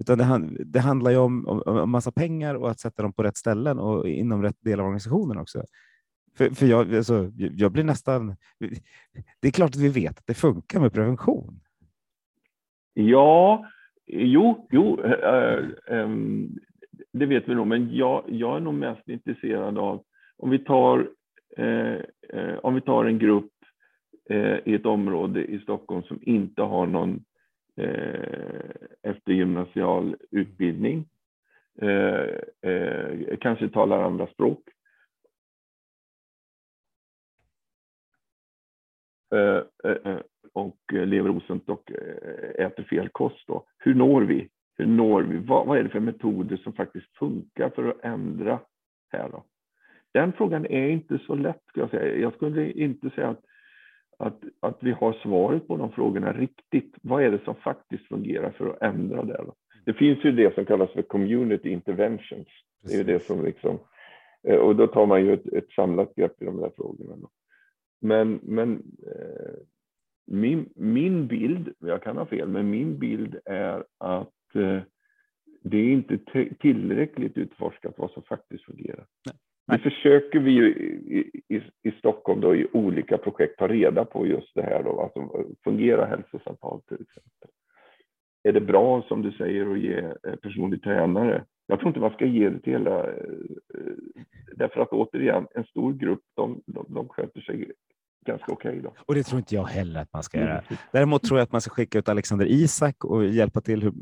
Utan 0.00 0.18
det, 0.18 0.50
det 0.64 0.80
handlar 0.80 1.10
ju 1.10 1.16
om, 1.16 1.48
om, 1.48 1.62
om 1.66 1.90
massa 1.90 2.12
pengar 2.12 2.54
och 2.54 2.70
att 2.70 2.80
sätta 2.80 3.02
dem 3.02 3.12
på 3.12 3.22
rätt 3.22 3.36
ställen 3.36 3.78
och 3.78 4.08
inom 4.08 4.42
rätt 4.42 4.56
del 4.60 4.80
av 4.80 4.86
organisationen 4.86 5.38
också. 5.38 5.64
För, 6.36 6.50
för 6.50 6.66
jag, 6.66 6.94
alltså, 6.94 7.32
jag 7.36 7.72
blir 7.72 7.84
nästan... 7.84 8.36
Det 9.40 9.48
är 9.48 9.52
klart 9.52 9.70
att 9.70 9.76
vi 9.76 9.88
vet 9.88 10.18
att 10.18 10.26
det 10.26 10.34
funkar 10.34 10.80
med 10.80 10.92
prevention. 10.92 11.60
Ja, 12.94 13.64
jo, 14.12 14.66
jo 14.70 15.00
äh, 15.04 15.70
äh, 15.86 16.08
det 17.12 17.26
vet 17.26 17.48
vi 17.48 17.54
nog, 17.54 17.66
men 17.66 17.94
jag, 17.94 18.24
jag 18.28 18.56
är 18.56 18.60
nog 18.60 18.74
mest 18.74 19.08
intresserad 19.08 19.78
av 19.78 20.04
om 20.36 20.50
vi 20.50 20.58
tar, 20.58 21.10
eh, 21.56 21.98
eh, 22.28 22.58
om 22.62 22.74
vi 22.74 22.80
tar 22.80 23.04
en 23.04 23.18
grupp 23.18 23.52
eh, 24.30 24.58
i 24.64 24.74
ett 24.74 24.86
område 24.86 25.44
i 25.44 25.58
Stockholm 25.58 26.02
som 26.02 26.18
inte 26.22 26.62
har 26.62 26.86
någon 26.86 27.24
eh, 27.76 28.70
eftergymnasial 29.02 30.16
utbildning, 30.30 31.08
kanske 33.40 33.68
talar 33.68 34.02
andra 34.02 34.26
språk 34.26 34.60
och 40.52 40.78
eh, 40.92 41.06
lever 41.06 41.30
osunt 41.30 41.68
och 41.68 41.92
eh, 41.92 42.66
äter 42.66 42.82
fel 42.82 43.08
kost. 43.08 43.46
Då. 43.46 43.64
Hur 43.78 43.94
når 43.94 44.22
vi? 44.22 44.48
Hur 44.76 44.86
når 44.86 45.22
vi? 45.22 45.38
Vad, 45.38 45.66
vad, 45.66 45.78
är 45.78 45.82
det 45.82 45.88
för 45.88 46.00
metoder 46.00 46.56
som 46.56 46.72
faktiskt 46.72 47.16
funkar 47.18 47.70
för 47.70 47.88
att 47.88 48.04
ändra 48.04 48.60
här? 49.12 49.28
Då? 49.28 49.44
Den 50.12 50.32
frågan 50.32 50.66
är 50.66 50.88
inte 50.88 51.18
så 51.26 51.34
lätt, 51.34 51.62
ska 51.68 51.80
jag 51.80 51.90
säga. 51.90 52.16
Jag 52.16 52.34
skulle 52.34 52.70
inte 52.70 53.10
säga 53.10 53.28
att, 53.28 53.44
att, 54.18 54.42
att 54.60 54.78
vi 54.80 54.90
har 54.90 55.12
svaret 55.12 55.68
på 55.68 55.76
de 55.76 55.92
frågorna 55.92 56.32
riktigt. 56.32 56.94
Vad 57.02 57.22
är 57.22 57.30
det 57.30 57.44
som 57.44 57.54
faktiskt 57.54 58.06
fungerar 58.06 58.50
för 58.50 58.70
att 58.70 58.82
ändra 58.82 59.24
det? 59.24 59.44
Det 59.84 59.92
finns 59.92 60.24
ju 60.24 60.32
det 60.32 60.54
som 60.54 60.64
kallas 60.64 60.90
för 60.90 61.02
community 61.02 61.68
interventions. 61.68 62.48
Det 62.82 62.94
är 62.94 63.04
det 63.04 63.22
som 63.22 63.44
liksom, 63.44 63.78
eh, 64.42 64.56
och 64.56 64.76
då 64.76 64.86
tar 64.86 65.06
man 65.06 65.24
ju 65.24 65.32
ett, 65.32 65.46
ett 65.46 65.70
samlat 65.70 66.14
grepp 66.14 66.42
i 66.42 66.44
de 66.44 66.56
där 66.56 66.70
frågorna. 66.76 67.28
Men, 68.00 68.40
men 68.42 68.72
eh, 69.06 69.54
min, 70.30 70.68
min 70.74 71.26
bild, 71.26 71.74
jag 71.78 72.02
kan 72.02 72.16
ha 72.16 72.26
fel, 72.26 72.48
men 72.48 72.70
min 72.70 72.98
bild 72.98 73.38
är 73.44 73.84
att 73.98 74.54
eh, 74.54 74.82
det 75.62 75.76
är 75.76 75.92
inte 75.92 76.18
tillräckligt 76.60 77.36
utforskat 77.36 77.94
vad 77.96 78.10
som 78.10 78.22
faktiskt 78.22 78.64
fungerar. 78.64 79.06
Nej. 79.26 79.78
Det 79.78 79.90
försöker 79.90 80.40
vi 80.40 80.50
ju 80.50 80.68
i, 80.68 81.30
i, 81.48 81.62
i, 81.82 81.90
Stockholm 81.90 82.40
då 82.40 82.56
i 82.56 82.66
olika 82.72 83.18
projekt 83.18 83.58
ta 83.58 83.68
reda 83.68 84.04
på 84.04 84.26
just 84.26 84.54
det 84.54 84.62
här 84.62 84.82
då, 84.82 85.00
alltså 85.00 85.44
fungerar 85.64 86.06
hälsosamtal 86.06 86.80
till 86.82 87.00
exempel. 87.00 87.50
Är 88.42 88.52
det 88.52 88.60
bra 88.60 89.02
som 89.02 89.22
du 89.22 89.32
säger 89.32 89.72
att 89.72 89.78
ge 89.78 89.98
eh, 89.98 90.36
personlig 90.42 90.82
tränare? 90.82 91.44
Jag 91.66 91.78
tror 91.78 91.88
inte 91.88 92.00
man 92.00 92.14
ska 92.14 92.24
ge 92.24 92.48
det 92.48 92.60
till 92.60 92.72
hela, 92.72 93.06
eh, 93.06 93.14
därför 94.56 94.80
att 94.80 94.92
återigen 94.92 95.46
en 95.54 95.64
stor 95.64 95.92
grupp 95.92 96.22
de, 96.36 96.62
de, 96.66 96.86
de 96.88 97.08
sköter 97.08 97.40
sig 97.40 97.72
ganska 98.26 98.52
okej. 98.52 98.78
Okay 98.78 98.90
och 99.06 99.14
det 99.14 99.22
tror 99.22 99.38
inte 99.38 99.54
jag 99.54 99.64
heller 99.64 100.00
att 100.00 100.12
man 100.12 100.22
ska 100.22 100.38
göra. 100.38 100.62
Däremot 100.92 101.22
tror 101.22 101.38
jag 101.38 101.44
att 101.44 101.52
man 101.52 101.60
ska 101.60 101.70
skicka 101.70 101.98
ut 101.98 102.08
Alexander 102.08 102.46
Isak 102.46 103.04
och 103.04 103.24
hjälpa 103.24 103.60
till 103.60 103.92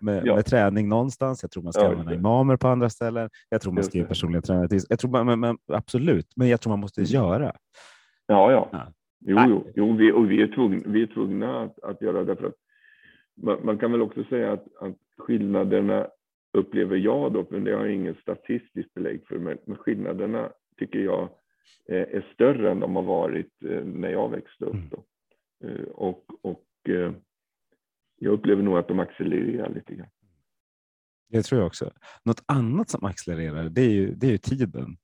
med, 0.00 0.26
ja. 0.26 0.34
med 0.34 0.46
träning 0.46 0.88
någonstans. 0.88 1.42
Jag 1.42 1.50
tror 1.50 1.62
man 1.62 1.72
ska 1.72 1.82
ja, 1.82 1.88
använda 1.90 2.14
imamer 2.14 2.56
på 2.56 2.68
andra 2.68 2.90
ställen. 2.90 3.30
Jag 3.48 3.60
tror 3.60 3.72
man 3.72 3.84
ska 3.84 3.98
ge 3.98 4.04
personliga 4.04 4.42
tränare. 4.42 4.80
Jag 4.88 4.98
tror 4.98 5.10
man, 5.10 5.26
men, 5.26 5.40
men, 5.40 5.58
absolut, 5.72 6.26
men 6.36 6.48
jag 6.48 6.60
tror 6.60 6.70
man 6.70 6.80
måste 6.80 7.00
mm. 7.00 7.10
göra. 7.10 7.52
Ja, 8.26 8.52
ja. 8.52 8.68
ja. 8.72 8.92
Jo, 9.20 9.36
jo, 9.48 9.66
jo 9.74 9.96
vi, 9.96 10.12
och 10.12 10.30
vi 10.30 10.42
är 10.42 10.46
tvungna, 10.46 10.82
vi 10.86 11.02
är 11.02 11.06
tvungna 11.06 11.62
att, 11.62 11.82
att 11.82 12.02
göra 12.02 12.24
det. 12.24 12.36
För 12.36 12.46
att 12.46 12.54
man, 13.42 13.58
man, 13.62 13.78
kan 13.78 13.92
väl 13.92 14.02
också 14.02 14.24
säga 14.24 14.52
att, 14.52 14.64
att 14.80 14.96
skillnaderna 15.18 16.06
upplever 16.52 16.96
jag 16.96 17.32
då, 17.32 17.46
men 17.50 17.64
det 17.64 17.72
har 17.72 17.84
jag 17.84 17.94
inget 17.94 18.18
statistiskt 18.18 18.94
belägg 18.94 19.26
för, 19.28 19.38
men, 19.38 19.58
men 19.64 19.76
skillnaderna 19.76 20.48
tycker 20.78 20.98
jag 20.98 21.28
är 21.88 22.26
större 22.34 22.70
än 22.70 22.80
de 22.80 22.96
har 22.96 23.02
varit 23.02 23.52
eh, 23.64 23.84
när 23.84 24.10
jag 24.10 24.28
växte 24.28 24.64
upp. 24.64 24.74
Mm. 24.74 24.88
Då. 24.88 25.04
Eh, 25.68 25.84
och, 25.84 26.24
och 26.42 26.64
jag 28.18 28.32
upplever 28.32 28.62
nog 28.62 28.78
att 28.78 28.88
de 28.88 28.98
accelererar 28.98 29.74
lite 29.74 29.94
grann. 29.94 30.08
Det 31.28 31.42
tror 31.42 31.60
jag 31.60 31.66
också. 31.66 31.92
Något 32.24 32.42
annat 32.46 32.90
som 32.90 33.04
accelererar, 33.04 33.68
det 33.68 33.80
är 33.80 33.90
ju, 33.90 34.14
det 34.14 34.26
är 34.26 34.30
ju 34.30 34.38
tiden. 34.38 34.96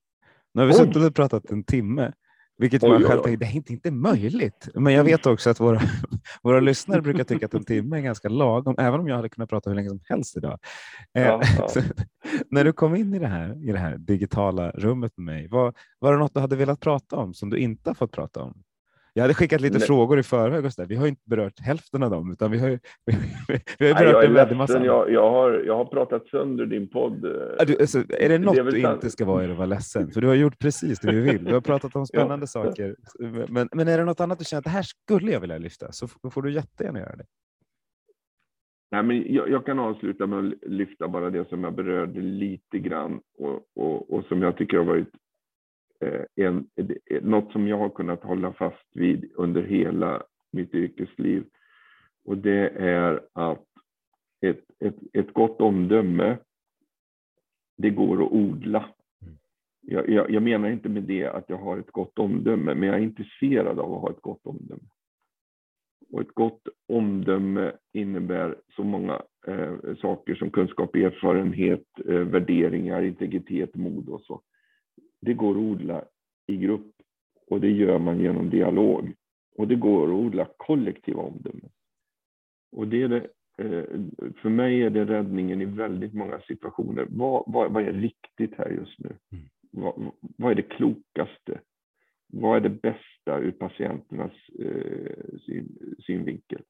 Nu 0.53 0.61
har 0.61 0.67
vi 0.67 0.73
suttit 0.73 0.95
och 0.95 1.15
pratat 1.15 1.51
en 1.51 1.63
timme 1.63 2.13
vilket 2.57 2.83
oj, 2.83 2.89
man 2.89 3.03
själv 3.03 3.21
tänker, 3.21 3.37
det 3.37 3.45
är 3.45 3.55
inte, 3.55 3.73
inte 3.73 3.91
möjligt. 3.91 4.69
Men 4.73 4.93
jag 4.93 5.03
vet 5.03 5.25
också 5.25 5.49
att 5.49 5.59
våra, 5.59 5.81
våra 6.41 6.59
lyssnare 6.59 7.01
brukar 7.01 7.23
tycka 7.23 7.45
att 7.45 7.53
en 7.53 7.63
timme 7.63 7.97
är 7.97 8.01
ganska 8.01 8.29
lagom, 8.29 8.75
även 8.77 8.99
om 8.99 9.07
jag 9.07 9.15
hade 9.15 9.29
kunnat 9.29 9.49
prata 9.49 9.69
hur 9.69 9.75
länge 9.75 9.89
som 9.89 9.99
helst 10.03 10.37
idag. 10.37 10.59
Eh, 11.17 11.23
ja, 11.23 11.41
ja. 11.57 11.81
när 12.51 12.63
du 12.63 12.73
kom 12.73 12.95
in 12.95 13.13
i 13.13 13.19
det, 13.19 13.27
här, 13.27 13.69
i 13.69 13.71
det 13.71 13.79
här 13.79 13.97
digitala 13.97 14.71
rummet 14.71 15.13
med 15.17 15.25
mig, 15.25 15.47
var, 15.47 15.73
var 15.99 16.13
det 16.13 16.19
något 16.19 16.33
du 16.33 16.39
hade 16.39 16.55
velat 16.55 16.79
prata 16.79 17.15
om 17.15 17.33
som 17.33 17.49
du 17.49 17.57
inte 17.57 17.89
har 17.89 17.95
fått 17.95 18.11
prata 18.11 18.41
om? 18.41 18.63
Jag 19.17 19.23
hade 19.23 19.33
skickat 19.33 19.61
lite 19.61 19.77
Nej. 19.77 19.87
frågor 19.87 20.19
i 20.19 20.23
förväg 20.23 20.65
och 20.65 20.73
så 20.73 20.81
där. 20.81 20.87
Vi 20.87 20.95
har 20.95 21.07
inte 21.07 21.21
berört 21.25 21.59
hälften 21.59 22.03
av 22.03 22.11
dem, 22.11 22.31
utan 22.31 22.51
vi 22.51 22.57
har, 22.57 22.69
vi, 22.69 22.79
vi 23.79 23.87
har 23.87 23.99
berört 23.99 24.15
Nej, 24.15 24.25
en 24.25 24.33
väldig 24.33 24.57
massa. 24.57 24.85
Jag, 24.85 25.11
jag, 25.11 25.31
har, 25.31 25.51
jag 25.51 25.75
har 25.77 25.85
pratat 25.85 26.27
sönder 26.27 26.65
din 26.65 26.87
podd. 26.87 27.21
Du, 27.67 27.77
alltså, 27.79 27.99
är 28.09 28.29
det 28.29 28.37
något 28.37 28.55
det 28.55 28.61
är 28.61 28.71
du 28.71 28.79
inte 28.79 29.09
ska 29.09 29.25
vara 29.25 29.43
är 29.43 29.47
det 29.47 29.53
vara 29.53 29.65
ledsen, 29.65 30.11
för 30.11 30.21
du 30.21 30.27
har 30.27 30.35
gjort 30.35 30.59
precis 30.59 30.99
det 30.99 31.11
vi 31.11 31.21
vill. 31.21 31.43
Du 31.43 31.53
har 31.53 31.61
pratat 31.61 31.95
om 31.95 32.05
spännande 32.13 32.43
ja. 32.43 32.47
saker. 32.47 32.95
Men, 33.49 33.69
men 33.71 33.87
är 33.87 33.97
det 33.97 34.05
något 34.05 34.19
annat 34.19 34.39
du 34.39 34.45
känner 34.45 34.59
att 34.59 34.63
det 34.63 34.69
här 34.69 34.83
skulle 34.83 35.31
jag 35.31 35.39
vilja 35.39 35.57
lyfta, 35.57 35.91
så 35.91 36.07
får 36.07 36.41
du 36.41 36.51
jättegärna 36.51 36.99
göra 36.99 37.15
det. 37.15 37.25
Nej, 38.91 39.03
men 39.03 39.33
jag, 39.33 39.49
jag, 39.49 39.65
kan 39.65 39.79
avsluta 39.79 40.27
med 40.27 40.39
att 40.39 40.69
lyfta 40.69 41.07
bara 41.07 41.29
det 41.29 41.49
som 41.49 41.63
jag 41.63 41.75
berörde 41.75 42.21
lite 42.21 42.79
grann 42.79 43.19
och, 43.37 43.61
och, 43.75 44.13
och 44.13 44.25
som 44.25 44.41
jag 44.41 44.57
tycker 44.57 44.77
har 44.77 44.85
varit 44.85 45.09
Eh, 45.09 45.24
Eh, 45.99 46.45
en, 46.45 46.67
eh, 46.75 47.23
något 47.23 47.51
som 47.51 47.67
jag 47.67 47.77
har 47.77 47.89
kunnat 47.89 48.23
hålla 48.23 48.53
fast 48.53 48.89
vid 48.93 49.31
under 49.35 49.63
hela 49.63 50.23
mitt 50.51 50.73
yrkesliv. 50.73 51.45
Och 52.25 52.37
det 52.37 52.69
är 52.69 53.21
att 53.33 53.65
ett, 54.41 54.63
ett, 54.79 54.95
ett 55.13 55.33
gott 55.33 55.61
omdöme, 55.61 56.37
det 57.77 57.89
går 57.89 58.25
att 58.25 58.31
odla. 58.31 58.85
Jag, 59.81 60.09
jag, 60.09 60.31
jag, 60.31 60.43
menar 60.43 60.69
inte 60.69 60.89
med 60.89 61.03
det 61.03 61.25
att 61.25 61.49
jag 61.49 61.57
har 61.57 61.77
ett 61.77 61.91
gott 61.91 62.19
omdöme, 62.19 62.75
men 62.75 62.87
jag 62.87 62.97
är 62.97 63.03
intresserad 63.03 63.79
av 63.79 63.93
att 63.93 64.01
ha 64.01 64.09
ett 64.09 64.21
gott 64.21 64.45
omdöme. 64.45 64.89
Och 66.11 66.21
ett 66.21 66.33
gott 66.33 66.67
omdöme 66.87 67.71
innebär 67.93 68.55
så 68.75 68.83
många 68.83 69.21
eh, 69.47 69.95
saker 70.01 70.35
som 70.35 70.51
kunskap, 70.51 70.95
erfarenhet, 70.95 71.85
eh, 72.07 72.19
värderingar, 72.19 73.01
integritet, 73.01 73.75
mod 73.75 74.09
och 74.09 74.21
så 74.21 74.41
det 75.25 75.33
går 75.33 75.51
att 75.51 75.57
odla 75.57 76.05
i 76.47 76.57
grupp 76.57 76.91
och 77.47 77.61
det 77.61 77.71
gör 77.71 77.99
man 77.99 78.19
genom 78.19 78.49
dialog. 78.49 79.13
Och 79.57 79.67
det 79.67 79.75
går 79.75 80.07
att 80.07 80.25
odla 80.25 80.47
kollektiva 80.57 81.21
omdömen. 81.21 81.69
Och 82.71 82.87
det 82.87 83.01
är 83.01 83.07
det, 83.07 83.27
eh, 83.57 84.01
för 84.41 84.49
mig 84.49 84.83
är 84.83 84.89
det 84.89 85.05
räddningen 85.05 85.61
i 85.61 85.65
väldigt 85.65 86.13
många 86.13 86.39
situationer. 86.39 87.07
Vad, 87.09 87.43
vad, 87.47 87.71
vad 87.71 87.83
är 87.83 87.93
riktigt 87.93 88.53
här 88.57 88.69
just 88.69 88.99
nu? 88.99 89.17
Mm. 89.31 89.45
Vad, 89.71 90.11
vad, 90.37 90.51
är 90.51 90.55
det 90.55 90.61
klokaste? 90.61 91.59
Vad 92.27 92.57
är 92.57 92.61
det 92.61 92.81
bästa 92.81 93.39
ur 93.39 93.51
patienternas 93.51 94.31
eh, 94.59 95.37
syn, 95.45 95.95
synvinkel? 96.05 96.61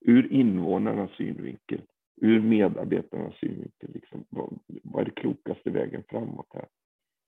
Ur 0.00 0.32
invånarnas 0.32 1.10
synvinkel? 1.10 1.80
Ur 2.20 2.40
medarbetarnas 2.40 3.34
synvinkel? 3.34 3.90
Liksom, 3.94 4.24
vad, 4.28 4.58
vad 4.66 5.00
är 5.00 5.04
det 5.04 5.20
klokaste 5.20 5.70
vägen 5.70 6.02
framåt 6.08 6.50
här? 6.54 6.66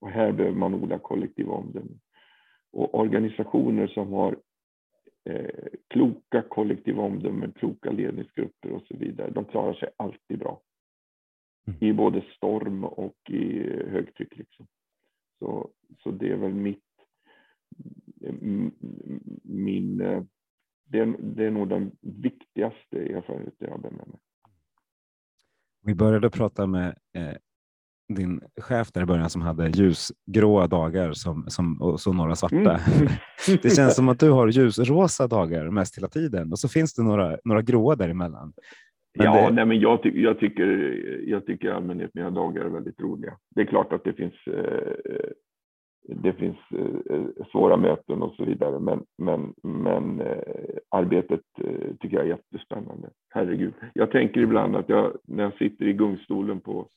Och 0.03 0.09
här 0.09 0.31
behöver 0.31 0.57
man 0.57 0.73
odla 0.73 0.99
kollektiva 0.99 1.53
omdömen. 1.53 1.99
Och 2.71 2.99
organisationer 2.99 3.87
som 3.87 4.13
har 4.13 4.37
eh, 5.29 5.67
kloka 5.87 6.41
kollektiva 6.41 7.03
omdömen, 7.03 7.51
kloka 7.51 7.91
ledningsgrupper 7.91 8.71
och 8.71 8.81
så 8.87 8.97
vidare, 8.97 9.29
de 9.29 9.45
klarar 9.45 9.73
sig 9.73 9.89
alltid 9.97 10.39
bra. 10.39 10.61
Mm. 11.67 11.77
I 11.83 11.93
både 11.93 12.21
storm 12.35 12.83
och 12.83 13.29
i 13.29 13.59
högtryck. 13.89 14.37
Liksom. 14.37 14.67
Så, 15.39 15.69
så 16.03 16.11
det 16.11 16.31
är 16.31 16.37
väl 16.37 16.53
mitt, 16.53 16.83
min, 19.43 20.01
eh, 20.01 20.23
det 20.85 20.99
är, 20.99 21.15
det 21.19 21.45
är 21.45 21.51
nog 21.51 21.69
den 21.69 21.91
viktigaste 22.01 22.97
erfarenheten 22.97 23.57
jag 23.59 23.69
har 23.69 23.77
med 23.77 23.93
mig. 23.93 24.19
Vi 25.81 25.95
började 25.95 26.29
prata 26.29 26.67
med 26.67 26.95
eh, 27.13 27.35
din 28.09 28.41
chef 28.61 28.91
där 28.91 29.01
i 29.01 29.05
början 29.05 29.29
som 29.29 29.41
hade 29.41 29.69
ljusgråa 29.69 30.67
dagar 30.67 31.13
som, 31.13 31.45
som, 31.47 31.81
och 31.81 31.99
så 31.99 32.13
några 32.13 32.35
svarta. 32.35 32.55
Mm. 32.55 32.79
det 33.61 33.69
känns 33.75 33.95
som 33.95 34.09
att 34.09 34.19
du 34.19 34.29
har 34.29 34.47
ljusrosa 34.47 35.27
dagar 35.27 35.69
mest 35.69 35.97
hela 35.97 36.07
tiden 36.07 36.51
och 36.51 36.59
så 36.59 36.69
finns 36.69 36.93
det 36.93 37.03
några, 37.03 37.37
några 37.43 37.61
gråa 37.61 37.95
däremellan. 37.95 38.53
Men 39.17 39.25
ja, 39.25 39.49
det... 39.49 39.55
nej, 39.55 39.65
men 39.65 39.79
jag, 39.79 40.03
ty 40.03 40.21
jag, 40.21 40.39
tycker, 40.39 40.65
jag 41.27 41.45
tycker 41.45 41.67
i 41.67 41.71
allmänhet 41.71 42.11
mina 42.13 42.29
dagar 42.29 42.65
är 42.65 42.69
väldigt 42.69 43.01
roliga. 43.01 43.33
Det 43.55 43.61
är 43.61 43.65
klart 43.65 43.93
att 43.93 44.03
det 44.03 44.13
finns, 44.13 44.33
eh, 44.47 45.29
det 46.07 46.33
finns 46.33 46.57
eh, 47.09 47.45
svåra 47.51 47.77
möten 47.77 48.21
och 48.21 48.35
så 48.35 48.45
vidare, 48.45 48.79
men, 48.79 49.03
men, 49.17 49.53
men 49.63 50.21
eh, 50.21 50.77
arbetet 50.89 51.41
eh, 51.59 51.95
tycker 51.99 52.17
jag 52.17 52.25
är 52.25 52.29
jättespännande. 52.29 53.09
Herregud. 53.29 53.73
Jag 53.93 54.11
tänker 54.11 54.41
ibland 54.41 54.75
att 54.75 54.89
jag, 54.89 55.17
när 55.27 55.43
jag 55.43 55.53
sitter 55.53 55.85
i 55.85 55.93
gungstolen 55.93 56.61
på 56.61 56.87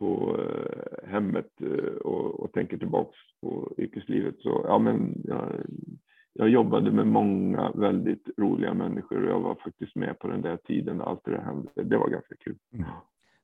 på 0.00 0.36
eh, 0.38 1.08
hemmet 1.10 1.50
eh, 1.60 1.94
och, 1.94 2.40
och 2.40 2.52
tänker 2.52 2.78
tillbaks 2.78 3.16
på 3.40 3.74
yrkeslivet 3.78 4.34
så 4.38 4.64
ja, 4.68 4.78
men 4.78 5.22
jag, 5.24 5.52
jag 6.32 6.48
jobbade 6.48 6.90
med 6.90 7.06
många 7.06 7.72
väldigt 7.74 8.28
roliga 8.36 8.74
människor 8.74 9.24
och 9.24 9.30
jag 9.30 9.40
var 9.40 9.54
faktiskt 9.54 9.96
med 9.96 10.18
på 10.18 10.28
den 10.28 10.42
där 10.42 10.56
tiden 10.56 10.96
när 10.96 11.04
allt 11.04 11.20
det 11.24 11.30
där 11.30 11.42
hände. 11.42 11.70
Det 11.74 11.96
var 11.96 12.08
ganska 12.08 12.34
kul. 12.44 12.56
Mm. 12.74 12.86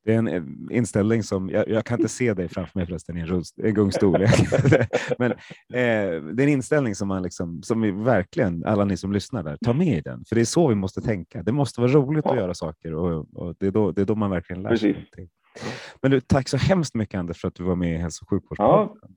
Det 0.04 0.14
är 0.14 0.18
en 0.18 0.28
eh, 0.28 0.42
inställning 0.76 1.22
som, 1.22 1.50
jag, 1.50 1.68
jag, 1.68 1.84
kan 1.84 1.98
inte 1.98 2.09
se 2.09 2.34
dig 2.34 2.48
framför 2.48 2.78
mig 2.78 2.86
förresten 2.86 3.16
i 3.16 3.20
en, 3.20 3.26
rullst, 3.26 3.59
en 3.59 3.74
gungstol, 3.74 4.20
men 5.18 5.30
eh, 5.32 5.36
det 5.68 6.42
är 6.42 6.46
en 6.46 6.48
inställning 6.48 6.94
som 6.94 7.09
man 7.09 7.22
liksom, 7.22 7.62
som 7.62 7.80
vi 7.80 7.90
verkligen, 7.90 8.64
alla 8.64 8.84
ni 8.84 8.96
som 8.96 9.12
lyssnar 9.12 9.42
där, 9.42 9.57
tar 9.57 9.74
med 9.74 9.98
i 9.98 10.00
den. 10.00 10.24
För 10.24 10.34
det 10.34 10.40
är 10.40 10.44
så 10.44 10.68
vi 10.68 10.74
måste 10.74 11.00
tänka. 11.00 11.42
Det 11.42 11.52
måste 11.52 11.80
vara 11.80 11.92
roligt 11.92 12.24
ja. 12.24 12.30
att 12.30 12.36
göra 12.36 12.54
saker 12.54 12.94
och, 12.94 13.26
och, 13.34 13.54
det, 13.59 13.66
är 13.66 13.70
då, 13.70 13.92
det 13.92 14.00
är 14.00 14.07
då 14.07 14.14
man 14.14 14.30
verkligen 14.30 14.62
lär 14.62 14.76
sig 14.76 14.92
någonting. 14.92 15.28
Men 16.02 16.11
du, 16.11 16.20
tack 16.20 16.48
så 16.48 16.57
hemskt 16.57 16.94
mycket 16.94 17.18
Anders 17.18 17.40
för 17.40 17.48
att 17.48 17.54
du 17.54 17.64
var 17.64 17.76
med 17.76 17.94
i 17.94 17.96
Hälso 17.96 18.24
och 18.24 18.28
sjukvårdspodden. 18.30 18.88
Ja. 19.02 19.09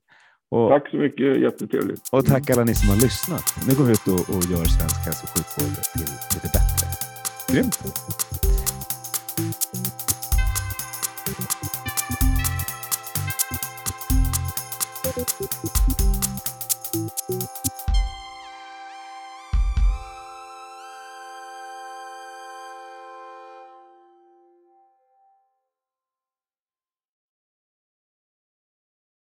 Och, 0.50 0.70
tack 0.70 0.90
så 0.90 0.96
mycket, 0.96 1.40
jättetrevligt. 1.40 2.08
Och 2.12 2.26
tack 2.26 2.50
alla 2.50 2.64
ni 2.64 2.74
som 2.74 2.88
har 2.88 2.96
lyssnat. 2.96 3.44
Nu 3.68 3.74
går 3.74 3.84
vi 3.84 3.92
ut 3.92 4.06
och, 4.06 4.36
och 4.36 4.42
gör 4.50 4.64
svensk 4.64 5.04
hälso 5.04 5.22
och 5.24 5.30
sjukvård 5.30 5.84
till 5.92 6.10
lite 6.34 6.50
bättre. 6.56 6.86
Grymt! 7.52 7.78